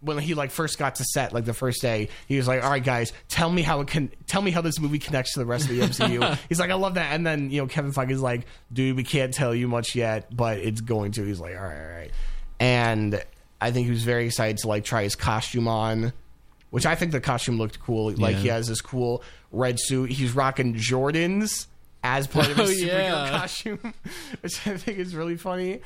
when 0.00 0.18
he 0.18 0.34
like 0.34 0.50
first 0.52 0.78
got 0.78 0.94
to 0.96 1.04
set, 1.04 1.32
like 1.32 1.44
the 1.44 1.52
first 1.54 1.82
day, 1.82 2.08
he 2.28 2.36
was 2.36 2.46
like, 2.46 2.62
"All 2.62 2.70
right, 2.70 2.82
guys, 2.84 3.12
tell 3.28 3.50
me 3.50 3.62
how 3.62 3.80
it 3.80 3.88
can 3.88 4.10
tell 4.26 4.40
me 4.42 4.50
how 4.52 4.60
this 4.60 4.78
movie 4.78 4.98
connects 5.00 5.32
to 5.34 5.40
the 5.40 5.46
rest 5.46 5.68
of 5.68 5.70
the 5.76 5.80
MCU." 5.80 6.38
He's 6.48 6.60
like, 6.60 6.70
"I 6.70 6.74
love 6.74 6.94
that," 6.94 7.12
and 7.14 7.26
then 7.26 7.50
you 7.50 7.60
know 7.60 7.66
Kevin 7.66 7.92
Feige 7.92 8.12
is 8.12 8.20
like, 8.20 8.46
"Dude, 8.72 8.96
we 8.96 9.02
can't 9.04 9.34
tell 9.34 9.54
you 9.54 9.66
much 9.68 9.94
yet, 9.94 10.34
but 10.34 10.58
it's 10.58 10.80
going 10.80 11.12
to." 11.12 11.24
He's 11.24 11.40
like, 11.40 11.56
"All 11.56 11.62
right, 11.62 11.80
all 11.80 11.86
right," 11.88 12.10
and 12.60 13.22
I 13.60 13.70
think 13.72 13.86
he 13.86 13.90
was 13.90 14.04
very 14.04 14.26
excited 14.26 14.58
to 14.58 14.68
like 14.68 14.84
try 14.84 15.02
his 15.02 15.14
costume 15.16 15.66
on. 15.68 16.12
Which 16.70 16.84
I 16.84 16.96
think 16.96 17.12
the 17.12 17.20
costume 17.20 17.56
looked 17.56 17.80
cool. 17.80 18.10
Like 18.12 18.34
Yeah. 18.36 18.40
he 18.40 18.48
has 18.48 18.68
this 18.68 18.82
cool 18.82 19.22
red 19.50 19.80
suit. 19.80 20.10
He's 20.10 20.32
rocking 20.34 20.74
Jordans 20.74 21.66
as 22.04 22.26
part 22.26 22.50
of 22.50 22.58
his 22.58 22.70
Oh, 22.82 22.84
superhero 22.86 22.90
yeah. 22.90 23.30
costume, 23.30 23.94
which 24.42 24.66
I 24.66 24.76
think 24.76 24.98
is 24.98 25.14
really 25.14 25.38
funny. 25.38 25.80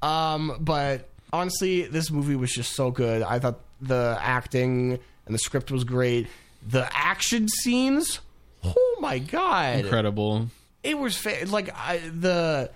Um, 0.00 0.56
but 0.60 1.10
honestly, 1.34 1.82
this 1.82 2.10
movie 2.10 2.36
was 2.36 2.52
just 2.52 2.72
so 2.72 2.90
good. 2.90 3.22
I 3.22 3.38
thought 3.38 3.60
the 3.80 4.16
acting 4.20 4.98
and 5.26 5.34
the 5.34 5.38
script 5.38 5.70
was 5.70 5.84
great. 5.84 6.28
The 6.68 6.88
action 6.96 7.48
scenes, 7.48 8.20
oh 8.64 8.96
my 9.00 9.18
god, 9.18 9.80
Incredible. 9.80 10.48
it 10.82 10.96
was 10.98 11.16
fa- 11.16 11.44
like 11.48 11.68
I, 11.76 11.98
the 11.98 12.70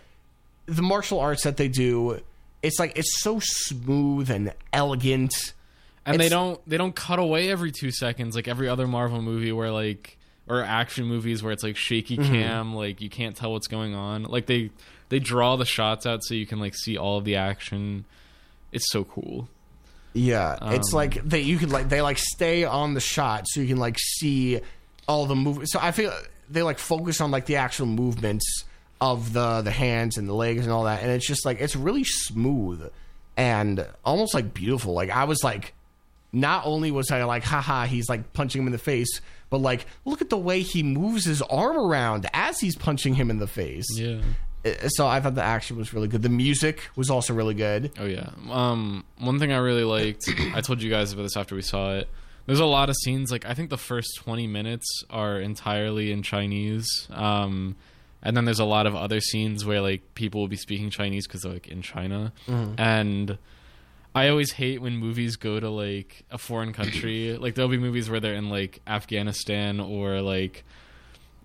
the 0.67 0.83
martial 0.83 1.21
arts 1.21 1.45
that 1.45 1.57
they 1.57 1.69
do. 1.69 2.21
It's 2.63 2.79
like 2.79 2.99
it's 2.99 3.23
so 3.23 3.39
smooth 3.41 4.31
and 4.31 4.53
elegant. 4.73 5.33
And 6.05 6.19
they 6.21 6.29
don't 6.29 6.61
they 6.69 6.77
don't 6.79 6.95
cut 6.97 7.19
away 7.19 7.51
every 7.51 7.71
two 7.71 7.91
seconds 7.93 8.35
like 8.35 8.49
every 8.49 8.69
other 8.69 8.87
Marvel 8.87 9.21
movie 9.23 9.53
where 9.53 9.71
like 9.71 10.17
or 10.49 10.63
action 10.63 11.05
movies 11.05 11.43
where 11.43 11.53
it's 11.53 11.63
like 11.63 11.77
shaky 11.77 12.17
Mm-hmm. 12.17 12.33
cam, 12.33 12.75
like 12.75 13.01
you 13.03 13.11
can't 13.11 13.37
tell 13.37 13.53
what's 13.53 13.67
going 13.69 13.95
on. 13.95 14.25
Like 14.25 14.47
they 14.47 14.71
they 15.11 15.19
draw 15.19 15.57
the 15.57 15.65
shots 15.67 16.05
out 16.07 16.25
so 16.25 16.35
you 16.35 16.47
can 16.47 16.59
like 16.61 16.75
see 16.75 16.97
all 16.99 17.17
of 17.19 17.25
the 17.25 17.37
action. 17.37 18.05
It's 18.73 18.91
so 18.91 19.05
cool. 19.05 19.49
Yeah, 20.15 20.57
it's 20.73 20.93
Um, 20.93 20.97
like 20.97 21.23
they 21.23 21.41
you 21.43 21.59
can 21.59 21.71
like 21.71 21.89
they 21.89 22.01
like 22.03 22.19
stay 22.19 22.65
on 22.65 22.95
the 22.95 23.01
shot 23.01 23.47
so 23.47 23.61
you 23.61 23.69
can 23.69 23.77
like 23.77 23.97
see 23.99 24.61
all 25.07 25.27
the 25.27 25.37
movement. 25.37 25.71
So 25.71 25.79
I 25.81 25.93
feel 25.93 26.13
they 26.51 26.63
like 26.63 26.79
focus 26.79 27.21
on 27.21 27.31
like 27.31 27.47
the 27.47 27.57
actual 27.57 27.87
movements 27.87 28.65
of 29.01 29.33
the 29.33 29.63
the 29.63 29.71
hands 29.71 30.17
and 30.17 30.29
the 30.29 30.33
legs 30.35 30.65
and 30.65 30.73
all 30.73 30.85
that, 30.85 31.03
and 31.03 31.11
it's 31.11 31.27
just 31.27 31.45
like 31.45 31.61
it's 31.61 31.77
really 31.77 32.05
smooth 32.05 32.91
and 33.37 33.87
almost 34.05 34.35
like 34.35 34.53
beautiful. 34.55 34.93
Like 34.95 35.11
I 35.11 35.25
was 35.25 35.45
like, 35.45 35.73
not 36.33 36.67
only 36.67 36.91
was 36.91 37.11
I 37.11 37.23
like, 37.25 37.45
haha, 37.45 37.85
he's 37.87 38.09
like 38.09 38.33
punching 38.33 38.63
him 38.63 38.67
in 38.67 38.73
the 38.73 38.79
face, 38.79 39.21
but 39.51 39.59
like 39.59 39.87
look 40.05 40.21
at 40.21 40.31
the 40.31 40.39
way 40.39 40.63
he 40.63 40.83
moves 40.83 41.27
his 41.27 41.43
arm 41.43 41.77
around 41.77 42.27
as 42.33 42.59
he's 42.59 42.77
punching 42.77 43.15
him 43.15 43.31
in 43.31 43.39
the 43.39 43.47
face. 43.47 43.87
Yeah. 43.95 44.21
Uh, 44.65 44.89
So 44.89 45.07
I 45.07 45.21
thought 45.21 45.35
the 45.35 45.43
action 45.43 45.77
was 45.77 45.93
really 45.93 46.09
good. 46.09 46.23
The 46.23 46.29
music 46.29 46.83
was 46.97 47.11
also 47.11 47.35
really 47.35 47.55
good. 47.55 47.93
Oh 47.99 48.07
yeah. 48.07 48.31
Um, 48.51 49.05
one 49.19 49.39
thing 49.39 49.53
I 49.53 49.59
really 49.59 49.85
liked. 49.85 50.29
I 50.55 50.61
told 50.61 50.83
you 50.83 50.91
guys 50.91 51.13
about 51.13 51.23
this 51.23 51.37
after 51.37 51.55
we 51.55 51.63
saw 51.63 51.95
it. 51.95 52.09
There's 52.47 52.61
a 52.61 52.65
lot 52.67 52.89
of 52.89 52.97
scenes. 52.97 53.31
Like 53.31 53.45
I 53.45 53.55
think 53.55 53.71
the 53.71 53.77
first 53.79 54.17
20 54.17 54.47
minutes 54.47 54.87
are 55.11 55.39
entirely 55.41 56.13
in 56.13 56.23
Chinese. 56.23 56.87
Um, 57.11 57.77
and 58.23 58.37
then 58.37 58.47
there's 58.47 58.59
a 58.59 58.65
lot 58.65 58.87
of 58.87 58.97
other 58.97 59.21
scenes 59.21 59.65
where 59.65 59.81
like 59.81 60.15
people 60.15 60.41
will 60.41 60.49
be 60.49 60.57
speaking 60.57 60.91
Chinese 60.91 61.27
because 61.27 61.43
they're 61.43 61.53
like 61.53 61.69
in 61.69 61.83
China. 61.83 62.33
And 62.49 63.39
I 64.15 64.29
always 64.29 64.51
hate 64.53 64.81
when 64.83 64.97
movies 64.97 65.37
go 65.37 65.61
to 65.61 65.69
like 65.71 66.25
a 66.31 66.39
foreign 66.39 66.73
country. 66.73 67.37
like 67.41 67.55
there'll 67.55 67.71
be 67.71 67.79
movies 67.79 68.11
where 68.11 68.19
they're 68.19 68.35
in 68.35 68.49
like 68.49 68.81
Afghanistan 68.87 69.79
or 69.79 70.21
like 70.23 70.65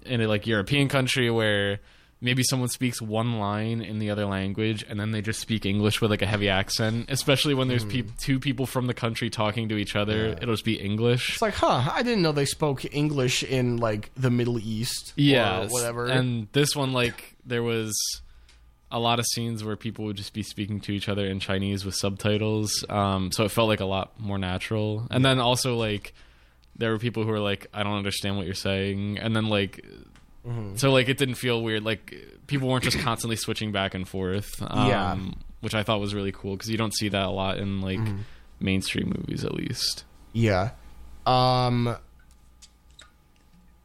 in 0.06 0.22
a 0.22 0.28
like 0.28 0.48
European 0.48 0.88
country 0.90 1.30
where 1.30 1.80
maybe 2.24 2.42
someone 2.42 2.70
speaks 2.70 3.02
one 3.02 3.38
line 3.38 3.82
in 3.82 4.00
the 4.00 4.10
other 4.10 4.26
language 4.26 4.84
and 4.88 4.98
then 4.98 5.12
they 5.12 5.22
just 5.22 5.42
speak 5.42 5.66
English 5.66 6.00
with 6.02 6.10
like 6.10 6.22
a 6.22 6.26
heavy 6.26 6.48
accent. 6.48 7.06
Especially 7.10 7.54
when 7.54 7.68
there's 7.68 7.84
peop 7.84 8.18
two 8.18 8.40
people 8.40 8.66
from 8.66 8.88
the 8.88 8.94
country 8.94 9.30
talking 9.30 9.68
to 9.70 9.76
each 9.76 9.96
other, 9.96 10.28
it'll 10.42 10.54
just 10.54 10.66
be 10.66 10.80
English. 10.80 11.34
It's 11.34 11.42
like, 11.42 11.56
huh? 11.56 11.92
I 11.92 12.02
didn't 12.02 12.22
know 12.24 12.32
they 12.32 12.46
spoke 12.46 12.86
English 12.96 13.44
in 13.44 13.78
like 13.78 14.10
the 14.16 14.32
Middle 14.32 14.58
East. 14.58 15.14
Yeah, 15.18 15.64
or 15.64 15.68
whatever. 15.68 16.06
And 16.06 16.48
this 16.54 16.76
one, 16.76 16.94
like, 16.94 17.36
there 17.46 17.62
was 17.62 17.94
a 18.90 19.00
lot 19.00 19.20
of 19.20 19.26
scenes 19.26 19.64
where 19.64 19.76
people 19.76 20.06
would 20.06 20.16
just 20.16 20.34
be 20.34 20.44
speaking 20.44 20.80
to 20.82 20.94
each 20.94 21.10
other 21.10 21.26
in 21.26 21.42
Chinese 21.42 21.84
with 21.84 21.96
subtitles. 21.96 22.86
Um, 22.90 23.32
so 23.32 23.44
it 23.44 23.52
felt 23.52 23.68
like 23.68 23.82
a 23.82 23.86
lot 23.86 24.18
more 24.20 24.38
natural. 24.38 25.08
And 25.12 25.26
then 25.26 25.40
also, 25.40 25.76
like, 25.76 26.14
there 26.78 26.92
were 26.92 27.00
people 27.00 27.24
who 27.24 27.30
were 27.30 27.40
like, 27.40 27.68
"I 27.74 27.84
don't 27.84 27.98
understand 27.98 28.38
what 28.38 28.46
you're 28.46 28.56
saying," 28.56 29.20
and 29.20 29.36
then 29.36 29.48
like, 29.48 29.86
Mm-hmm. 30.48 30.76
so 30.76 30.92
like 30.92 31.08
it 31.10 31.18
didn't 31.18 31.36
feel 31.36 31.64
weird. 31.64 31.84
Like 31.84 32.14
people 32.48 32.68
weren't 32.68 32.84
just 32.84 33.00
constantly 33.00 33.36
switching 33.38 33.72
back 33.72 33.94
and 33.96 34.08
forth. 34.08 34.62
Um, 34.62 34.88
Yeah. 34.90 35.18
which 35.62 35.74
I 35.74 35.84
thought 35.84 36.02
was 36.02 36.14
really 36.14 36.34
cool 36.34 36.56
because 36.58 36.70
you 36.70 36.78
don't 36.78 36.94
see 36.94 37.08
that 37.10 37.24
a 37.26 37.30
lot 37.30 37.58
in 37.60 37.80
like 37.82 38.00
Mm-hmm. 38.00 38.18
mainstream 38.60 39.14
movies, 39.18 39.44
at 39.46 39.54
least. 39.54 40.04
yeah. 40.34 40.72
Um. 41.26 41.96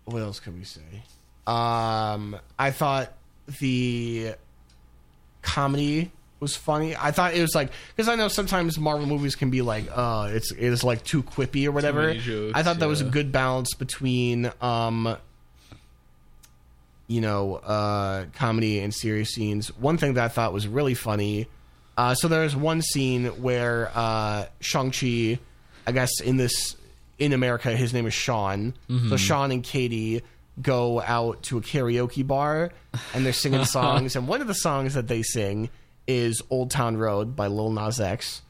What 0.06 0.22
else 0.22 0.40
could 0.40 0.56
we 0.58 0.64
say? 0.64 0.80
Um, 1.46 2.36
I 2.58 2.70
thought 2.70 3.12
the 3.60 4.34
comedy 5.42 6.10
was 6.40 6.56
funny. 6.56 6.96
I 6.96 7.10
thought 7.10 7.34
it 7.34 7.40
was 7.40 7.54
like 7.54 7.70
because 7.94 8.08
I 8.08 8.14
know 8.14 8.28
sometimes 8.28 8.78
Marvel 8.78 9.06
movies 9.06 9.34
can 9.36 9.50
be 9.50 9.62
like, 9.62 9.84
uh, 9.94 10.30
it's 10.32 10.50
it 10.52 10.58
is 10.60 10.82
like 10.82 11.04
too 11.04 11.22
quippy 11.22 11.66
or 11.66 11.72
whatever. 11.72 12.14
jokes, 12.14 12.52
I 12.54 12.62
thought 12.62 12.78
that 12.78 12.88
was 12.88 13.00
a 13.00 13.04
good 13.04 13.32
balance 13.32 13.74
between 13.74 14.50
um, 14.60 15.16
you 17.08 17.20
know, 17.20 17.56
uh, 17.56 18.26
comedy 18.34 18.78
and 18.78 18.94
serious 18.94 19.30
scenes. 19.30 19.76
One 19.76 19.96
thing 19.98 20.14
that 20.14 20.24
I 20.24 20.28
thought 20.28 20.52
was 20.52 20.68
really 20.68 20.94
funny. 20.94 21.48
Uh, 21.96 22.14
so 22.14 22.28
there's 22.28 22.54
one 22.54 22.80
scene 22.80 23.26
where 23.42 23.90
uh, 23.94 24.46
Shang 24.60 24.92
Chi, 24.92 25.38
I 25.86 25.92
guess 25.92 26.20
in 26.20 26.36
this 26.36 26.76
in 27.18 27.32
America, 27.32 27.70
his 27.76 27.92
name 27.92 28.06
is 28.06 28.14
Sean. 28.14 28.74
So 29.08 29.16
Sean 29.16 29.50
and 29.50 29.64
Katie 29.64 30.22
go 30.62 31.00
out 31.00 31.42
to 31.44 31.58
a 31.58 31.60
karaoke 31.60 32.24
bar 32.24 32.70
and 33.14 33.24
they're 33.26 33.32
singing 33.32 33.64
songs. 33.76 34.14
And 34.14 34.28
one 34.28 34.40
of 34.40 34.46
the 34.46 34.54
songs 34.54 34.94
that 34.94 35.08
they 35.08 35.22
sing 35.22 35.70
is 36.06 36.40
"Old 36.50 36.70
Town 36.70 36.96
Road" 36.96 37.34
by 37.34 37.48
Lil 37.48 37.70
Nas 37.72 38.00
X. 38.00 38.42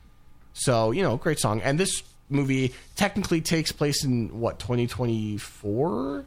So 0.53 0.91
you 0.91 1.03
know, 1.03 1.17
great 1.17 1.39
song. 1.39 1.63
And 1.63 1.79
this 1.81 2.03
movie 2.29 2.75
technically 2.97 3.41
takes 3.41 3.73
place 3.73 4.05
in 4.05 4.41
what 4.41 4.59
2024. 4.59 6.25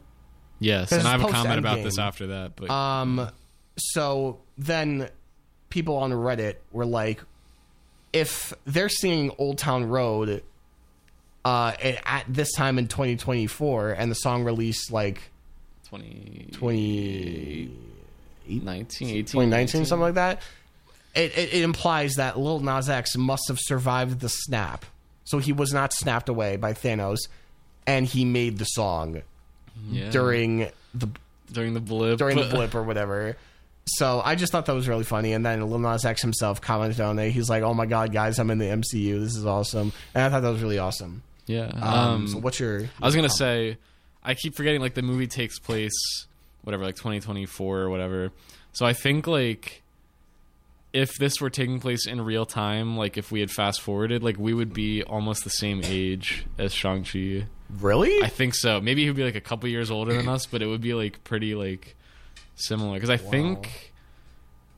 Yes, 0.62 0.92
and 0.92 1.06
I 1.06 1.12
have 1.12 1.24
a 1.24 1.28
comment 1.28 1.58
about 1.58 1.82
this 1.82 1.98
after 1.98 2.28
that. 2.28 2.56
But 2.56 2.70
Um, 2.70 3.28
so 3.76 4.40
then 4.58 5.08
people 5.70 5.96
on 5.96 6.10
Reddit 6.12 6.56
were 6.72 6.86
like, 6.86 7.20
if 8.12 8.52
they're 8.66 8.88
singing 8.88 9.32
Old 9.38 9.58
Town 9.58 9.84
Road 9.84 10.42
uh, 11.44 11.72
at 11.82 11.98
at 12.04 12.24
this 12.28 12.52
time 12.52 12.78
in 12.78 12.86
2024 12.88 13.92
and 13.92 14.10
the 14.10 14.14
song 14.14 14.44
released 14.44 14.92
like 14.92 15.22
20, 15.88 16.50
20, 16.52 17.70
19, 18.48 19.08
18, 19.08 19.24
2019, 19.24 19.84
something 19.84 20.02
like 20.02 20.14
that, 20.14 20.42
it, 21.14 21.36
it, 21.36 21.54
it 21.54 21.62
implies 21.62 22.14
that 22.14 22.38
Lil 22.38 22.60
Nas 22.60 22.88
X 22.88 23.16
must 23.16 23.48
have 23.48 23.58
survived 23.60 24.20
the 24.20 24.28
snap. 24.28 24.84
So 25.24 25.38
he 25.38 25.52
was 25.52 25.72
not 25.72 25.92
snapped 25.92 26.28
away 26.28 26.56
by 26.56 26.72
Thanos, 26.74 27.18
and 27.86 28.06
he 28.06 28.24
made 28.24 28.58
the 28.58 28.64
song 28.64 29.22
yeah. 29.90 30.10
during 30.10 30.68
the 30.94 31.08
during 31.52 31.74
the 31.74 31.80
blip. 31.80 32.18
during 32.18 32.36
the 32.36 32.44
blip 32.50 32.74
or 32.74 32.82
whatever. 32.82 33.36
So 33.84 34.22
I 34.24 34.36
just 34.36 34.52
thought 34.52 34.66
that 34.66 34.74
was 34.74 34.86
really 34.88 35.04
funny. 35.04 35.32
And 35.32 35.44
then 35.44 35.60
Lil 35.68 35.80
Nas 35.80 36.04
X 36.04 36.22
himself 36.22 36.60
commented 36.60 37.00
on 37.00 37.18
it. 37.18 37.30
He's 37.30 37.50
like, 37.50 37.62
"Oh 37.64 37.74
my 37.74 37.86
god, 37.86 38.12
guys, 38.12 38.38
I'm 38.38 38.50
in 38.50 38.58
the 38.58 38.66
MCU. 38.66 39.20
This 39.20 39.34
is 39.36 39.44
awesome." 39.44 39.92
And 40.14 40.22
I 40.24 40.28
thought 40.30 40.40
that 40.42 40.50
was 40.50 40.62
really 40.62 40.78
awesome. 40.78 41.22
yeah. 41.46 41.66
Um, 41.74 41.82
Um, 41.82 42.28
so 42.28 42.38
what's 42.38 42.60
your? 42.60 42.88
I 43.00 43.06
was 43.06 43.16
gonna 43.16 43.28
say, 43.28 43.78
I 44.22 44.34
keep 44.34 44.54
forgetting 44.54 44.80
like 44.80 44.94
the 44.94 45.02
movie 45.02 45.26
takes 45.26 45.58
place, 45.58 45.92
whatever, 46.62 46.84
like 46.84 46.94
2024 46.94 47.78
or 47.80 47.90
whatever. 47.90 48.30
So 48.72 48.86
I 48.86 48.92
think 48.92 49.26
like 49.26 49.81
if 50.92 51.14
this 51.16 51.40
were 51.40 51.50
taking 51.50 51.80
place 51.80 52.06
in 52.06 52.20
real 52.20 52.44
time, 52.46 52.96
like 52.96 53.16
if 53.16 53.30
we 53.32 53.40
had 53.40 53.50
fast 53.50 53.80
forwarded, 53.80 54.22
like 54.22 54.38
we 54.38 54.52
would 54.54 54.72
be 54.74 55.02
almost 55.02 55.44
the 55.44 55.50
same 55.50 55.80
age 55.84 56.44
as 56.58 56.72
Shang 56.74 57.04
Chi. 57.04 57.46
really? 57.80 58.22
I 58.22 58.28
think 58.28 58.54
so. 58.54 58.80
Maybe 58.80 59.02
he 59.02 59.08
would 59.08 59.16
be 59.16 59.24
like 59.24 59.34
a 59.34 59.40
couple 59.40 59.68
years 59.68 59.90
older 59.90 60.12
than 60.14 60.28
us, 60.36 60.46
but 60.46 60.60
it 60.62 60.66
would 60.66 60.80
be 60.82 60.94
like 60.94 61.24
pretty 61.24 61.54
like 61.54 61.96
similar. 62.56 62.94
Because 62.94 63.10
I 63.10 63.16
think 63.16 63.92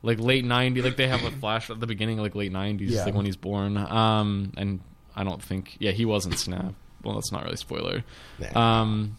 like 0.03 0.19
late 0.19 0.45
90s, 0.45 0.83
like 0.83 0.95
they 0.97 1.07
have 1.07 1.23
a 1.23 1.31
flash 1.31 1.69
at 1.69 1.79
the 1.79 1.87
beginning, 1.87 2.17
like 2.19 2.35
late 2.35 2.53
90s, 2.53 2.89
Yeah. 2.91 3.05
like 3.05 3.13
when 3.15 3.25
he's 3.25 3.35
born. 3.37 3.75
Um, 3.75 4.53
and 4.55 4.79
I 5.15 5.23
don't 5.23 5.41
think, 5.41 5.75
yeah, 5.79 5.91
he 5.91 6.05
wasn't 6.05 6.37
Snap. 6.39 6.73
Well, 7.03 7.15
that's 7.15 7.31
not 7.31 7.43
really 7.43 7.57
spoiler. 7.57 8.03
Nah. 8.39 8.81
Um, 8.81 9.17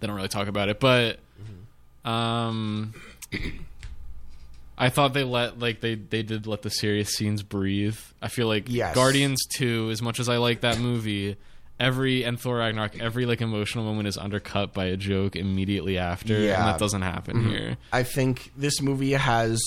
they 0.00 0.06
don't 0.06 0.16
really 0.16 0.28
talk 0.28 0.48
about 0.48 0.68
it, 0.68 0.80
but 0.80 1.18
Mm-hmm. 1.40 2.08
um, 2.08 2.94
I 4.78 4.90
thought 4.90 5.14
they 5.14 5.24
let 5.24 5.58
like 5.58 5.80
they 5.80 5.94
they 5.94 6.22
did 6.22 6.46
let 6.46 6.62
the 6.62 6.70
serious 6.70 7.10
scenes 7.14 7.42
breathe. 7.42 7.96
I 8.20 8.28
feel 8.28 8.46
like 8.46 8.64
Yes. 8.68 8.94
Guardians 8.94 9.44
Two, 9.46 9.88
as 9.90 10.02
much 10.02 10.20
as 10.20 10.28
I 10.28 10.36
like 10.36 10.60
that 10.60 10.78
movie, 10.78 11.36
every 11.80 12.24
and 12.24 12.38
Thor 12.38 12.58
Ragnarok, 12.58 13.00
every 13.00 13.24
like 13.26 13.40
emotional 13.40 13.84
moment 13.84 14.08
is 14.08 14.18
undercut 14.18 14.72
by 14.74 14.86
a 14.86 14.96
joke 14.96 15.34
immediately 15.36 15.96
after, 15.98 16.34
Yeah. 16.38 16.52
Mm-hmm. 16.52 16.60
and 16.62 16.68
that 16.74 16.78
doesn't 16.78 17.02
happen 17.02 17.48
here. 17.48 17.76
I 17.92 18.02
think 18.02 18.52
this 18.56 18.82
movie 18.82 19.12
has 19.12 19.60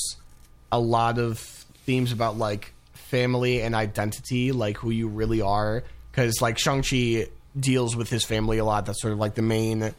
a 0.71 0.79
lot 0.79 1.17
of 1.17 1.39
themes 1.85 2.11
about 2.11 2.37
like 2.37 2.73
family 2.93 3.61
and 3.63 3.73
identity, 3.73 4.51
like 4.51 4.77
who 4.77 4.91
you 4.91 5.07
really 5.07 5.41
are. 5.41 5.83
Because 6.11 6.41
like 6.41 6.59
Shang 6.59 6.83
Chi 6.83 7.27
deals 7.59 7.95
with 7.95 8.09
his 8.11 8.23
family 8.23 8.59
a 8.59 8.65
lot. 8.65 8.85
That's 8.85 9.01
sort 9.01 9.13
of 9.13 9.19
like 9.19 9.33
the 9.35 9.41
main 9.41 9.93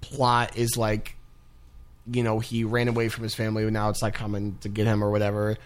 plot 0.00 0.56
is 0.56 0.76
like, 0.76 1.14
you 2.10 2.22
know, 2.22 2.38
he 2.38 2.64
ran 2.64 2.88
away 2.88 3.08
from 3.08 3.22
his 3.24 3.34
family, 3.34 3.68
now 3.70 3.88
it's 3.90 4.02
like 4.02 4.14
coming 4.14 4.58
to 4.62 4.68
get 4.68 4.86
him 4.86 5.02
or 5.02 5.10
whatever. 5.10 5.56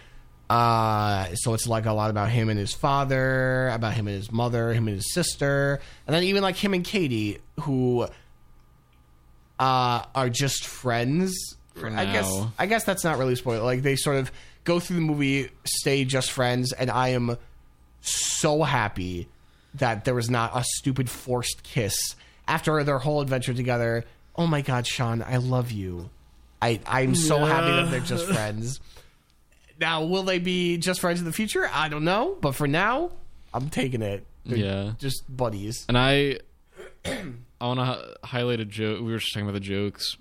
Uh, 0.49 1.27
so 1.35 1.53
it's 1.53 1.67
like 1.67 1.85
a 1.85 1.91
lot 1.91 2.09
about 2.09 2.29
him 2.29 2.49
and 2.49 2.57
his 2.57 2.73
father, 2.73 3.67
about 3.69 3.93
him 3.93 4.07
and 4.07 4.15
his 4.15 4.31
mother, 4.31 4.73
him 4.73 4.87
and 4.87 4.95
his 4.97 5.13
sister, 5.13 5.79
and 6.05 6.15
then 6.15 6.23
even 6.23 6.41
like 6.41 6.55
him 6.55 6.73
and 6.73 6.85
Katie, 6.85 7.39
who 7.61 8.07
uh, 9.59 10.03
are 10.15 10.29
just 10.29 10.65
friends. 10.65 11.35
For 11.75 11.89
I 11.89 12.05
guess. 12.05 12.45
I 12.57 12.65
guess 12.65 12.85
that's 12.85 13.03
not 13.03 13.17
really 13.17 13.35
spoiler. 13.35 13.63
Like 13.63 13.81
they 13.81 13.95
sort 13.95 14.17
of 14.17 14.31
go 14.63 14.79
through 14.79 14.97
the 14.97 15.01
movie, 15.01 15.49
stay 15.65 16.05
just 16.05 16.31
friends, 16.31 16.71
and 16.71 16.89
I 16.89 17.09
am 17.09 17.37
so 18.01 18.63
happy 18.63 19.27
that 19.73 20.05
there 20.05 20.15
was 20.15 20.29
not 20.29 20.51
a 20.55 20.63
stupid 20.63 21.09
forced 21.09 21.63
kiss 21.63 22.15
after 22.47 22.83
their 22.83 22.99
whole 22.99 23.21
adventure 23.21 23.53
together. 23.53 24.05
Oh 24.35 24.47
my 24.47 24.61
god, 24.61 24.87
Sean, 24.87 25.21
I 25.21 25.37
love 25.37 25.71
you. 25.71 26.09
I 26.61 26.79
I'm 26.87 27.15
so 27.15 27.39
happy 27.39 27.71
that 27.71 27.91
they're 27.91 27.99
just 27.99 28.25
friends. 28.33 28.79
Now, 29.79 30.03
will 30.05 30.23
they 30.23 30.39
be 30.39 30.77
just 30.77 30.99
friends 30.99 31.19
in 31.19 31.25
the 31.25 31.31
future? 31.33 31.69
I 31.71 31.87
don't 31.89 32.03
know, 32.03 32.35
but 32.41 32.55
for 32.55 32.67
now, 32.67 33.11
I'm 33.53 33.69
taking 33.69 34.01
it. 34.01 34.25
They're 34.45 34.57
Yeah. 34.57 34.91
just 34.97 35.23
buddies. 35.29 35.85
And 35.87 35.95
I, 35.97 36.39
I 37.05 37.21
want 37.61 37.79
to 37.79 38.15
highlight 38.23 38.59
a 38.59 38.65
joke. 38.65 39.01
We 39.01 39.11
were 39.11 39.19
just 39.19 39.33
talking 39.33 39.47
about 39.47 39.53
the 39.53 39.59
jokes. 39.59 40.17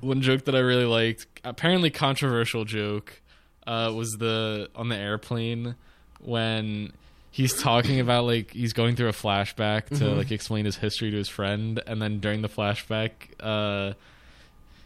One 0.00 0.20
joke 0.22 0.44
that 0.44 0.54
I 0.54 0.60
really 0.60 0.84
liked, 0.84 1.26
apparently 1.42 1.90
controversial 1.90 2.64
joke, 2.64 3.20
uh, 3.66 3.92
was 3.94 4.10
the 4.12 4.68
on 4.76 4.88
the 4.88 4.96
airplane 4.96 5.74
when 6.20 6.92
he's 7.32 7.60
talking 7.60 7.98
about 7.98 8.24
like 8.24 8.52
he's 8.52 8.72
going 8.72 8.94
through 8.94 9.08
a 9.08 9.12
flashback 9.12 9.86
to 9.98 10.08
like 10.10 10.30
explain 10.30 10.64
his 10.64 10.76
history 10.76 11.10
to 11.10 11.16
his 11.16 11.28
friend, 11.28 11.82
and 11.88 12.00
then 12.00 12.20
during 12.20 12.42
the 12.42 12.48
flashback, 12.48 13.10
uh, 13.40 13.94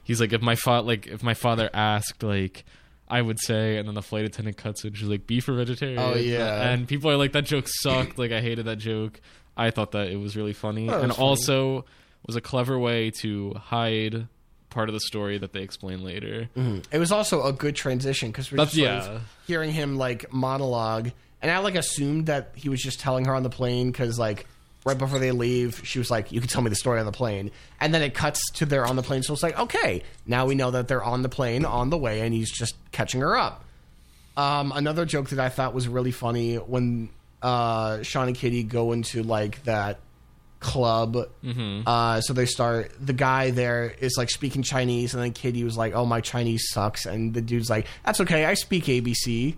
he's 0.06 0.20
like, 0.20 0.32
if 0.32 0.40
my 0.40 0.54
father 0.54 0.86
like 0.86 1.06
if 1.06 1.22
my 1.22 1.34
father 1.34 1.68
asked 1.74 2.22
like. 2.22 2.64
I 3.08 3.22
would 3.22 3.38
say, 3.38 3.76
and 3.76 3.86
then 3.86 3.94
the 3.94 4.02
flight 4.02 4.24
attendant 4.24 4.56
cuts 4.56 4.84
in. 4.84 4.92
She's 4.94 5.06
like, 5.06 5.28
"Beef 5.28 5.48
or 5.48 5.54
vegetarian?" 5.54 6.00
Oh, 6.00 6.16
yeah. 6.16 6.70
and 6.72 6.88
people 6.88 7.08
are 7.08 7.16
like, 7.16 7.30
"That 7.34 7.44
joke 7.44 7.66
sucked." 7.68 8.18
like, 8.18 8.32
I 8.32 8.40
hated 8.40 8.64
that 8.64 8.78
joke. 8.78 9.20
I 9.56 9.70
thought 9.70 9.92
that 9.92 10.08
it 10.08 10.16
was 10.16 10.36
really 10.36 10.52
funny, 10.52 10.90
Oh, 10.90 11.00
and 11.00 11.14
funny. 11.14 11.24
also 11.24 11.84
was 12.26 12.34
a 12.34 12.40
clever 12.40 12.76
way 12.76 13.12
to 13.20 13.54
hide 13.54 14.26
part 14.70 14.88
of 14.88 14.92
the 14.92 14.98
story 15.00 15.38
that 15.38 15.52
they 15.52 15.62
explain 15.62 16.02
later. 16.02 16.48
Mm-hmm. 16.56 16.80
It 16.90 16.98
was 16.98 17.12
also 17.12 17.44
a 17.44 17.52
good 17.52 17.76
transition 17.76 18.32
because 18.32 18.50
we're 18.50 18.58
just 18.58 18.74
yeah. 18.74 19.20
hearing 19.46 19.70
him 19.70 19.96
like 19.96 20.32
monologue, 20.32 21.10
and 21.40 21.48
I 21.48 21.58
like 21.58 21.76
assumed 21.76 22.26
that 22.26 22.54
he 22.56 22.68
was 22.68 22.82
just 22.82 22.98
telling 22.98 23.26
her 23.26 23.36
on 23.36 23.44
the 23.44 23.50
plane 23.50 23.92
because 23.92 24.18
like 24.18 24.46
right 24.86 24.96
before 24.96 25.18
they 25.18 25.32
leave, 25.32 25.82
she 25.84 25.98
was 25.98 26.10
like, 26.10 26.32
"You 26.32 26.40
can 26.40 26.48
tell 26.48 26.62
me 26.62 26.70
the 26.70 26.76
story 26.76 27.00
on 27.00 27.06
the 27.06 27.12
plane," 27.12 27.50
and 27.80 27.92
then 27.92 28.02
it 28.02 28.14
cuts 28.14 28.40
to 28.52 28.64
they're 28.66 28.86
on 28.86 28.96
the 28.96 29.02
plane. 29.02 29.22
So 29.22 29.34
it's 29.34 29.42
like, 29.42 29.58
okay, 29.58 30.02
now 30.26 30.46
we 30.46 30.54
know 30.54 30.70
that 30.70 30.88
they're 30.88 31.04
on 31.04 31.22
the 31.22 31.28
plane 31.28 31.64
on 31.64 31.90
the 31.90 31.98
way, 31.98 32.20
and 32.20 32.32
he's 32.32 32.50
just 32.50 32.76
catching 32.92 33.20
her 33.20 33.36
up. 33.36 33.64
Um, 34.36 34.72
another 34.74 35.04
joke 35.04 35.30
that 35.30 35.40
I 35.40 35.48
thought 35.48 35.74
was 35.74 35.88
really 35.88 36.12
funny 36.12 36.56
when 36.56 37.08
uh, 37.42 38.02
Sean 38.02 38.28
and 38.28 38.36
Katie 38.36 38.62
go 38.62 38.92
into 38.92 39.22
like 39.22 39.62
that 39.64 39.98
club. 40.60 41.16
Uh, 41.86 42.20
so 42.20 42.32
they 42.32 42.46
start. 42.46 42.92
The 43.04 43.12
guy 43.12 43.50
there 43.50 43.92
is 44.00 44.16
like 44.16 44.30
speaking 44.30 44.62
Chinese, 44.62 45.14
and 45.14 45.22
then 45.22 45.32
Katie 45.32 45.64
was 45.64 45.76
like, 45.76 45.94
"Oh, 45.94 46.06
my 46.06 46.20
Chinese 46.20 46.68
sucks," 46.70 47.06
and 47.06 47.34
the 47.34 47.40
dude's 47.42 47.68
like, 47.68 47.86
"That's 48.04 48.20
okay. 48.20 48.44
I 48.44 48.54
speak 48.54 48.84
ABC." 48.84 49.56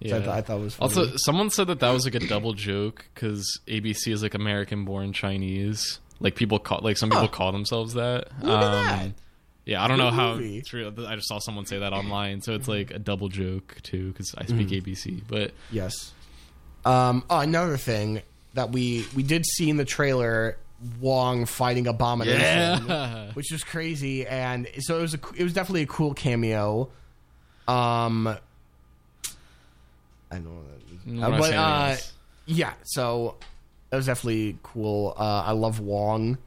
Yeah, 0.00 0.16
I 0.16 0.22
thought- 0.22 0.28
I 0.38 0.40
thought 0.40 0.56
it 0.58 0.62
was 0.62 0.74
funny. 0.74 0.88
also 0.94 1.16
someone 1.16 1.50
said 1.50 1.66
that 1.68 1.80
that 1.80 1.90
was 1.90 2.04
like 2.04 2.14
a 2.14 2.20
double 2.26 2.54
joke 2.54 3.04
because 3.14 3.60
ABC 3.68 4.12
is 4.12 4.22
like 4.22 4.34
American-born 4.34 5.12
Chinese. 5.12 6.00
Like 6.20 6.34
people 6.36 6.58
call, 6.58 6.80
like 6.82 6.96
some 6.98 7.08
people 7.10 7.26
Huh. 7.26 7.32
call 7.32 7.52
themselves 7.52 7.94
that. 7.94 8.28
Look 8.42 8.62
at 8.62 8.70
that. 8.70 9.12
Yeah, 9.66 9.82
I 9.84 9.88
don't 9.88 9.98
know 9.98 10.10
how 10.10 10.34
movie. 10.34 10.62
true. 10.62 10.92
I 11.06 11.14
just 11.16 11.28
saw 11.28 11.38
someone 11.38 11.64
say 11.66 11.78
that 11.78 11.92
online, 11.92 12.40
so 12.40 12.54
it's 12.54 12.66
like 12.66 12.90
a 12.90 12.98
double 12.98 13.28
joke 13.28 13.76
too 13.82 14.08
because 14.12 14.34
I 14.36 14.44
speak 14.46 14.68
Mm-hmm. 14.68 14.90
ABC. 14.90 15.22
But 15.28 15.52
Yes. 15.70 16.12
Um, 16.84 17.24
oh, 17.30 17.40
another 17.40 17.76
thing 17.76 18.22
that 18.54 18.70
we 18.72 19.06
we 19.14 19.22
did 19.22 19.44
see 19.46 19.68
in 19.70 19.76
the 19.76 19.84
trailer, 19.84 20.56
Wong 20.98 21.44
fighting 21.44 21.86
Abomination, 21.86 22.86
yeah, 22.88 23.32
which 23.34 23.52
was 23.52 23.62
crazy, 23.62 24.26
and 24.26 24.66
so 24.78 24.98
it 24.98 25.02
was 25.02 25.14
a 25.14 25.20
it 25.36 25.44
was 25.44 25.52
definitely 25.52 25.82
a 25.82 25.86
cool 25.86 26.14
cameo. 26.14 26.88
Um, 27.68 28.34
I 30.30 30.38
know. 30.38 30.50
What 30.50 30.64
that 30.68 31.12
is. 31.14 31.22
Uh, 31.22 31.38
but 31.38 31.54
uh, 31.54 31.96
yeah, 32.46 32.72
so 32.84 33.36
that 33.90 33.96
was 33.96 34.06
definitely 34.06 34.58
cool. 34.62 35.14
Uh, 35.18 35.44
I 35.46 35.52
love 35.52 35.80
Wong. 35.80 36.38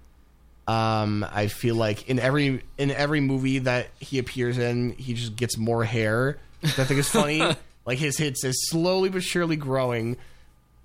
Um, 0.66 1.26
I 1.30 1.48
feel 1.48 1.76
like 1.76 2.10
in 2.10 2.20
every 2.20 2.64
in 2.78 2.92
every 2.92 3.20
movie 3.20 3.60
that 3.60 3.90
he 4.00 4.18
appears 4.20 4.58
in, 4.58 4.94
he 4.94 5.14
just 5.14 5.36
gets 5.36 5.58
more 5.58 5.84
hair. 5.84 6.38
Which 6.62 6.80
I 6.80 6.86
think 6.86 7.00
is 7.00 7.10
funny. 7.10 7.44
like 7.86 7.98
his 7.98 8.18
hits 8.18 8.44
is 8.46 8.70
slowly 8.70 9.10
but 9.10 9.24
surely 9.24 9.58
growing. 9.58 10.16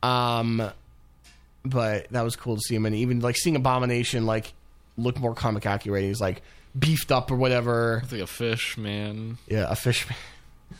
Um, 0.03 0.71
but 1.65 2.09
that 2.11 2.23
was 2.23 2.35
cool 2.35 2.57
to 2.57 2.61
see 2.61 2.75
him, 2.75 2.87
and 2.87 2.95
even 2.95 3.21
like 3.21 3.37
seeing 3.37 3.55
Abomination 3.55 4.27
like 4.27 4.53
look 4.97 5.19
more 5.21 5.35
comic 5.35 5.65
accurate. 5.67 6.03
He's 6.05 6.21
like 6.21 6.43
beefed 6.77 7.13
up 7.13 7.31
or 7.31 7.37
whatever. 7.37 8.01
It's 8.03 8.13
like 8.13 8.21
a 8.21 8.27
fish, 8.27 8.77
man. 8.77 9.39
Yeah, 9.47 9.67
a 9.69 9.77
fish. 9.77 10.07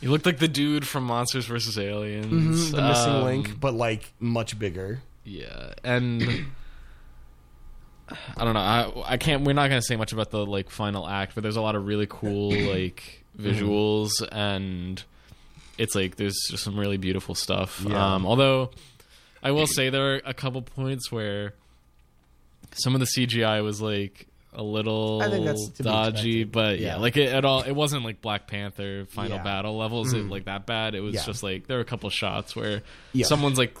He 0.01 0.07
looked 0.07 0.25
like 0.25 0.39
the 0.39 0.47
dude 0.47 0.87
from 0.87 1.03
Monsters 1.03 1.45
vs. 1.45 1.77
Aliens. 1.77 2.71
the 2.71 2.81
missing 2.81 3.13
Um, 3.13 3.23
link, 3.23 3.59
but 3.59 3.73
like 3.73 4.13
much 4.19 4.57
bigger. 4.57 5.01
Yeah, 5.25 5.73
and 5.83 6.45
I 8.37 8.43
don't 8.45 8.53
know. 8.53 8.59
I 8.59 9.13
I 9.13 9.17
can't. 9.17 9.43
We're 9.43 9.53
not 9.53 9.69
gonna 9.69 9.81
say 9.81 9.95
much 9.95 10.13
about 10.13 10.31
the 10.31 10.45
like 10.45 10.69
final 10.69 11.07
act, 11.07 11.35
but 11.35 11.41
there's 11.43 11.57
a 11.57 11.61
lot 11.61 11.75
of 11.75 11.85
really 11.85 12.07
cool 12.09 12.51
like 12.73 13.23
visuals, 13.37 14.11
and 14.31 15.03
it's 15.77 15.93
like 15.95 16.15
there's 16.15 16.37
just 16.49 16.63
some 16.63 16.79
really 16.79 16.97
beautiful 16.97 17.35
stuff. 17.35 17.83
Yeah. 17.87 18.15
Um, 18.15 18.25
although 18.25 18.71
I 19.43 19.51
will 19.51 19.67
say 19.67 19.89
there 19.89 20.15
are 20.15 20.21
a 20.25 20.33
couple 20.33 20.61
points 20.61 21.11
where 21.11 21.53
some 22.73 22.93
of 22.95 22.99
the 22.99 23.05
CGI 23.07 23.63
was 23.63 23.81
like 23.81 24.27
a 24.53 24.63
little 24.63 25.21
I 25.21 25.29
think 25.29 25.45
that's 25.45 25.67
dodgy, 25.69 26.43
but 26.43 26.79
yeah, 26.79 26.87
Yeah. 26.87 26.97
like 26.97 27.17
it 27.17 27.31
at 27.33 27.45
all. 27.45 27.61
It 27.61 27.71
wasn't 27.73 28.03
like 28.03 28.21
Black 28.21 28.47
Panther 28.47 29.05
final 29.09 29.37
Yeah. 29.37 29.43
battle 29.43 29.77
levels. 29.77 30.11
It 30.13 30.27
like 30.27 30.45
that 30.45 30.65
bad. 30.65 30.95
It 30.95 31.01
was 31.01 31.15
Yeah. 31.15 31.23
just 31.25 31.43
like 31.43 31.67
there 31.67 31.77
were 31.77 31.81
a 31.81 31.85
couple 31.85 32.09
shots 32.09 32.55
where 32.55 32.81
someone's 33.23 33.57
like 33.59 33.77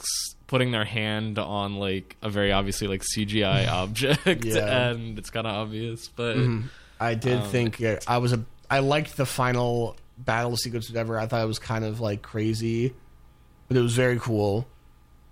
putting 0.47 0.71
their 0.71 0.85
hand 0.85 1.37
on 1.39 1.75
like 1.77 2.15
a 2.21 2.29
very 2.29 2.51
obviously 2.51 2.87
like 2.87 3.03
CGI 3.03 3.67
object, 3.71 4.25
and 4.27 5.17
it's 5.17 5.29
kind 5.31 5.47
of 5.47 5.53
obvious. 5.55 6.07
But 6.09 6.37
I 6.99 7.15
did 7.15 7.39
Um, 7.39 7.47
think 7.49 7.81
uh, 7.83 7.97
I 8.07 8.19
was 8.19 8.33
a. 8.33 8.43
I 8.69 8.79
liked 8.79 9.17
the 9.17 9.25
final 9.25 9.95
battle 10.19 10.55
sequence, 10.55 10.87
whatever. 10.89 11.17
I 11.19 11.25
thought 11.25 11.41
it 11.43 11.47
was 11.47 11.57
kind 11.59 11.83
of 11.83 11.99
like 11.99 12.21
crazy, 12.21 12.93
but 13.67 13.75
it 13.77 13.81
was 13.81 13.95
very 13.95 14.19
cool. 14.19 14.67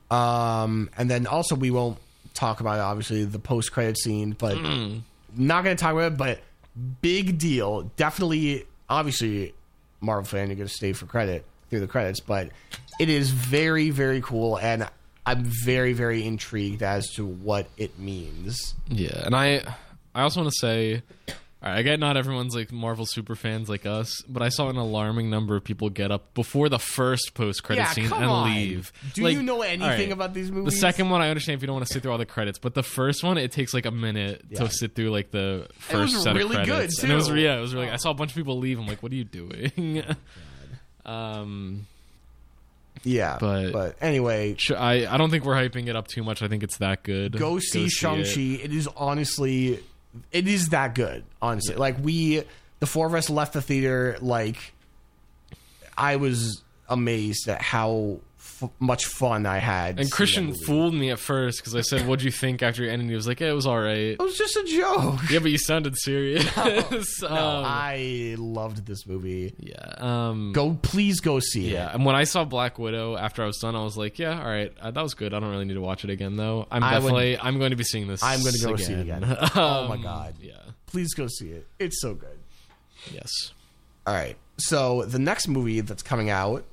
Um, 0.09 0.89
and 0.97 1.09
then 1.11 1.27
also 1.27 1.55
we 1.55 1.69
won't 1.69 1.97
talk 2.33 2.59
about 2.61 2.79
obviously 2.79 3.25
the 3.25 3.39
post 3.39 3.71
credit 3.71 3.97
scene, 3.99 4.35
but 4.37 4.55
Mm. 4.57 5.01
Not 5.35 5.63
going 5.63 5.75
to 5.75 5.81
talk 5.81 5.93
about 5.93 6.13
it. 6.13 6.17
But 6.17 6.39
big 7.01 7.37
deal, 7.37 7.83
definitely. 7.95 8.65
Obviously, 8.89 9.53
Marvel 9.99 10.25
fan, 10.25 10.47
you're 10.47 10.55
going 10.55 10.67
to 10.67 10.73
stay 10.73 10.93
for 10.93 11.05
credit 11.05 11.45
through 11.69 11.81
the 11.81 11.87
credits, 11.87 12.19
but 12.19 12.49
it 12.99 13.09
is 13.09 13.31
very 13.31 13.89
very 13.89 14.21
cool, 14.21 14.57
and 14.57 14.87
I'm 15.25 15.43
very 15.43 15.93
very 15.93 16.25
intrigued 16.25 16.81
as 16.81 17.09
to 17.15 17.25
what 17.25 17.67
it 17.77 17.99
means. 17.99 18.75
Yeah, 18.87 19.23
and 19.25 19.35
I 19.35 19.63
I 20.15 20.21
also 20.21 20.41
want 20.41 20.53
to 20.53 20.59
say, 20.59 21.03
right, 21.63 21.77
I 21.77 21.81
get 21.81 21.99
not 21.99 22.17
everyone's 22.17 22.53
like 22.55 22.71
Marvel 22.71 23.05
super 23.05 23.35
fans 23.35 23.67
like 23.69 23.85
us, 23.85 24.21
but 24.29 24.41
I 24.43 24.49
saw 24.49 24.69
an 24.69 24.77
alarming 24.77 25.29
number 25.29 25.55
of 25.55 25.63
people 25.63 25.89
get 25.89 26.11
up 26.11 26.33
before 26.33 26.69
the 26.69 26.77
first 26.79 27.33
post 27.33 27.63
credit 27.63 27.81
Yeah, 27.81 27.91
scene 27.91 28.07
come 28.09 28.21
and 28.21 28.29
on. 28.31 28.53
leave. 28.53 28.91
Do 29.13 29.23
Like, 29.23 29.33
you 29.33 29.41
know 29.43 29.61
anything 29.63 29.81
right, 29.89 30.11
about 30.11 30.33
these 30.33 30.51
movies? 30.51 30.55
The 30.55 30.61
movies? 30.65 30.79
second 30.79 31.09
one, 31.09 31.21
I 31.21 31.29
understand 31.29 31.55
if 31.57 31.61
you 31.63 31.67
don't 31.67 31.75
want 31.75 31.87
to 31.87 31.93
sit 31.93 32.03
through 32.03 32.11
all 32.11 32.17
the 32.19 32.25
credits, 32.25 32.59
but 32.59 32.73
the 32.75 32.83
first 32.83 33.23
one, 33.23 33.37
it 33.37 33.51
takes 33.51 33.73
like 33.73 33.85
a 33.85 33.91
minute 33.91 34.43
Yeah. 34.49 34.59
to 34.65 34.69
sit 34.69 34.93
through 34.95 35.09
like 35.09 35.31
the 35.31 35.67
It 35.89 35.95
was 35.97 36.11
first 36.13 36.23
set 36.23 36.35
really 36.35 36.57
of 36.57 36.65
good, 36.65 36.73
credits. 36.75 37.01
And 37.03 37.11
it 37.11 37.15
was 37.15 37.27
too. 37.27 37.37
yeah, 37.39 37.57
it 37.57 37.61
was 37.61 37.73
really. 37.73 37.89
I 37.89 37.95
saw 37.97 38.11
a 38.11 38.13
bunch 38.13 38.31
of 38.31 38.35
people 38.37 38.59
leave. 38.59 38.77
I'm 38.79 38.85
like, 38.87 39.01
what 39.01 39.11
are 39.11 39.15
you 39.15 39.23
doing? 39.23 40.03
um, 41.05 41.87
Yeah, 43.03 43.37
But- 43.39 43.71
but 43.71 43.95
anyway, 44.01 44.55
sh- 44.57 44.71
I 44.71 45.05
I 45.11 45.17
don't 45.17 45.29
think 45.29 45.45
we're 45.45 45.55
hyping 45.55 45.87
it 45.87 45.95
up 45.95 46.07
too 46.07 46.23
much. 46.23 46.41
I 46.41 46.47
think 46.47 46.63
it's 46.63 46.77
that 46.77 47.03
good. 47.03 47.37
go 47.37 47.59
see 47.59 47.89
Shang 47.89 48.19
it. 48.21 48.33
Chi. 48.33 48.63
It 48.63 48.73
is 48.73 48.87
honestly, 48.97 49.79
it 50.31 50.47
is 50.47 50.69
that 50.69 50.95
good. 50.95 51.23
Honestly, 51.41 51.75
like 51.75 51.97
we, 52.01 52.43
the 52.79 52.85
four 52.85 53.07
of 53.07 53.13
us 53.13 53.29
left 53.29 53.53
the 53.53 53.61
theater. 53.61 54.17
Like, 54.21 54.73
I 55.97 56.17
was 56.17 56.63
amazed 56.89 57.47
at 57.47 57.61
how 57.61 58.19
f- 58.61 58.69
much 58.79 59.05
fun 59.05 59.45
I 59.45 59.57
had. 59.57 59.99
And 59.99 60.11
Christian 60.11 60.53
fooled 60.53 60.93
me 60.93 61.11
at 61.11 61.19
first 61.19 61.59
because 61.59 61.75
I 61.75 61.81
said, 61.81 62.07
"What'd 62.07 62.23
you 62.23 62.31
think 62.31 62.61
after 62.63 62.83
it 62.83 62.89
ended?" 62.89 63.09
He 63.09 63.15
was 63.15 63.27
like, 63.27 63.39
"Yeah, 63.39 63.49
it 63.49 63.53
was 63.53 63.65
all 63.65 63.79
right." 63.79 64.15
It 64.17 64.19
was 64.19 64.37
just 64.37 64.55
a 64.55 64.63
joke. 64.63 65.19
Yeah, 65.29 65.39
but 65.39 65.51
you 65.51 65.57
sounded 65.57 65.95
serious. 65.97 66.45
No, 66.57 67.27
Um, 67.27 67.63
I 67.65 68.35
loved 68.37 68.85
this 68.85 69.05
movie. 69.07 69.53
yeah. 69.59 69.93
Um, 69.97 70.51
Go, 70.53 70.77
please 70.81 71.19
go 71.19 71.39
see 71.39 71.71
yeah. 71.73 71.89
it. 71.89 71.95
And 71.95 72.05
when 72.05 72.15
I 72.15 72.23
saw 72.23 72.43
Black 72.45 72.77
Widow 72.79 73.15
after 73.17 73.43
I 73.43 73.45
was 73.47 73.57
done, 73.57 73.75
I 73.75 73.83
was 73.83 73.97
like, 73.97 74.17
"Yeah, 74.19 74.39
all 74.41 74.47
right, 74.49 74.73
uh, 74.81 74.91
that 74.91 75.01
was 75.03 75.13
good. 75.13 75.33
I 75.33 75.39
don't 75.39 75.49
really 75.49 75.65
need 75.65 75.73
to 75.75 75.81
watch 75.81 76.03
it 76.03 76.09
again, 76.09 76.35
though. 76.37 76.67
I'm 76.71 76.83
I 76.83 76.93
would- 76.99 77.01
definitely 77.01 77.37
I'm 77.39 77.57
going 77.59 77.71
to 77.71 77.75
be 77.77 77.83
seeing 77.83 78.07
this. 78.07 78.21
I'm 78.23 78.39
gonna 78.43 78.57
go 78.63 78.75
see 78.75 78.93
it 78.93 79.01
again. 79.01 79.23
Oh 79.55 79.87
my 79.87 79.95
Um, 79.95 80.01
God. 80.01 80.33
Yeah. 80.41 80.53
Please 80.87 81.13
go 81.13 81.27
see 81.27 81.49
it. 81.49 81.67
It's 81.79 82.01
so 82.01 82.13
good. 82.13 82.37
Yes. 83.11 83.29
All 84.05 84.13
right. 84.13 84.37
So 84.57 85.03
the 85.03 85.19
next 85.19 85.47
movie 85.47 85.81
that's 85.81 86.01
coming 86.03 86.29
out 86.29 86.63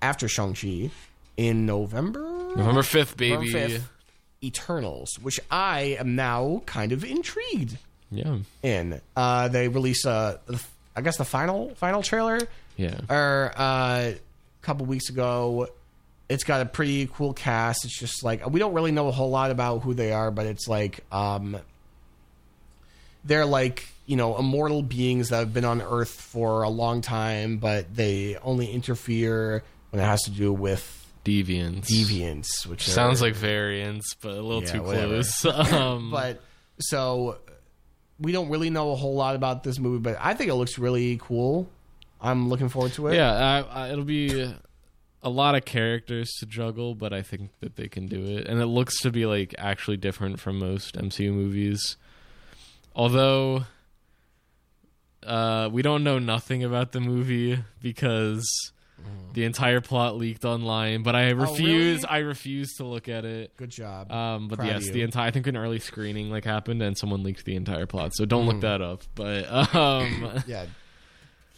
after 0.00 0.28
Shang 0.28 0.54
Chi 0.54 0.90
in 1.36 1.66
November, 1.66 2.20
November 2.56 2.82
fifth, 2.82 3.16
baby. 3.16 3.50
November 3.52 3.74
5th, 3.76 3.82
Eternals, 4.42 5.18
which 5.22 5.40
I 5.50 5.96
am 5.98 6.14
now 6.16 6.62
kind 6.66 6.92
of 6.92 7.04
intrigued 7.04 7.78
Yeah. 8.10 8.38
in. 8.62 9.00
Uh, 9.16 9.48
they 9.48 9.68
release 9.68 10.04
uh, 10.06 10.38
I 10.94 11.00
guess, 11.02 11.16
the 11.16 11.24
final 11.24 11.74
final 11.76 12.02
trailer 12.02 12.38
Yeah. 12.76 13.00
or 13.10 13.52
uh, 13.56 14.12
a 14.12 14.16
couple 14.62 14.86
weeks 14.86 15.08
ago. 15.10 15.68
It's 16.28 16.42
got 16.44 16.60
a 16.60 16.66
pretty 16.66 17.08
cool 17.12 17.32
cast. 17.32 17.84
It's 17.84 17.98
just 17.98 18.24
like 18.24 18.48
we 18.50 18.58
don't 18.60 18.72
really 18.74 18.90
know 18.92 19.08
a 19.08 19.12
whole 19.12 19.30
lot 19.30 19.50
about 19.50 19.78
who 19.82 19.94
they 19.94 20.12
are, 20.12 20.30
but 20.30 20.46
it's 20.46 20.66
like 20.68 21.00
um, 21.12 21.56
they're 23.24 23.46
like 23.46 23.86
you 24.06 24.16
know 24.16 24.36
immortal 24.38 24.82
beings 24.82 25.28
that 25.30 25.38
have 25.38 25.54
been 25.54 25.64
on 25.64 25.82
Earth 25.82 26.10
for 26.10 26.62
a 26.62 26.68
long 26.68 27.00
time, 27.00 27.58
but 27.58 27.94
they 27.94 28.36
only 28.42 28.66
interfere 28.70 29.62
when 29.90 30.02
it 30.02 30.06
has 30.06 30.22
to 30.22 30.30
do 30.30 30.52
with 30.52 31.05
Deviants. 31.26 31.86
deviants, 31.86 32.66
which 32.66 32.88
Sounds 32.88 33.20
are, 33.20 33.26
like 33.26 33.34
variants, 33.34 34.14
but 34.14 34.32
a 34.32 34.40
little 34.40 34.62
Yeah, 34.62 34.72
too 34.72 34.80
close. 34.80 35.44
um, 35.72 36.10
But 36.10 36.40
so 36.78 37.38
we 38.18 38.32
don't 38.32 38.48
really 38.48 38.70
know 38.70 38.92
a 38.92 38.94
whole 38.94 39.14
lot 39.14 39.36
about 39.36 39.62
this 39.62 39.78
movie, 39.78 39.98
but 39.98 40.16
I 40.20 40.34
think 40.34 40.50
it 40.50 40.54
looks 40.54 40.78
really 40.78 41.18
cool. 41.20 41.68
I'm 42.20 42.48
looking 42.48 42.68
forward 42.68 42.92
to 42.94 43.08
it. 43.08 43.16
yeah, 43.16 43.32
I, 43.32 43.86
I, 43.86 43.92
it'll 43.92 44.04
be 44.04 44.54
a 45.22 45.28
lot 45.28 45.54
of 45.54 45.64
characters 45.64 46.30
to 46.38 46.46
juggle, 46.46 46.94
but 46.94 47.12
I 47.12 47.22
think 47.22 47.50
that 47.60 47.76
they 47.76 47.88
can 47.88 48.06
do 48.06 48.24
it, 48.24 48.46
and 48.46 48.60
it 48.60 48.66
looks 48.66 49.00
to 49.00 49.10
be 49.10 49.26
like 49.26 49.54
actually 49.58 49.96
different 49.96 50.40
from 50.40 50.58
most 50.58 50.96
MCU 50.96 51.32
movies. 51.32 51.96
Although 52.94 53.64
uh, 55.22 55.68
we 55.70 55.82
don't 55.82 56.04
know 56.04 56.18
nothing 56.18 56.64
about 56.64 56.92
the 56.92 57.00
movie 57.00 57.58
because 57.82 58.72
the 59.34 59.44
entire 59.44 59.80
plot 59.80 60.16
leaked 60.16 60.44
online, 60.44 61.02
but 61.02 61.14
I 61.14 61.30
refuse. 61.30 62.04
Oh, 62.04 62.08
really? 62.08 62.08
I 62.08 62.18
refuse 62.26 62.74
to 62.76 62.84
look 62.84 63.08
at 63.08 63.24
it. 63.24 63.56
Good 63.56 63.70
job. 63.70 64.10
Um, 64.10 64.48
but 64.48 64.58
Proud 64.58 64.68
yes, 64.68 64.90
the 64.90 65.02
entire 65.02 65.28
I 65.28 65.30
think 65.30 65.46
an 65.46 65.56
early 65.56 65.78
screening 65.78 66.30
like 66.30 66.44
happened 66.44 66.80
and 66.82 66.96
someone 66.96 67.22
leaked 67.22 67.44
the 67.44 67.56
entire 67.56 67.86
plot. 67.86 68.12
So 68.14 68.24
don't 68.24 68.44
Mm. 68.44 68.52
look 68.52 68.60
that 68.62 68.80
up. 68.82 69.02
But 69.14 69.74
um, 69.74 70.42
yeah. 70.46 70.66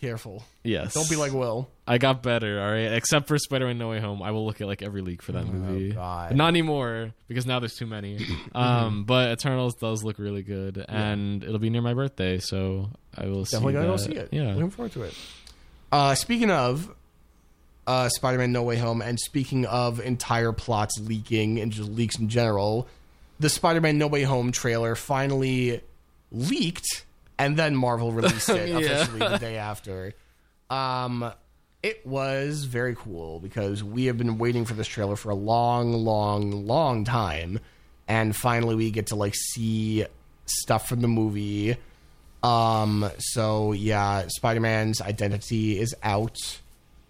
Careful. 0.01 0.45
yes, 0.63 0.95
Don't 0.95 1.11
be 1.11 1.17
like 1.17 1.33
Will. 1.33 1.69
I 1.85 1.99
got 1.99 2.23
better. 2.23 2.61
All 2.63 2.71
right, 2.71 2.93
except 2.93 3.27
for 3.27 3.37
Spider-Man: 3.37 3.79
No 3.79 3.89
Way 3.89 3.99
Home, 3.99 4.23
I 4.23 4.31
will 4.31 4.47
look 4.47 4.61
at 4.61 4.69
like 4.69 4.81
every 4.81 5.03
leak 5.03 5.23
for 5.23 5.33
that 5.33 5.45
movie. 5.45 5.91
Oh, 5.91 5.95
God. 5.97 6.29
But 6.29 6.37
not 6.37 6.47
anymore 6.51 7.15
because 7.27 7.47
now 7.47 7.59
there's 7.59 7.75
too 7.75 7.87
many. 7.87 8.25
um, 8.55 9.03
but 9.03 9.33
Eternals 9.33 9.75
does 9.75 10.05
look 10.05 10.21
really 10.21 10.43
good, 10.45 10.85
and 10.89 11.43
it'll 11.43 11.59
be 11.59 11.69
near 11.69 11.83
my 11.83 11.95
birthday, 11.95 12.39
so 12.39 12.91
I 13.17 13.25
will 13.27 13.43
Definitely 13.43 13.73
see 13.73 13.77
gotta 13.77 13.87
go 13.89 13.97
see 13.97 14.13
it. 14.13 14.29
Yeah, 14.31 14.53
Looking 14.55 14.71
forward 14.71 14.93
to 14.93 15.03
it. 15.03 15.15
Uh, 15.91 16.15
speaking 16.15 16.51
of 16.53 16.95
uh, 17.89 18.09
Spider-Man: 18.11 18.53
No 18.53 18.63
Way 18.63 18.77
Home, 18.77 19.03
and 19.03 19.19
speaking 19.19 19.67
of 19.67 19.99
entire 19.99 20.53
plots 20.53 21.01
leaking 21.01 21.59
and 21.59 21.73
just 21.73 21.89
leaks 21.91 22.19
in 22.19 22.29
general, 22.29 22.87
the 23.41 23.49
Spider-Man: 23.49 23.99
No 23.99 24.07
Way 24.07 24.23
Home 24.23 24.53
trailer 24.53 24.95
finally 24.95 25.81
leaked, 26.31 27.05
and 27.39 27.57
then 27.57 27.75
Marvel 27.75 28.13
released 28.21 28.49
it 28.51 28.69
Yeah. 28.69 28.79
officially 28.79 29.21
the 29.21 29.39
day 29.39 29.57
after. 29.57 30.13
Um, 30.71 31.33
it 31.83 32.07
was 32.07 32.65
very 32.65 32.95
cool 32.95 33.41
because 33.41 33.83
we 33.83 34.05
have 34.07 34.19
been 34.19 34.37
waiting 34.37 34.65
for 34.67 34.75
this 34.75 34.87
trailer 34.87 35.17
for 35.17 35.31
a 35.31 35.35
long, 35.35 35.93
long, 35.95 36.67
long 36.67 37.05
time, 37.05 37.59
and 38.07 38.37
finally 38.37 38.75
we 38.75 38.91
get 38.91 39.07
to 39.09 39.15
like 39.17 39.35
see 39.35 40.05
stuff 40.45 40.89
from 40.89 41.01
the 41.01 41.09
movie. 41.09 41.77
Um, 42.43 43.09
so 43.19 43.73
yeah, 43.73 44.27
Spider 44.29 44.61
Man's 44.61 45.01
identity 45.01 45.79
is 45.79 45.95
out. 46.03 46.37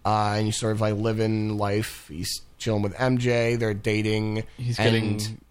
Uh, 0.05 0.35
and 0.37 0.47
you 0.47 0.51
sort 0.51 0.71
of 0.73 0.81
like 0.81 0.95
living 0.95 1.57
life. 1.57 2.07
He's 2.09 2.41
chilling 2.57 2.81
with 2.81 2.93
MJ. 2.95 3.57
They're 3.59 3.73
dating. 3.73 4.43
he's 4.57 4.79
and, 4.79 4.91
getting 5.19 5.41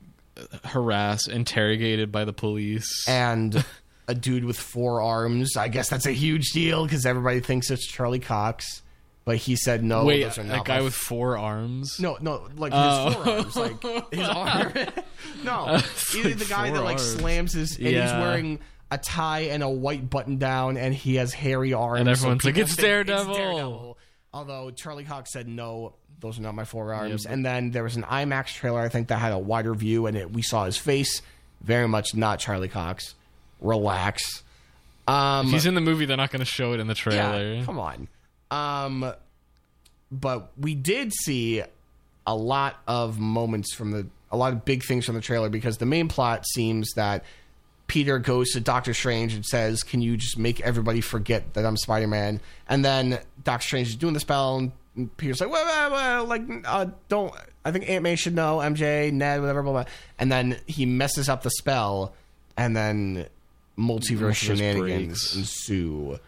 harassed, 0.64 1.28
interrogated 1.28 2.10
by 2.12 2.24
the 2.24 2.32
police. 2.32 3.06
and 3.08 3.64
a 4.08 4.14
dude 4.14 4.44
with 4.44 4.58
four 4.58 5.02
arms. 5.02 5.56
I 5.56 5.68
guess 5.68 5.88
that's 5.90 6.06
a 6.06 6.12
huge 6.12 6.50
deal 6.52 6.84
because 6.84 7.04
everybody 7.06 7.40
thinks 7.40 7.70
it's 7.70 7.86
Charlie 7.86 8.18
Cox, 8.20 8.82
but 9.24 9.36
he 9.36 9.54
said 9.56 9.84
no. 9.84 10.04
Wait, 10.04 10.22
those 10.22 10.38
not 10.38 10.64
guy 10.64 10.78
my 10.78 10.84
with 10.84 10.94
four 10.94 11.36
arms? 11.36 11.98
No, 12.00 12.16
no, 12.20 12.48
like 12.56 12.72
Oh. 12.74 13.06
his 13.06 13.14
forearms, 13.16 13.56
like 13.56 14.12
his 14.12 14.28
arm. 14.28 14.72
no, 15.44 15.64
It's 15.76 16.16
either 16.16 16.34
the 16.34 16.44
guy 16.46 16.70
that 16.70 16.82
like 16.84 16.98
arms. 16.98 17.12
slams 17.12 17.52
his, 17.52 17.76
and 17.76 17.86
he's 17.88 17.96
wearing 18.12 18.60
a 18.90 18.96
tie 18.96 19.40
and 19.40 19.62
a 19.62 19.68
white 19.68 20.08
button 20.08 20.38
down, 20.38 20.78
and 20.78 20.94
he 20.94 21.16
has 21.16 21.34
hairy 21.34 21.74
arms. 21.74 22.00
And 22.00 22.08
everyone's 22.08 22.44
like, 22.44 22.54
people 22.54 22.68
"It's 22.68 22.76
Daredevil." 22.76 23.98
Although 24.38 24.70
Charlie 24.70 25.04
Cox 25.04 25.32
said 25.32 25.48
no, 25.48 25.94
those 26.20 26.38
are 26.38 26.42
not 26.42 26.54
my 26.54 26.64
forearms. 26.64 27.24
Yeah, 27.24 27.32
and 27.32 27.44
then 27.44 27.72
there 27.72 27.82
was 27.82 27.96
an 27.96 28.04
IMAX 28.04 28.54
trailer, 28.54 28.80
I 28.80 28.88
think, 28.88 29.08
that 29.08 29.18
had 29.18 29.32
a 29.32 29.38
wider 29.38 29.74
view, 29.74 30.06
and 30.06 30.16
it, 30.16 30.32
we 30.32 30.42
saw 30.42 30.64
his 30.64 30.76
face. 30.76 31.22
Very 31.60 31.88
much 31.88 32.14
not 32.14 32.38
Charlie 32.38 32.68
Cox. 32.68 33.14
Relax. 33.60 34.42
Um, 35.08 35.46
If 35.48 35.52
he's 35.54 35.66
in 35.66 35.74
the 35.74 35.80
movie, 35.80 36.04
they're 36.04 36.16
not 36.16 36.30
going 36.30 36.38
to 36.40 36.44
show 36.46 36.72
it 36.72 36.78
in 36.80 36.86
the 36.86 36.94
trailer. 36.94 37.54
yeah, 37.54 37.64
come 37.64 37.80
on. 37.80 38.06
Um, 38.50 39.12
but 40.12 40.52
we 40.56 40.74
did 40.76 41.12
see 41.12 41.62
a 42.26 42.34
lot 42.36 42.76
of 42.86 43.18
moments 43.18 43.74
from 43.74 43.90
the, 43.90 44.06
a 44.30 44.36
lot 44.36 44.52
of 44.52 44.64
big 44.64 44.84
things 44.84 45.04
from 45.04 45.16
the 45.16 45.20
trailer 45.20 45.48
because 45.48 45.78
the 45.78 45.86
main 45.86 46.06
plot 46.08 46.46
seems 46.46 46.92
that 46.94 47.24
Peter 47.88 48.18
goes 48.18 48.50
to 48.50 48.60
Doctor 48.60 48.94
Strange 48.94 49.34
and 49.34 49.44
says, 49.44 49.82
"Can 49.82 50.00
you 50.00 50.16
just 50.16 50.38
make 50.38 50.60
everybody 50.60 51.00
forget 51.00 51.54
that 51.54 51.66
I'm 51.66 51.76
Spider-Man?" 51.76 52.40
And 52.68 52.84
then 52.84 53.18
Doctor 53.42 53.66
Strange 53.66 53.88
is 53.88 53.96
doing 53.96 54.14
the 54.14 54.20
spell, 54.20 54.58
and 54.58 55.16
Peter's 55.16 55.40
like, 55.40 55.50
well, 55.50 55.64
well, 55.64 55.90
well 55.90 56.24
like, 56.24 56.42
uh, 56.66 56.86
don't. 57.08 57.34
I 57.64 57.72
think 57.72 57.88
Aunt 57.88 58.02
May 58.02 58.16
should 58.16 58.34
know. 58.34 58.58
MJ, 58.58 59.12
Ned, 59.12 59.40
whatever, 59.40 59.62
blah 59.62 59.72
blah. 59.72 59.84
And 60.18 60.30
then 60.30 60.58
he 60.66 60.86
messes 60.86 61.28
up 61.28 61.42
the 61.42 61.50
spell, 61.50 62.14
and 62.56 62.76
then 62.76 63.26
multiverse, 63.78 64.18
Multiverse 64.18 64.34
shenanigans 64.34 65.32
breaks. 65.32 65.36
ensue. 65.36 66.18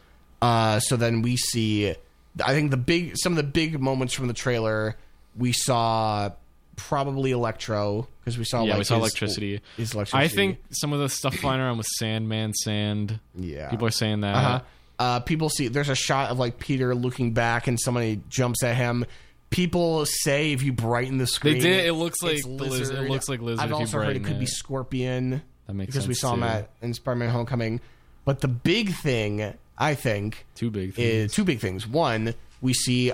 Uh, 0.40 0.80
so 0.80 0.96
then 0.96 1.22
we 1.22 1.36
see. 1.36 1.94
I 2.42 2.54
think 2.54 2.70
the 2.70 2.76
big, 2.76 3.16
some 3.16 3.32
of 3.32 3.36
the 3.36 3.42
big 3.42 3.80
moments 3.80 4.14
from 4.14 4.28
the 4.28 4.34
trailer. 4.34 4.96
We 5.36 5.52
saw 5.52 6.30
probably 6.88 7.30
Electro 7.32 8.08
because 8.20 8.38
we 8.38 8.44
saw 8.44 8.62
yeah, 8.64 8.70
like 8.70 8.78
we 8.78 8.84
saw 8.84 8.94
his- 8.96 9.02
electricity. 9.02 9.60
His 9.76 9.94
I 10.12 10.28
think 10.28 10.58
some 10.70 10.92
of 10.92 11.00
the 11.00 11.08
stuff 11.08 11.34
flying 11.36 11.60
around 11.60 11.78
with 11.78 11.86
Sandman 11.86 12.54
sand. 12.54 13.20
Yeah. 13.34 13.68
People 13.70 13.86
are 13.86 13.90
saying 13.92 14.20
that. 14.22 14.34
Uh-huh. 14.34 14.60
Uh, 14.98 15.20
people 15.20 15.48
see 15.48 15.68
there's 15.68 15.88
a 15.88 15.94
shot 15.94 16.30
of 16.30 16.38
like 16.38 16.58
Peter 16.58 16.94
looking 16.94 17.32
back 17.32 17.66
and 17.66 17.78
somebody 17.80 18.20
jumps 18.28 18.62
at 18.62 18.76
him. 18.76 19.04
People 19.50 20.04
say 20.06 20.52
if 20.52 20.62
you 20.62 20.72
brighten 20.72 21.18
the 21.18 21.26
screen, 21.26 21.54
They 21.54 21.60
did. 21.60 21.86
It 21.86 21.92
looks 21.94 22.22
like 22.22 22.44
lizard. 22.44 22.96
It 22.98 23.10
looks 23.10 23.28
like 23.28 23.40
lizard. 23.40 23.64
I've 23.64 23.72
also 23.72 23.98
heard 23.98 24.16
it 24.16 24.24
could 24.24 24.38
be. 24.38 24.46
Scorpion 24.46 25.42
That 25.66 25.74
makes 25.74 25.92
sense. 25.94 26.04
because 26.04 26.08
we 26.08 26.14
sense, 26.14 26.20
saw 26.20 26.34
him 26.34 26.42
at 26.44 26.70
in 26.82 26.94
Spider-Man: 26.94 27.30
Homecoming. 27.30 27.80
But 28.24 28.40
the 28.40 28.48
big 28.48 28.92
thing, 28.92 29.54
I 29.78 29.94
think, 29.94 30.44
Two 30.54 30.70
big 30.70 30.94
things. 30.94 31.30
is 31.30 31.32
two 31.32 31.44
big 31.44 31.58
things. 31.60 31.86
One, 31.86 32.34
we 32.60 32.74
see 32.74 33.12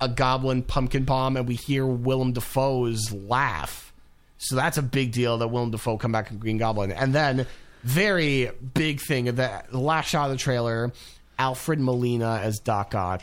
a 0.00 0.08
goblin 0.08 0.62
pumpkin 0.62 1.04
bomb 1.04 1.36
and 1.36 1.46
we 1.46 1.54
hear 1.54 1.86
Willem 1.86 2.32
Dafoe's 2.32 3.12
laugh. 3.12 3.92
So 4.38 4.56
that's 4.56 4.76
a 4.76 4.82
big 4.82 5.12
deal 5.12 5.38
that 5.38 5.48
Willem 5.48 5.70
Dafoe 5.70 5.96
come 5.96 6.12
back 6.12 6.30
in 6.30 6.38
Green 6.38 6.58
Goblin. 6.58 6.92
And 6.92 7.14
then 7.14 7.46
very 7.82 8.50
big 8.74 9.00
thing 9.00 9.26
that 9.36 9.70
the 9.70 9.78
last 9.78 10.08
shot 10.10 10.26
of 10.26 10.32
the 10.32 10.38
trailer, 10.38 10.92
Alfred 11.38 11.80
Molina 11.80 12.40
as 12.42 12.58
Doc 12.58 12.94
Ock. 12.94 13.22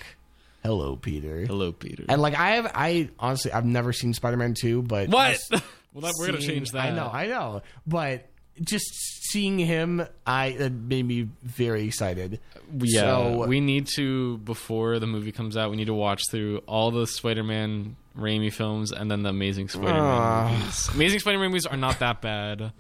Hello, 0.64 0.96
Peter. 0.96 1.46
Hello, 1.46 1.72
Peter. 1.72 2.06
And 2.08 2.22
like 2.22 2.36
I 2.36 2.52
have, 2.52 2.72
I 2.74 3.10
honestly 3.20 3.52
I've 3.52 3.66
never 3.66 3.94
seen 3.94 4.14
Spider 4.14 4.38
Man 4.38 4.54
two, 4.54 4.82
but 4.82 5.10
what? 5.10 5.40
well, 5.52 5.62
that, 6.02 6.14
we're 6.18 6.28
gonna 6.28 6.40
change 6.40 6.72
that. 6.72 6.86
I 6.86 6.92
know, 6.92 7.10
I 7.12 7.28
know, 7.28 7.62
but 7.88 8.28
just 8.64 8.86
seeing 9.32 9.60
him, 9.60 10.06
I 10.26 10.48
it 10.48 10.72
made 10.74 11.06
me 11.06 11.30
very 11.44 11.84
excited. 11.86 12.40
Yeah, 12.78 13.02
So- 13.02 13.48
we 13.48 13.60
need 13.60 13.88
to 13.96 14.38
before 14.40 15.00
the 15.00 15.08
movie 15.08 15.32
comes 15.32 15.56
out. 15.58 15.70
We 15.72 15.78
need 15.78 15.86
to 15.86 15.94
watch 15.94 16.22
through 16.30 16.60
all 16.68 16.92
the 16.92 17.08
Spider-Man 17.08 17.96
Raimi 18.18 18.52
films 18.52 18.92
and 18.92 19.10
then 19.10 19.24
the 19.24 19.30
Amazing 19.30 19.70
Spider-Man 19.70 19.96
Ah. 20.02 20.58
movies. 20.60 20.90
Amazing 20.94 21.20
Spider-Man 21.20 21.50
movies 21.50 21.66
are 21.66 21.78
not 21.78 22.00
that 22.00 22.22
bad. 22.22 22.72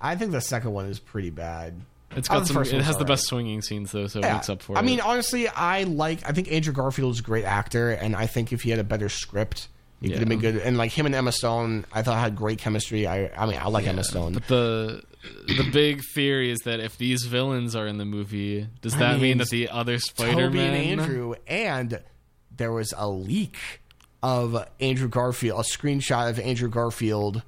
I 0.00 0.14
think 0.16 0.32
the 0.32 0.40
second 0.40 0.72
one 0.72 0.86
is 0.86 0.98
pretty 0.98 1.30
bad. 1.30 1.74
It's 2.16 2.28
Oh, 2.30 2.34
got 2.34 2.40
the 2.46 2.46
some. 2.46 2.62
It 2.62 2.68
has 2.72 2.94
the 2.96 3.00
alright. 3.00 3.06
best 3.08 3.24
swinging 3.26 3.60
scenes 3.62 3.90
though, 3.92 4.06
so 4.06 4.20
it 4.20 4.22
makes 4.30 4.48
up 4.48 4.62
for 4.62 4.76
I 4.76 4.80
it. 4.80 4.84
mean, 4.84 5.00
honestly, 5.00 5.48
I 5.48 5.82
like. 5.84 6.28
I 6.28 6.32
think 6.32 6.52
Andrew 6.52 6.72
Garfield 6.72 7.14
is 7.14 7.20
a 7.20 7.22
great 7.22 7.44
actor, 7.44 7.90
and 7.90 8.14
I 8.14 8.26
think 8.26 8.52
if 8.52 8.62
he 8.62 8.70
had 8.70 8.78
a 8.78 8.84
better 8.84 9.08
script, 9.08 9.66
he 10.00 10.10
could 10.10 10.20
have 10.20 10.28
been 10.28 10.38
good. 10.38 10.56
And 10.58 10.76
like 10.76 10.92
him 10.92 11.06
and 11.06 11.14
Emma 11.14 11.32
Stone, 11.32 11.86
I 11.92 12.02
thought 12.02 12.18
had 12.18 12.36
great 12.36 12.58
chemistry. 12.58 13.06
I, 13.08 13.30
I 13.36 13.46
mean, 13.46 13.58
I 13.60 13.68
like 13.68 13.86
Emma 13.88 14.04
Stone. 14.04 14.34
But 14.34 14.46
the 14.48 15.02
the 15.46 15.68
big 15.72 16.02
theory 16.14 16.50
is 16.50 16.60
that 16.60 16.80
if 16.80 16.96
these 16.98 17.24
villains 17.24 17.74
are 17.74 17.86
in 17.86 17.98
the 17.98 18.04
movie, 18.04 18.68
does 18.82 18.94
I 18.94 18.98
that 18.98 19.12
mean, 19.14 19.22
mean, 19.22 19.38
that 19.38 19.48
the 19.48 19.68
other 19.68 19.98
Spider-Man 19.98 20.50
Tobey 20.50 20.58
and 20.60 21.00
Andrew, 21.00 21.34
and 21.46 22.02
there 22.56 22.72
was 22.72 22.92
a 22.96 23.08
leak 23.08 23.56
of 24.22 24.66
Andrew 24.80 25.08
Garfield, 25.08 25.60
a 25.60 25.62
screenshot 25.62 26.30
of 26.30 26.38
Andrew 26.38 26.68
Garfield 26.68 27.42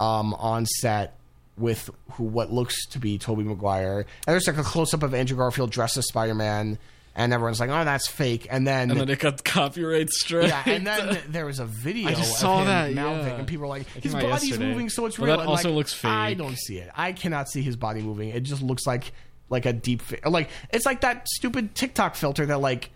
um, 0.00 0.34
on 0.34 0.66
set 0.66 1.16
with 1.56 1.88
who 2.12 2.24
what 2.24 2.52
looks 2.52 2.86
to 2.88 2.98
be 2.98 3.18
Tobey 3.18 3.42
Maguire. 3.42 4.00
And 4.00 4.06
there's 4.26 4.46
like 4.46 4.58
a 4.58 4.62
close 4.62 4.92
up 4.92 5.02
of 5.02 5.14
Andrew 5.14 5.36
Garfield 5.36 5.70
dressed 5.70 5.96
as 5.96 6.06
Spider 6.08 6.34
Man, 6.34 6.78
and 7.16 7.32
everyone's 7.32 7.58
like, 7.58 7.70
"Oh, 7.70 7.84
that's 7.84 8.06
fake." 8.06 8.46
And 8.50 8.66
then. 8.66 8.90
and 8.90 9.00
then 9.00 9.08
it 9.08 9.18
got 9.18 9.42
copyright 9.42 10.10
strike. 10.10 10.48
yeah, 10.48 10.62
and 10.66 10.86
then 10.86 11.18
there 11.28 11.46
was 11.46 11.58
a 11.58 11.64
video. 11.64 12.08
I 12.08 12.14
just 12.14 12.34
of 12.34 12.38
saw 12.38 12.58
him 12.60 12.66
that, 12.66 12.92
mouthing, 12.92 13.26
yeah. 13.26 13.38
and 13.38 13.48
people 13.48 13.62
were 13.62 13.68
like, 13.68 13.86
"His 13.88 14.12
body's 14.12 14.50
yesterday. 14.50 14.68
moving, 14.70 14.88
so 14.90 15.06
it's 15.06 15.18
real." 15.18 15.28
that 15.28 15.40
And, 15.40 15.48
also 15.48 15.70
like, 15.70 15.76
looks 15.76 15.94
fake. 15.94 16.10
I 16.10 16.34
don't 16.34 16.58
see 16.58 16.76
it. 16.76 16.90
I 16.94 17.12
cannot 17.12 17.48
see 17.48 17.62
his 17.62 17.74
body 17.74 18.02
moving. 18.02 18.28
It 18.28 18.42
just 18.42 18.62
looks 18.62 18.86
like 18.86 19.12
like 19.48 19.64
a 19.64 19.72
deep, 19.72 20.02
fa- 20.02 20.28
like 20.28 20.50
it's 20.70 20.84
like 20.84 21.00
that 21.00 21.26
stupid 21.28 21.74
TikTok 21.74 22.16
filter 22.16 22.44
that 22.46 22.58
like, 22.58 22.90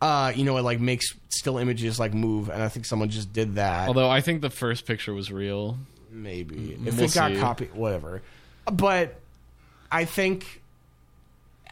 uh, 0.00 0.32
you 0.34 0.44
know, 0.44 0.56
it 0.56 0.62
like 0.62 0.80
makes 0.80 1.06
still 1.28 1.58
images 1.58 1.98
like 1.98 2.14
move, 2.14 2.48
and 2.50 2.62
I 2.62 2.68
think 2.68 2.86
someone 2.86 3.08
just 3.10 3.32
did 3.32 3.56
that. 3.56 3.88
Although 3.88 4.08
I 4.08 4.20
think 4.20 4.40
the 4.40 4.50
first 4.50 4.86
picture 4.86 5.12
was 5.12 5.32
real. 5.32 5.78
Maybe 6.12 6.78
if 6.86 6.96
We'll 6.96 7.06
it 7.06 7.14
got 7.14 7.34
copied, 7.36 7.74
whatever. 7.74 8.22
But 8.72 9.16
I 9.90 10.04
think. 10.04 10.62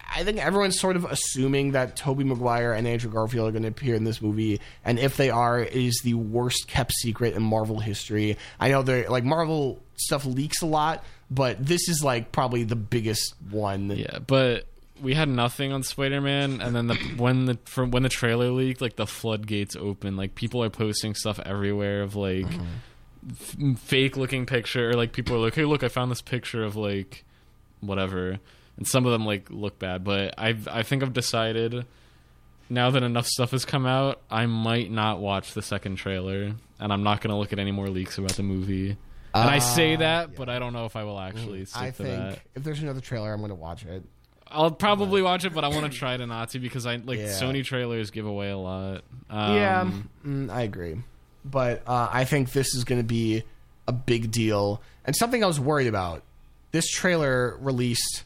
I 0.09 0.25
think 0.25 0.45
everyone's 0.45 0.79
sort 0.79 0.97
of 0.97 1.05
assuming 1.05 1.73
that 1.73 1.97
Tobey 1.97 2.25
Maguire 2.25 2.73
and 2.73 2.87
Andrew 2.87 3.11
Garfield 3.11 3.49
are 3.49 3.53
going 3.53 3.63
to 3.63 3.69
appear 3.69 3.95
in 3.95 4.05
this 4.05 4.23
movie, 4.23 4.61
and 4.85 4.99
if 4.99 5.17
they 5.17 5.31
are, 5.31 5.61
it 5.61 5.73
is 5.73 6.01
the 6.05 6.15
worst 6.15 6.69
kept 6.69 6.93
secret 6.93 7.35
in 7.35 7.43
Marvel 7.43 7.81
history. 7.81 8.37
I 8.61 8.69
know 8.69 8.83
they're 8.83 9.09
like 9.09 9.25
Marvel 9.25 9.83
stuff 9.97 10.25
leaks 10.25 10.63
a 10.63 10.67
lot, 10.67 11.05
but 11.31 11.65
this 11.65 11.89
is 11.89 12.03
like 12.03 12.33
probably 12.33 12.65
the 12.65 12.77
biggest 12.77 13.35
one. 13.51 13.91
Yeah, 13.91 14.19
but 14.19 14.67
we 15.03 15.15
had 15.15 15.29
nothing 15.29 15.73
on 15.73 15.83
Spider-Man, 15.83 16.61
and 16.61 16.75
then 16.75 16.87
the 16.87 16.95
when 17.17 17.47
the 17.47 17.59
from 17.65 17.91
when 17.91 18.03
the 18.03 18.09
trailer 18.09 18.51
leaked, 18.51 18.81
like 18.81 18.97
the 18.97 19.07
floodgates 19.07 19.77
open. 19.77 20.17
Like 20.17 20.35
people 20.35 20.63
are 20.63 20.71
posting 20.71 21.15
stuff 21.15 21.39
everywhere 21.45 22.03
of 22.03 22.17
like 22.17 22.47
mm-hmm. 22.47 23.73
f- 23.73 23.81
fake-looking 23.81 24.47
picture, 24.47 24.91
or 24.91 24.95
like 24.95 25.13
people 25.13 25.37
are 25.37 25.41
like, 25.41 25.55
"Hey, 25.55 25.65
look, 25.65 25.83
I 25.83 25.89
found 25.89 26.11
this 26.11 26.23
picture 26.23 26.65
of 26.65 26.77
like 26.77 27.25
whatever," 27.81 28.39
and 28.77 28.87
some 28.87 29.07
of 29.07 29.13
them 29.13 29.25
like 29.27 29.49
look 29.51 29.79
bad. 29.79 30.05
But 30.05 30.35
I 30.39 30.57
I 30.71 30.83
think 30.83 31.03
I've 31.03 31.13
decided 31.13 31.85
now 32.69 32.91
that 32.91 33.03
enough 33.03 33.27
stuff 33.27 33.53
has 33.53 33.65
come 33.65 33.87
out, 33.87 34.21
I 34.31 34.47
might 34.47 34.91
not 34.91 35.21
watch 35.21 35.55
the 35.55 35.63
second 35.63 35.97
trailer, 35.97 36.53
and 36.81 36.93
I'm 36.93 37.03
not 37.03 37.21
gonna 37.21 37.39
look 37.39 37.53
at 37.53 37.59
any 37.59 37.73
more 37.73 37.89
leaks 37.89 38.19
about 38.19 38.33
the 38.33 38.43
movie. 38.43 38.97
And 39.35 39.51
I 39.51 39.59
say 39.59 39.95
Ah, 39.97 39.99
that, 39.99 40.35
but 40.35 40.49
I 40.49 40.59
don't 40.59 40.73
know 40.73 40.87
if 40.87 40.97
I 40.97 41.05
will 41.05 41.21
actually 41.21 41.67
stick 41.67 41.83
I 41.83 41.87
to 41.89 41.93
think 41.93 42.09
that. 42.17 42.39
if 42.55 42.65
there's 42.65 42.81
another 42.83 43.03
trailer, 43.03 43.31
I'm 43.35 43.41
going 43.41 43.51
to 43.51 43.55
watch 43.55 43.85
it. 43.85 44.03
I'll 44.49 44.71
probably 44.71 45.21
watch 45.21 45.45
it, 45.45 45.53
but 45.53 45.63
I 45.63 45.69
want 45.69 45.93
to 45.93 45.99
try 45.99 46.17
to 46.17 46.25
not 46.27 46.49
to 46.51 46.59
because 46.59 46.87
I 46.87 46.97
like 46.97 47.19
Yeah. 47.19 47.27
Sony 47.27 47.63
trailers 47.63 48.11
give 48.11 48.25
away 48.25 48.49
a 48.49 48.57
lot. 48.57 49.03
Um, 49.29 49.55
yeah, 49.57 49.91
mm, 50.27 50.51
I 50.51 50.63
agree. 50.63 51.03
But 51.45 51.83
uh, 51.87 52.09
I 52.11 52.25
think 52.25 52.53
this 52.53 52.75
is 52.75 52.85
going 52.85 53.01
to 53.01 53.07
be 53.07 53.43
a 53.87 53.93
big 53.93 54.31
deal 54.31 54.81
and 55.05 55.15
something 55.15 55.45
I 55.45 55.47
was 55.47 55.61
worried 55.61 55.89
about. 55.89 56.23
This 56.73 56.89
trailer 56.91 57.59
released 57.61 58.25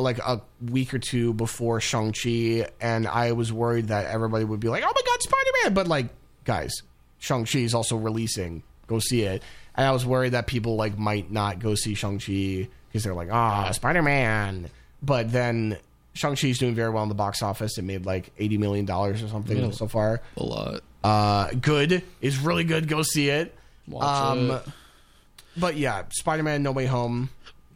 like 0.00 0.18
a 0.18 0.40
week 0.70 0.92
or 0.94 0.98
two 0.98 1.32
before 1.34 1.80
Shang 1.80 2.12
Chi, 2.12 2.66
and 2.80 3.06
I 3.06 3.32
was 3.32 3.52
worried 3.52 3.88
that 3.88 4.06
everybody 4.06 4.44
would 4.44 4.60
be 4.60 4.68
like, 4.68 4.82
"Oh 4.84 4.92
my 4.94 5.02
god, 5.06 5.22
Spider 5.22 5.50
Man!" 5.64 5.74
But 5.74 5.86
like, 5.88 6.08
guys, 6.44 6.82
Shang 7.18 7.44
Chi 7.44 7.60
is 7.60 7.74
also 7.74 7.96
releasing. 7.96 8.62
Go 8.86 8.98
see 8.98 9.22
it. 9.22 9.42
And 9.74 9.86
I 9.86 9.92
was 9.92 10.04
worried 10.04 10.32
that 10.32 10.46
people 10.46 10.76
like 10.76 10.98
might 10.98 11.30
not 11.30 11.58
go 11.60 11.74
see 11.74 11.94
Shang 11.94 12.18
Chi 12.18 12.68
because 12.88 13.04
they're 13.04 13.14
like, 13.14 13.28
"Ah, 13.30 13.70
Spider 13.72 14.02
Man." 14.02 14.68
But 15.02 15.30
then 15.32 15.78
Shang 16.12 16.34
Chi's 16.34 16.58
doing 16.58 16.74
very 16.74 16.90
well 16.90 17.02
in 17.04 17.08
the 17.08 17.14
box 17.14 17.42
office. 17.42 17.78
It 17.78 17.82
made 17.82 18.04
like 18.04 18.32
eighty 18.38 18.58
million 18.58 18.84
dollars 18.84 19.22
or 19.22 19.28
something 19.28 19.56
Yeah. 19.56 19.70
so 19.70 19.86
far. 19.88 20.20
a 20.36 20.42
lot. 20.42 20.80
Uh, 21.02 21.48
good 21.60 22.02
is 22.20 22.38
really 22.38 22.64
good. 22.64 22.86
Go 22.88 23.02
see 23.02 23.30
it. 23.30 23.56
Watch 23.88 24.36
it. 24.38 24.62
But 25.56 25.76
yeah, 25.76 26.02
Spider 26.10 26.42
Man 26.42 26.62
No 26.62 26.72
Way 26.72 26.86
Home. 26.86 27.30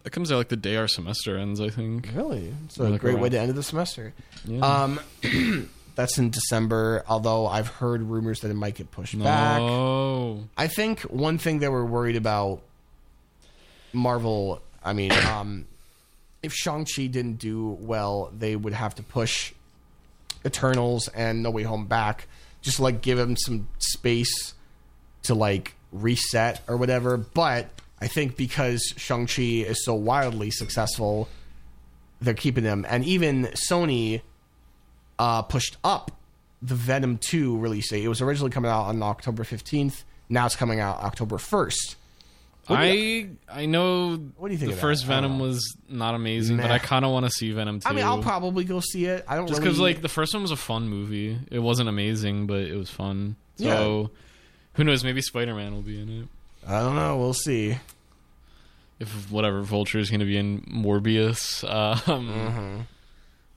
It 0.04 0.12
comes 0.12 0.30
out 0.30 0.36
like 0.36 0.48
the 0.48 0.56
day 0.56 0.76
our 0.76 0.88
semester 0.88 1.38
ends. 1.38 1.60
I 1.60 1.70
think. 1.70 2.10
Really, 2.14 2.52
it's 2.66 2.78
a 2.78 2.84
Like 2.84 3.00
great 3.00 3.18
way 3.18 3.28
to 3.30 3.38
end 3.38 3.54
the 3.54 3.62
semester. 3.62 4.12
Yeah. 4.44 4.60
Um, 4.60 5.00
that's 5.94 6.18
in 6.18 6.30
December. 6.30 7.04
Although 7.08 7.46
I've 7.46 7.68
heard 7.68 8.02
rumors 8.02 8.40
that 8.40 8.50
it 8.50 8.54
might 8.54 8.74
get 8.74 8.90
pushed 8.90 9.18
back. 9.18 9.58
No. 9.60 10.44
I 10.58 10.66
think 10.68 11.00
one 11.02 11.38
thing 11.38 11.60
that 11.60 11.72
we're 11.72 11.84
worried 11.84 12.16
about 12.16 12.60
Marvel. 13.92 14.60
I 14.84 14.92
mean, 14.92 15.12
um, 15.30 15.66
if 16.42 16.52
Shang 16.52 16.84
Chi 16.84 17.06
didn't 17.06 17.38
do 17.38 17.70
well, 17.80 18.30
they 18.36 18.56
would 18.56 18.74
have 18.74 18.94
to 18.96 19.02
push 19.02 19.52
Eternals 20.44 21.08
and 21.08 21.42
No 21.42 21.50
Way 21.50 21.62
Home 21.62 21.86
back, 21.86 22.28
just 22.60 22.78
like 22.80 23.00
give 23.00 23.16
them 23.16 23.36
some 23.36 23.68
space 23.78 24.52
to 25.22 25.34
like 25.34 25.74
reset 25.92 26.60
or 26.68 26.76
whatever. 26.76 27.16
But 27.16 27.73
I 28.04 28.08
think 28.08 28.36
because 28.36 28.92
Shang 28.96 29.26
Chi 29.26 29.42
is 29.42 29.84
so 29.84 29.94
wildly 29.94 30.50
successful, 30.50 31.28
they're 32.20 32.34
keeping 32.34 32.62
them, 32.64 32.84
and 32.88 33.04
even 33.04 33.44
Sony 33.68 34.20
uh, 35.18 35.42
pushed 35.42 35.76
up 35.82 36.10
the 36.60 36.74
Venom 36.74 37.18
2 37.18 37.58
release 37.58 37.90
date. 37.90 38.04
It 38.04 38.08
was 38.08 38.20
originally 38.20 38.50
coming 38.50 38.70
out 38.70 38.84
on 38.84 39.02
October 39.02 39.44
15th. 39.44 40.02
Now 40.28 40.46
it's 40.46 40.56
coming 40.56 40.80
out 40.80 40.98
October 41.02 41.36
1st. 41.36 41.96
What 42.66 42.80
do 42.80 42.86
you- 42.86 43.36
I 43.48 43.62
I 43.62 43.66
know. 43.66 44.16
What 44.38 44.48
do 44.48 44.54
you 44.54 44.58
think 44.58 44.72
The 44.72 44.78
first? 44.78 45.04
I 45.04 45.08
Venom 45.08 45.38
was 45.38 45.76
not 45.88 46.14
amazing, 46.14 46.56
but 46.56 46.70
I 46.70 46.78
kind 46.78 47.04
of 47.04 47.10
want 47.10 47.26
to 47.26 47.30
see 47.30 47.52
Venom 47.52 47.80
2. 47.80 47.88
I 47.88 47.92
mean, 47.92 48.04
I'll 48.04 48.22
probably 48.22 48.64
go 48.64 48.80
see 48.80 49.04
it. 49.04 49.24
I 49.28 49.36
don't 49.36 49.46
just 49.46 49.60
really 49.60 49.70
because 49.70 49.80
like 49.80 50.00
the 50.02 50.08
first 50.08 50.32
one 50.32 50.42
was 50.42 50.50
a 50.50 50.56
fun 50.56 50.88
movie. 50.88 51.38
It 51.50 51.58
wasn't 51.58 51.90
amazing, 51.90 52.46
but 52.46 52.60
it 52.62 52.76
was 52.76 52.88
fun. 52.88 53.36
So 53.56 54.10
who 54.74 54.84
knows? 54.84 55.04
Maybe 55.04 55.20
Spider 55.20 55.54
Man 55.54 55.74
will 55.74 55.82
be 55.82 56.00
in 56.00 56.08
it. 56.08 56.28
I 56.66 56.80
don't 56.80 56.96
know. 56.96 57.16
We'll 57.18 57.34
see. 57.34 57.76
If 59.00 59.30
whatever 59.30 59.62
Vulture 59.62 59.98
is 59.98 60.08
going 60.10 60.20
to 60.20 60.26
be 60.26 60.36
in 60.36 60.60
Morbius. 60.62 61.64
Um, 61.68 62.28
Mm-hmm. 62.28 62.80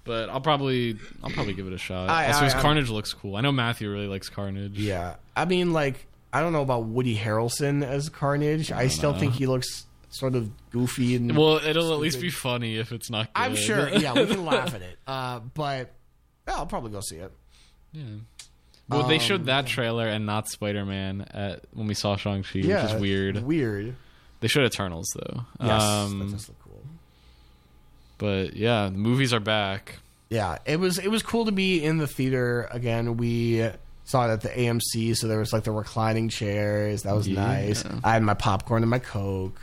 but 0.03 0.29
I'll 0.29 0.41
probably 0.41 0.97
I'll 1.23 1.29
probably 1.31 1.53
give 1.53 1.67
it 1.67 1.73
a 1.73 1.77
shot. 1.77 2.09
I- 2.09 2.27
also, 2.27 2.45
I- 2.45 2.49
I'm- 2.49 2.61
Carnage 2.61 2.89
looks 2.89 3.13
cool. 3.13 3.35
I 3.35 3.41
know 3.41 3.51
Matthew 3.51 3.89
really 3.91 4.07
likes 4.07 4.29
Carnage. 4.29 4.77
Yeah, 4.79 5.15
I 5.35 5.45
mean, 5.45 5.73
like, 5.73 6.05
I 6.33 6.41
don't 6.41 6.53
know 6.53 6.61
about 6.61 6.85
Woody 6.85 7.15
Harrelson 7.17 7.83
as 7.83 8.09
Carnage. 8.09 8.71
I, 8.71 8.87
still 8.87 9.13
know. 9.13 9.19
think 9.19 9.33
he 9.33 9.45
looks 9.47 9.85
sort 10.09 10.35
of 10.35 10.49
goofy 10.71 11.15
and. 11.15 11.35
Well, 11.37 11.57
it'll 11.57 11.93
at 11.93 11.99
least 11.99 12.19
be 12.21 12.29
funny 12.29 12.77
if 12.77 12.91
it's 12.91 13.09
not. 13.09 13.33
Good. 13.33 13.41
I'm 13.41 13.55
sure. 13.55 13.89
Yeah, 13.89 14.13
we 14.13 14.25
can 14.25 14.45
laugh 14.45 14.73
at 14.73 14.81
it. 14.81 14.97
Uh, 15.05 15.39
but 15.53 15.91
yeah, 16.47 16.55
I'll 16.55 16.65
probably 16.65 16.91
go 16.91 17.01
see 17.01 17.17
it. 17.17 17.31
Yeah. 17.93 18.03
Well, 18.89 19.03
they 19.07 19.15
Um, 19.15 19.21
showed 19.21 19.45
that 19.47 19.65
trailer 19.67 20.07
and 20.07 20.25
not 20.25 20.47
Spider 20.49 20.85
Man 20.85 21.21
at 21.31 21.61
when 21.73 21.87
we 21.87 21.93
saw 21.93 22.15
Shang 22.15 22.43
Chi, 22.43 22.59
Yeah, 22.59 22.83
which 22.85 22.93
is 22.95 23.01
weird. 23.01 23.43
Weird. 23.43 23.95
They 24.39 24.47
showed 24.47 24.65
Eternals 24.65 25.07
though. 25.15 25.45
Yes, 25.61 25.81
um, 25.83 26.19
that 26.19 26.31
does 26.31 26.47
look 26.49 26.57
cool. 26.63 26.83
but 28.17 28.55
yeah, 28.55 28.85
the 28.85 28.97
movies 28.97 29.33
are 29.33 29.39
back. 29.39 29.99
Yeah, 30.29 30.57
it 30.65 30.79
was 30.79 30.97
it 30.99 31.09
was 31.09 31.23
cool 31.23 31.45
to 31.45 31.51
be 31.51 31.83
in 31.83 31.97
the 31.97 32.07
theater 32.07 32.67
again. 32.71 33.17
We 33.17 33.69
saw 34.03 34.27
it 34.29 34.31
at 34.33 34.41
the 34.41 34.49
AMC, 34.49 35.15
so 35.17 35.27
there 35.27 35.39
was 35.39 35.51
like 35.53 35.63
the 35.63 35.71
reclining 35.71 36.29
chairs. 36.29 37.03
That 37.03 37.15
was 37.15 37.27
Yeah. 37.27 37.45
nice. 37.45 37.83
I 38.03 38.13
had 38.13 38.23
my 38.23 38.33
popcorn 38.33 38.83
and 38.83 38.89
my 38.89 38.99
Coke. 38.99 39.59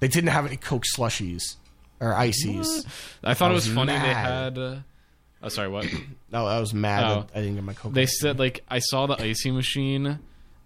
They 0.00 0.08
didn't 0.08 0.30
have 0.30 0.46
any 0.46 0.56
Coke 0.56 0.84
slushies 0.96 1.56
or 2.00 2.14
ices. 2.14 2.84
I 3.22 3.34
thought 3.34 3.48
I 3.48 3.52
it 3.52 3.54
was 3.54 3.66
was 3.66 3.74
funny 3.74 3.92
they 3.92 3.98
had. 3.98 4.58
Uh, 4.58 4.76
oh, 5.42 5.48
sorry, 5.48 5.68
what? 5.68 5.86
No, 6.30 6.46
I 6.46 6.60
was 6.60 6.72
mad 6.74 7.04
Oh. 7.04 7.26
I 7.34 7.40
didn't 7.40 7.56
get 7.56 7.64
my 7.64 7.72
Coke. 7.74 7.92
they 7.92 8.06
said 8.06 8.38
like 8.38 8.62
I 8.68 8.78
saw 8.78 9.06
the 9.06 9.20
icy 9.20 9.50
machine, 9.50 10.18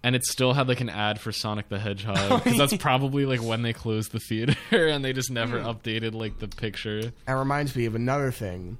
and 0.03 0.15
it 0.15 0.23
still 0.25 0.53
had 0.53 0.67
like 0.67 0.81
an 0.81 0.89
ad 0.89 1.19
for 1.19 1.31
Sonic 1.31 1.69
the 1.69 1.79
Hedgehog 1.79 2.43
because 2.43 2.57
that's 2.57 2.77
probably 2.77 3.25
like 3.25 3.41
when 3.41 3.61
they 3.63 3.73
closed 3.73 4.11
the 4.11 4.19
theater, 4.19 4.55
and 4.71 5.03
they 5.03 5.13
just 5.13 5.31
never 5.31 5.59
Hmm. 5.61 5.67
updated 5.67 6.13
like 6.13 6.39
the 6.39 6.47
picture. 6.47 7.11
That 7.25 7.33
reminds 7.33 7.75
me 7.75 7.85
of 7.85 7.95
another 7.95 8.31
thing. 8.31 8.77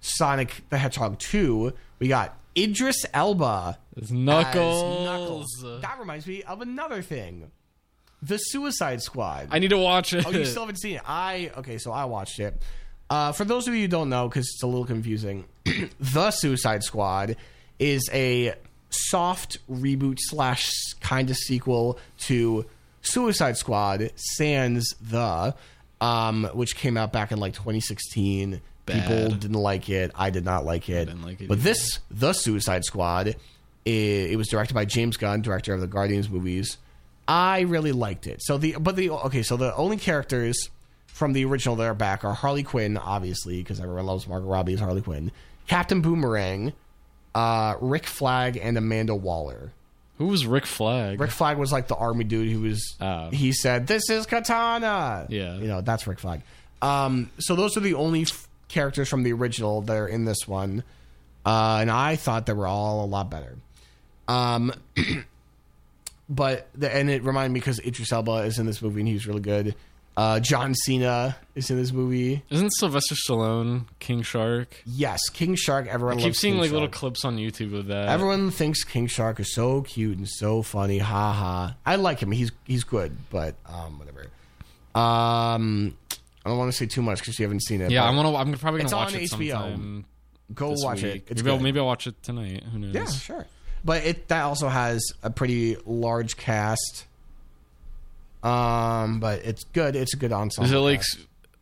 Sonic 0.00 0.62
the 0.70 0.78
Hedgehog 0.78 1.18
2, 1.18 1.72
we 1.98 2.08
got 2.08 2.34
Idris 2.56 3.04
Elba 3.12 3.78
as 4.00 4.10
Knuckles. 4.10 5.04
Knuckles. 5.04 5.80
That 5.82 5.98
reminds 5.98 6.26
me 6.26 6.42
of 6.42 6.62
another 6.62 7.02
thing. 7.02 7.50
The 8.22 8.38
Suicide 8.38 9.02
Squad. 9.02 9.48
I 9.50 9.58
need 9.58 9.68
to 9.70 9.78
watch 9.78 10.12
it. 10.14 10.26
oh, 10.26 10.30
you 10.30 10.44
still 10.44 10.62
haven't 10.62 10.76
seen 10.80 10.96
it. 10.96 11.02
I 11.06 11.50
okay, 11.58 11.76
so 11.78 11.92
I 11.92 12.06
watched 12.06 12.38
it. 12.40 12.62
Uh, 13.10 13.32
for 13.32 13.44
those 13.44 13.66
of 13.66 13.74
you 13.74 13.82
who 13.82 13.88
don't 13.88 14.08
know, 14.08 14.28
because 14.28 14.46
it's 14.46 14.62
a 14.62 14.66
little 14.66 14.84
confusing, 14.84 15.44
the 16.00 16.30
Suicide 16.30 16.84
Squad 16.84 17.36
is 17.80 18.08
a 18.12 18.54
soft 18.90 19.58
reboot 19.68 20.18
slash 20.20 20.70
kind 21.00 21.28
of 21.28 21.36
sequel 21.36 21.98
to 22.18 22.64
Suicide 23.02 23.56
Squad 23.56 24.12
Sans 24.14 24.94
the, 25.00 25.54
um, 26.00 26.48
which 26.54 26.76
came 26.76 26.96
out 26.96 27.12
back 27.12 27.32
in 27.32 27.38
like 27.38 27.54
2016. 27.54 28.60
People 28.86 29.28
didn't 29.28 29.52
like 29.52 29.88
it. 29.88 30.10
I 30.16 30.30
did 30.30 30.44
not 30.44 30.64
like 30.64 30.88
it. 30.88 31.06
didn't 31.06 31.22
like 31.22 31.40
it 31.40 31.48
but 31.48 31.58
either. 31.58 31.64
this, 31.64 32.00
the 32.10 32.32
Suicide 32.32 32.84
Squad, 32.84 33.28
it, 33.28 33.36
it 33.86 34.36
was 34.36 34.48
directed 34.48 34.74
by 34.74 34.84
James 34.84 35.16
Gunn, 35.16 35.42
director 35.42 35.74
of 35.74 35.80
the 35.80 35.86
Guardians 35.86 36.28
movies. 36.28 36.78
I 37.28 37.60
really 37.60 37.92
liked 37.92 38.26
it. 38.26 38.42
So 38.42 38.58
the 38.58 38.76
but 38.80 38.96
the 38.96 39.10
okay, 39.10 39.42
so 39.44 39.56
the 39.56 39.74
only 39.76 39.96
characters 39.96 40.70
from 41.20 41.34
the 41.34 41.44
original 41.44 41.76
that 41.76 41.84
are 41.84 41.92
back 41.94 42.24
are 42.24 42.32
Harley 42.32 42.62
Quinn, 42.62 42.96
obviously, 42.96 43.58
because 43.58 43.78
everyone 43.78 44.06
loves 44.06 44.26
Margot 44.26 44.48
Robbie 44.48 44.72
as 44.72 44.80
Harley 44.80 45.02
Quinn, 45.02 45.30
Captain 45.66 46.00
Boomerang, 46.00 46.72
uh, 47.34 47.74
Rick 47.78 48.06
Flag, 48.06 48.56
and 48.56 48.78
Amanda 48.78 49.14
Waller. 49.14 49.70
Who 50.16 50.28
was 50.28 50.46
Rick 50.46 50.64
Flag? 50.64 51.20
Rick 51.20 51.30
Flag 51.30 51.58
was 51.58 51.72
like 51.72 51.88
the 51.88 51.94
army 51.94 52.24
dude 52.24 52.50
who 52.50 52.62
was. 52.62 52.96
Oh. 53.02 53.28
He 53.28 53.52
said, 53.52 53.86
"This 53.86 54.08
is 54.08 54.24
Katana." 54.24 55.26
Yeah. 55.28 55.58
you 55.58 55.68
know 55.68 55.82
that's 55.82 56.06
Rick 56.06 56.20
Flag. 56.20 56.40
Um, 56.80 57.30
so 57.38 57.54
those 57.54 57.76
are 57.76 57.80
the 57.80 57.94
only 57.94 58.22
f- 58.22 58.48
characters 58.68 59.10
from 59.10 59.22
the 59.22 59.34
original 59.34 59.82
that 59.82 59.96
are 59.96 60.08
in 60.08 60.24
this 60.24 60.48
one, 60.48 60.84
uh, 61.44 61.78
and 61.82 61.90
I 61.90 62.16
thought 62.16 62.46
they 62.46 62.54
were 62.54 62.66
all 62.66 63.04
a 63.04 63.06
lot 63.06 63.30
better. 63.30 63.56
Um, 64.26 64.72
but 66.30 66.66
the, 66.74 66.94
and 66.94 67.10
it 67.10 67.22
reminded 67.24 67.52
me 67.52 67.60
because 67.60 67.78
Idris 67.78 68.10
Elba 68.10 68.44
is 68.44 68.58
in 68.58 68.64
this 68.64 68.80
movie 68.80 69.00
and 69.00 69.08
he's 69.08 69.26
really 69.26 69.42
good. 69.42 69.74
Uh, 70.20 70.38
John 70.38 70.74
Cena 70.74 71.34
is 71.54 71.70
in 71.70 71.78
this 71.78 71.92
movie. 71.92 72.42
Isn't 72.50 72.68
Sylvester 72.74 73.14
Stallone 73.14 73.86
King 74.00 74.20
Shark? 74.20 74.82
Yes, 74.84 75.30
King 75.30 75.54
Shark. 75.54 75.86
Everyone 75.86 76.18
I 76.18 76.20
keep 76.20 76.36
seeing 76.36 76.54
King 76.56 76.60
like 76.60 76.72
little 76.72 76.88
clips 76.88 77.24
on 77.24 77.38
YouTube 77.38 77.74
of 77.74 77.86
that. 77.86 78.10
Everyone 78.10 78.50
thinks 78.50 78.84
King 78.84 79.06
Shark 79.06 79.40
is 79.40 79.54
so 79.54 79.80
cute 79.80 80.18
and 80.18 80.28
so 80.28 80.60
funny. 80.60 80.98
Ha 80.98 81.32
ha. 81.32 81.74
I 81.86 81.96
like 81.96 82.22
him. 82.22 82.32
He's 82.32 82.52
he's 82.64 82.84
good, 82.84 83.16
but 83.30 83.54
um, 83.64 83.98
whatever. 83.98 84.26
Um, 84.94 85.96
I 86.44 86.50
don't 86.50 86.58
want 86.58 86.70
to 86.70 86.76
say 86.76 86.84
too 86.84 87.00
much 87.00 87.20
because 87.20 87.38
you 87.38 87.46
haven't 87.46 87.62
seen 87.62 87.80
it. 87.80 87.90
yeah, 87.90 88.04
I'm 88.04 88.14
gonna. 88.14 88.34
I'm 88.34 88.52
probably 88.52 88.82
gonna 88.82 88.94
watch 88.94 89.14
on 89.14 89.20
it 89.20 89.30
HBO. 89.30 89.52
sometime. 89.52 90.04
go 90.52 90.74
watch 90.76 91.02
week. 91.02 91.14
it. 91.14 91.24
It's 91.28 91.42
maybe, 91.42 91.56
I'll, 91.56 91.62
maybe 91.62 91.80
I'll 91.80 91.86
watch 91.86 92.06
it 92.06 92.22
tonight. 92.22 92.62
Who 92.64 92.78
knows? 92.78 92.94
Yeah, 92.94 93.06
sure. 93.06 93.46
But 93.82 94.04
it 94.04 94.28
that 94.28 94.42
also 94.42 94.68
has 94.68 95.02
a 95.22 95.30
pretty 95.30 95.78
large 95.86 96.36
cast. 96.36 97.06
Um, 98.42 99.20
but 99.20 99.44
it's 99.44 99.64
good. 99.64 99.96
It's 99.96 100.14
a 100.14 100.16
good 100.16 100.32
ensemble. 100.32 100.66
Is 100.66 100.72
it 100.72 100.78
like? 100.78 100.98
cast. 101.00 101.18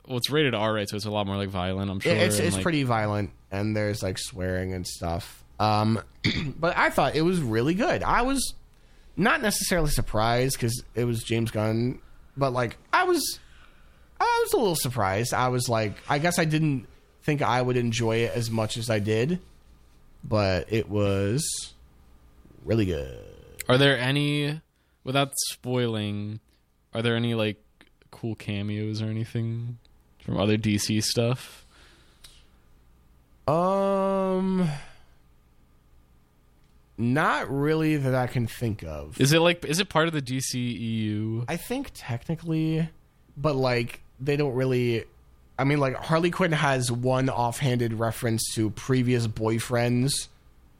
Well, 0.06 0.16
it's 0.16 0.30
rated 0.30 0.54
R, 0.54 0.72
right? 0.72 0.88
So 0.88 0.96
it's 0.96 1.04
a 1.04 1.10
lot 1.10 1.26
more 1.26 1.36
like 1.36 1.50
violent. 1.50 1.90
I'm 1.90 2.00
sure. 2.00 2.14
It's 2.14 2.38
it's 2.38 2.54
like- 2.56 2.62
pretty 2.62 2.82
violent 2.84 3.30
and 3.50 3.76
there's 3.76 4.02
like 4.02 4.18
swearing 4.18 4.72
and 4.72 4.86
stuff. 4.86 5.44
Um, 5.60 6.00
but 6.58 6.76
I 6.76 6.90
thought 6.90 7.14
it 7.14 7.22
was 7.22 7.40
really 7.40 7.74
good. 7.74 8.02
I 8.02 8.22
was 8.22 8.54
not 9.16 9.42
necessarily 9.42 9.90
surprised 9.90 10.54
because 10.56 10.82
it 10.94 11.04
was 11.04 11.22
James 11.22 11.50
Gunn, 11.50 11.98
but 12.36 12.52
like 12.52 12.76
I 12.92 13.04
was, 13.04 13.38
I 14.20 14.42
was 14.44 14.52
a 14.52 14.56
little 14.56 14.76
surprised. 14.76 15.34
I 15.34 15.48
was 15.48 15.68
like, 15.68 15.94
I 16.08 16.18
guess 16.18 16.38
I 16.38 16.44
didn't 16.44 16.86
think 17.22 17.42
I 17.42 17.60
would 17.60 17.76
enjoy 17.76 18.16
it 18.18 18.32
as 18.34 18.50
much 18.50 18.76
as 18.76 18.88
I 18.88 19.00
did, 19.00 19.40
but 20.24 20.72
it 20.72 20.88
was 20.88 21.74
really 22.64 22.86
good. 22.86 23.18
Are 23.68 23.76
there 23.76 23.98
any, 23.98 24.60
without 25.04 25.32
spoiling, 25.50 26.40
are 26.98 27.02
there 27.02 27.14
any 27.14 27.34
like 27.34 27.62
cool 28.10 28.34
cameos 28.34 29.00
or 29.00 29.06
anything 29.06 29.78
from 30.24 30.36
other 30.36 30.56
DC 30.56 31.00
stuff? 31.04 31.64
Um, 33.46 34.68
not 36.98 37.48
really 37.48 37.96
that 37.98 38.16
I 38.16 38.26
can 38.26 38.48
think 38.48 38.82
of. 38.82 39.20
Is 39.20 39.32
it 39.32 39.38
like? 39.38 39.64
Is 39.64 39.78
it 39.78 39.88
part 39.88 40.08
of 40.08 40.12
the 40.12 40.20
DCEU? 40.20 41.44
I 41.46 41.56
think 41.56 41.92
technically, 41.94 42.88
but 43.36 43.54
like 43.54 44.00
they 44.18 44.36
don't 44.36 44.54
really. 44.54 45.04
I 45.56 45.64
mean, 45.64 45.78
like 45.78 45.94
Harley 45.94 46.32
Quinn 46.32 46.52
has 46.52 46.90
one 46.90 47.30
offhanded 47.30 47.92
reference 47.94 48.42
to 48.54 48.70
previous 48.70 49.28
boyfriends, 49.28 50.26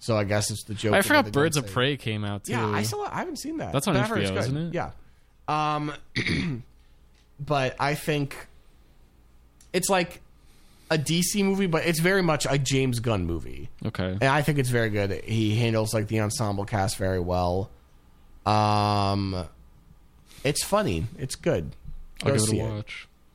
so 0.01 0.17
I 0.17 0.25
guess 0.25 0.51
it's 0.51 0.65
the 0.65 0.75
joke. 0.75 0.95
I 0.95 1.03
forgot 1.03 1.31
Birds 1.31 1.57
of. 1.57 1.69
Prey 1.69 1.97
came 1.97 2.25
out 2.25 2.45
too. 2.45 2.53
Yeah, 2.53 2.67
I 2.67 2.83
still 2.83 3.03
I 3.05 3.19
haven't 3.21 3.39
seen 3.39 3.59
that. 3.59 3.73
That's 3.73 3.87
on 3.87 3.95
But 3.95 4.09
HBO, 4.11 4.37
isn't 4.37 4.57
it? 4.57 4.75
Yeah. 4.75 4.91
Um, 5.49 5.93
but 7.41 7.75
I 7.81 7.95
think 7.95 8.37
it's 9.73 9.89
like 9.89 10.21
a 10.91 10.99
DC 10.99 11.45
movie, 11.45 11.67
but 11.67 11.85
it's 11.85 12.01
very 12.01 12.23
much 12.23 12.47
a 12.49 12.59
James 12.59 13.01
Gunn 13.01 13.27
movie. 13.27 13.69
Okay. 13.85 14.13
And 14.13 14.25
I 14.25 14.43
think 14.43 14.59
it's 14.59 14.71
very 14.71 14.91
good. 14.91 15.25
He 15.25 15.57
handles 15.57 15.93
like 15.93 16.09
the 16.09 16.21
ensemble 16.21 16.65
cast 16.65 16.97
very 16.97 17.21
well. 17.21 17.71
Um, 18.47 19.47
it's 20.45 20.63
funny. 20.63 21.07
It's 21.19 21.35
good. 21.35 21.73
I'll 22.23 22.33
Go 22.33 22.35
give 22.35 22.43
it 22.43 22.47
see 22.47 22.61
a 22.61 22.77
it. 22.79 22.87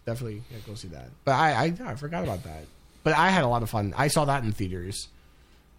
Definitely 0.05 0.43
yeah, 0.51 0.57
go 0.68 0.76
see 0.76 0.89
that. 0.89 1.09
But 1.24 1.34
I, 1.34 1.51
I 1.66 1.91
I 1.91 1.95
forgot 1.95 2.24
about 2.24 2.43
that. 2.43 2.66
But 3.03 3.14
I 3.14 3.30
had 3.30 3.43
a 3.43 3.47
lot 3.47 3.64
of 3.64 3.70
fun. 3.70 3.93
I 3.97 4.07
saw 4.07 4.26
that 4.26 4.43
in 4.43 4.51
theaters. 4.51 5.07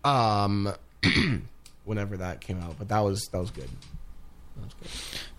Um, 0.02 0.72
whenever 1.84 2.16
that 2.18 2.40
came 2.40 2.60
out. 2.60 2.76
But 2.78 2.88
that 2.88 3.00
was 3.00 3.28
that 3.32 3.38
was 3.38 3.50
good. 3.50 3.68
That 4.56 4.64
was 4.64 4.74
good. 4.74 4.90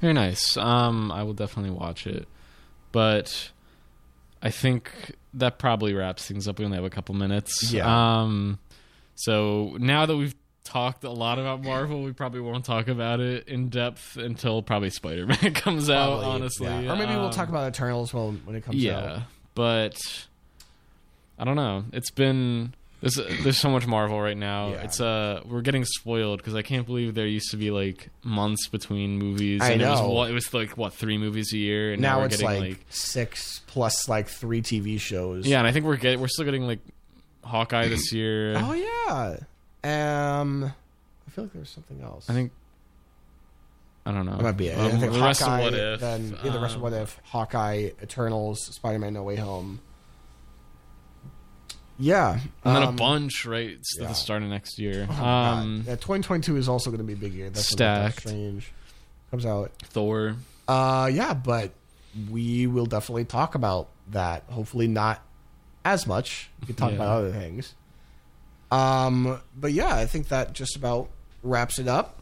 Very 0.02 0.14
nice. 0.14 0.58
Um, 0.58 1.12
I 1.12 1.24
will 1.24 1.34
definitely 1.34 1.72
watch 1.72 2.06
it, 2.08 2.28
but 2.92 3.52
I 4.42 4.50
think 4.52 4.92
that 5.34 5.58
probably 5.60 5.94
wraps 5.94 6.26
things 6.28 6.48
up. 6.48 6.60
We 6.60 6.66
only 6.66 6.76
have 6.78 6.86
a 6.86 6.90
couple 6.90 7.16
minutes. 7.16 7.72
Yeah. 7.72 8.22
Um, 8.22 8.60
so 9.16 9.76
now 9.80 10.06
that 10.06 10.16
we've 10.16 10.36
talked 10.64 11.04
a 11.04 11.10
lot 11.12 11.40
about 11.40 11.64
Marvel, 11.64 12.04
we 12.04 12.12
probably 12.12 12.42
won't 12.42 12.66
talk 12.66 12.88
about 12.88 13.20
it 13.20 13.48
in 13.48 13.70
depth 13.70 14.18
until 14.18 14.62
probably 14.62 14.90
Spider 14.90 15.26
Man 15.26 15.38
comes 15.54 15.90
out. 15.90 16.20
Probably, 16.20 16.26
Honestly, 16.26 16.68
yeah. 16.68 16.94
or 16.94 16.96
maybe 16.96 17.14
we'll 17.14 17.26
Um, 17.26 17.32
talk 17.32 17.50
about 17.50 17.68
Eternals 17.70 18.14
when 18.14 18.42
when 18.46 18.56
it 18.56 18.64
comes 18.64 18.78
yeah, 18.78 18.98
out. 18.98 19.04
Yeah, 19.04 19.22
but 19.56 19.98
I 21.40 21.44
don't 21.44 21.56
know. 21.56 21.86
It's 21.94 22.12
been 22.12 22.74
there's 23.06 23.44
there's 23.44 23.58
so 23.60 23.70
much 23.70 23.86
Marvel 23.86 24.20
right 24.20 24.36
now. 24.36 24.70
Yeah. 24.70 24.84
It's 24.84 25.00
uh 25.00 25.42
we're 25.46 25.62
getting 25.62 25.86
spoiled 25.86 26.40
because 26.40 26.56
I 26.56 26.64
can't 26.64 26.88
believe 26.88 27.14
there 27.14 27.28
used 27.28 27.52
to 27.52 27.58
be 27.58 27.70
like 27.70 28.10
months 28.24 28.68
between 28.68 29.20
movies. 29.20 29.62
I 29.62 29.72
and 29.72 29.82
It 29.82 29.88
was, 29.88 30.02
know. 30.02 30.10
what, 30.10 30.30
it 30.32 30.34
was 30.34 30.52
like 30.56 30.76
what 30.76 30.94
three 30.94 31.20
movies 31.20 31.54
a 31.54 31.58
year, 31.58 31.94
and 31.94 32.02
now, 32.02 32.16
Now 32.16 32.20
we're 32.22 32.26
it's 32.26 32.38
getting 32.38 32.60
like, 32.62 32.70
like, 32.70 32.86
six 32.90 33.62
plus 33.68 34.10
like 34.10 34.28
three 34.28 34.64
TV 34.64 35.00
shows. 35.00 35.46
yeah, 35.46 35.60
and 35.60 35.68
I 35.68 35.72
think 35.72 35.86
we're 35.86 35.98
getting 35.98 36.20
we're 36.20 36.28
still 36.28 36.46
getting 36.46 36.66
like 36.66 36.80
Hawkeye 37.44 37.88
this 37.90 38.12
year. 38.12 38.56
Oh 38.58 38.74
yeah. 38.74 39.38
Um, 39.84 40.74
I 41.28 41.32
feel 41.32 41.44
like 41.44 41.54
there 41.54 41.60
was 41.60 41.70
something 41.70 42.02
else. 42.02 42.28
I 42.28 42.34
think 42.34 42.52
I 44.04 44.12
don't 44.12 44.26
know. 44.26 44.38
That 44.38 44.44
might 44.44 44.58
be 44.58 44.70
it. 44.70 44.80
Um, 44.80 44.86
I 44.88 44.90
think 44.90 45.14
the 45.14 45.20
rest 45.20 45.44
of 45.44 45.60
what 45.60 45.74
if? 45.76 46.00
Then 46.00 46.38
yeah, 46.44 46.52
the 46.52 46.60
rest 46.60 46.76
of 46.76 46.82
what 46.82 46.94
um, 46.94 47.00
if 47.04 47.22
Hawkeye, 47.26 47.92
Eternals, 48.02 48.66
Spider 48.66 48.98
Man 48.98 49.14
No 49.14 49.22
Way 49.22 49.36
Home. 49.36 49.80
Yeah, 51.98 52.40
and 52.64 52.76
then 52.76 52.84
a 52.84 52.88
um, 52.88 52.96
bunch 52.96 53.46
right 53.46 53.72
at 53.72 53.80
yeah. 54.00 54.08
the 54.08 54.14
start 54.14 54.44
of 54.44 54.50
next 54.50 54.80
year. 54.80 55.08
oh 55.10 55.24
um, 55.26 55.84
yeah, 55.88 55.96
2022 55.96 56.58
is 56.58 56.70
also 56.70 56.90
going 56.90 57.00
to 57.00 57.04
be 57.06 57.14
a 57.14 57.16
big 57.16 57.34
year. 57.34 57.50
That's 57.50 57.74
gonna 57.74 58.00
be 58.00 58.04
Doctor 58.04 58.12
Stacked. 58.22 58.28
Strange 58.30 58.72
comes 59.32 59.46
out. 59.46 59.72
Thor. 59.86 60.36
Uh, 60.68 61.10
yeah, 61.14 61.34
but 61.34 61.72
we 62.30 62.68
will 62.68 62.86
definitely 62.86 63.26
talk 63.26 63.56
about 63.56 63.90
that. 64.12 64.44
Hopefully, 64.50 64.88
not 64.88 65.22
as 65.84 66.08
much. 66.08 66.50
We 66.62 66.68
can 66.68 66.76
talk 66.76 66.90
Yeah. 66.92 66.96
about 66.96 67.18
other 67.18 67.32
things. 67.32 67.74
Um, 68.72 69.40
but 69.56 69.72
yeah, 69.72 69.96
I 69.96 70.06
think 70.06 70.30
that 70.30 70.54
just 70.54 70.76
about 70.76 71.10
wraps 71.44 71.80
it 71.80 71.88
up. 71.88 72.22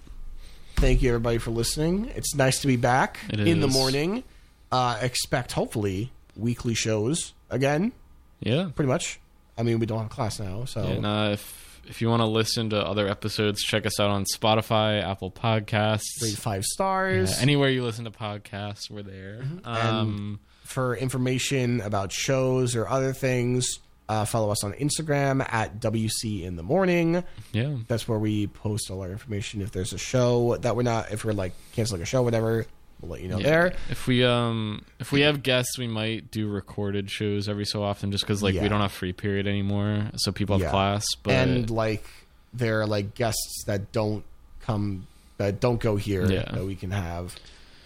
Thank 0.75 1.01
you, 1.01 1.09
everybody, 1.09 1.37
for 1.37 1.51
listening. 1.51 2.11
It's 2.15 2.35
nice 2.35 2.59
to 2.59 2.67
be 2.67 2.75
back 2.75 3.19
It 3.29 3.39
in 3.39 3.61
the 3.61 3.67
morning. 3.67 4.23
Uh, 4.71 4.97
expect 5.01 5.53
hopefully 5.53 6.11
weekly 6.35 6.73
shows 6.73 7.33
again. 7.49 7.93
Yeah. 8.41 8.69
Pretty 8.75 8.89
much. 8.89 9.19
I 9.57 9.63
mean, 9.63 9.79
we 9.79 9.85
don't 9.85 9.99
have 9.99 10.09
class 10.09 10.39
now, 10.39 10.65
so 10.65 10.81
And 10.83 11.05
uh, 11.05 11.29
if 11.33 11.63
if 11.85 12.01
you 12.01 12.09
want 12.09 12.21
to 12.21 12.25
listen 12.27 12.69
to 12.69 12.77
other 12.77 13.07
episodes, 13.07 13.61
check 13.61 13.85
us 13.85 13.99
out 13.99 14.09
on 14.09 14.23
Spotify, 14.25 15.03
Apple 15.03 15.31
Podcasts, 15.31 16.21
rate 16.21 16.37
five 16.37 16.63
stars. 16.63 17.35
yeah, 17.35 17.41
anywhere 17.41 17.69
you 17.69 17.83
listen 17.83 18.05
to 18.05 18.11
podcasts. 18.11 18.89
We're 18.89 19.03
there. 19.03 19.43
Um, 19.65 20.39
for 20.63 20.95
information 20.95 21.81
about 21.81 22.11
shows 22.11 22.75
or 22.75 22.87
other 22.87 23.11
things, 23.13 23.79
uh, 24.09 24.25
follow 24.25 24.49
us 24.49 24.63
on 24.63 24.73
Instagram 24.73 25.45
at 25.53 25.79
WC 25.81 26.43
in 26.43 26.55
the 26.55 26.63
morning. 26.63 27.23
yeah, 27.51 27.75
That's 27.87 28.07
where 28.07 28.19
we 28.19 28.47
post 28.47 28.89
all 28.89 29.01
our 29.01 29.11
information. 29.11 29.61
If 29.61 29.71
there's 29.71 29.93
a 29.93 29.97
show 29.97 30.55
that 30.57 30.75
we're 30.75 30.83
not, 30.83 31.11
if 31.11 31.25
we're 31.25 31.33
like 31.33 31.53
canceling 31.73 32.01
a 32.01 32.05
show, 32.05 32.21
whatever, 32.23 32.65
we'll 33.03 33.11
let 33.11 33.21
you 33.21 33.27
know 33.27 33.37
Yeah. 33.37 33.43
there. 33.49 33.73
If 33.89 34.07
we 34.07 34.23
um 34.23 34.83
if 34.99 35.11
we 35.11 35.21
have 35.21 35.43
guests, 35.43 35.77
we 35.77 35.87
might 35.87 36.31
do 36.31 36.47
recorded 36.47 37.11
shows 37.11 37.47
every 37.49 37.65
so 37.65 37.83
often, 37.83 38.11
just 38.11 38.23
because 38.23 38.41
like 38.41 38.55
Yeah. 38.55 38.63
we 38.63 38.69
don't 38.69 38.81
have 38.81 38.91
free 38.91 39.13
period 39.13 39.45
anymore, 39.47 40.09
so 40.15 40.31
people 40.31 40.55
have 40.55 40.63
Yeah. 40.63 40.69
class. 40.71 41.05
But 41.21 41.33
and 41.33 41.69
like 41.69 42.05
there 42.53 42.81
are 42.81 42.87
like 42.87 43.13
guests 43.15 43.63
that 43.67 43.91
don't 43.91 44.23
come, 44.61 45.07
that 45.37 45.59
don't 45.59 45.79
go 45.81 45.95
here 45.97 46.25
Yeah. 46.29 46.49
that 46.53 46.65
we 46.65 46.75
can 46.75 46.91
have. 46.91 47.35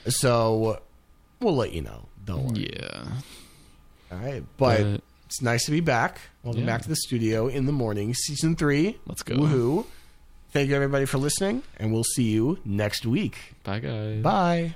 So 0.07 0.81
we'll 1.39 1.55
let 1.55 1.73
you 1.73 1.81
know. 1.81 2.05
Don't 2.25 2.47
worry. 2.53 2.69
yeah, 2.79 3.07
All 4.11 4.17
right, 4.19 4.43
but, 4.57 4.83
But- 4.83 5.01
it's 5.25 5.41
nice 5.41 5.65
to 5.65 5.71
be 5.71 5.79
back. 5.81 6.19
Welcome 6.43 6.61
Yeah. 6.61 6.67
back 6.67 6.81
to 6.83 6.89
the 6.89 6.95
studio 6.95 7.47
in 7.47 7.65
the 7.65 7.71
morning, 7.73 8.13
season 8.13 8.55
three. 8.55 8.97
Let's 9.05 9.23
go. 9.23 9.35
Woohoo! 9.35 9.85
Thank 10.51 10.69
you 10.69 10.75
everybody 10.75 11.05
for 11.05 11.17
listening, 11.17 11.63
and 11.77 11.91
we'll 11.93 12.05
see 12.15 12.23
you 12.23 12.59
next 12.65 13.05
week. 13.05 13.37
bye 13.63 13.79
guys. 13.79 14.21
Bye. 14.21 14.75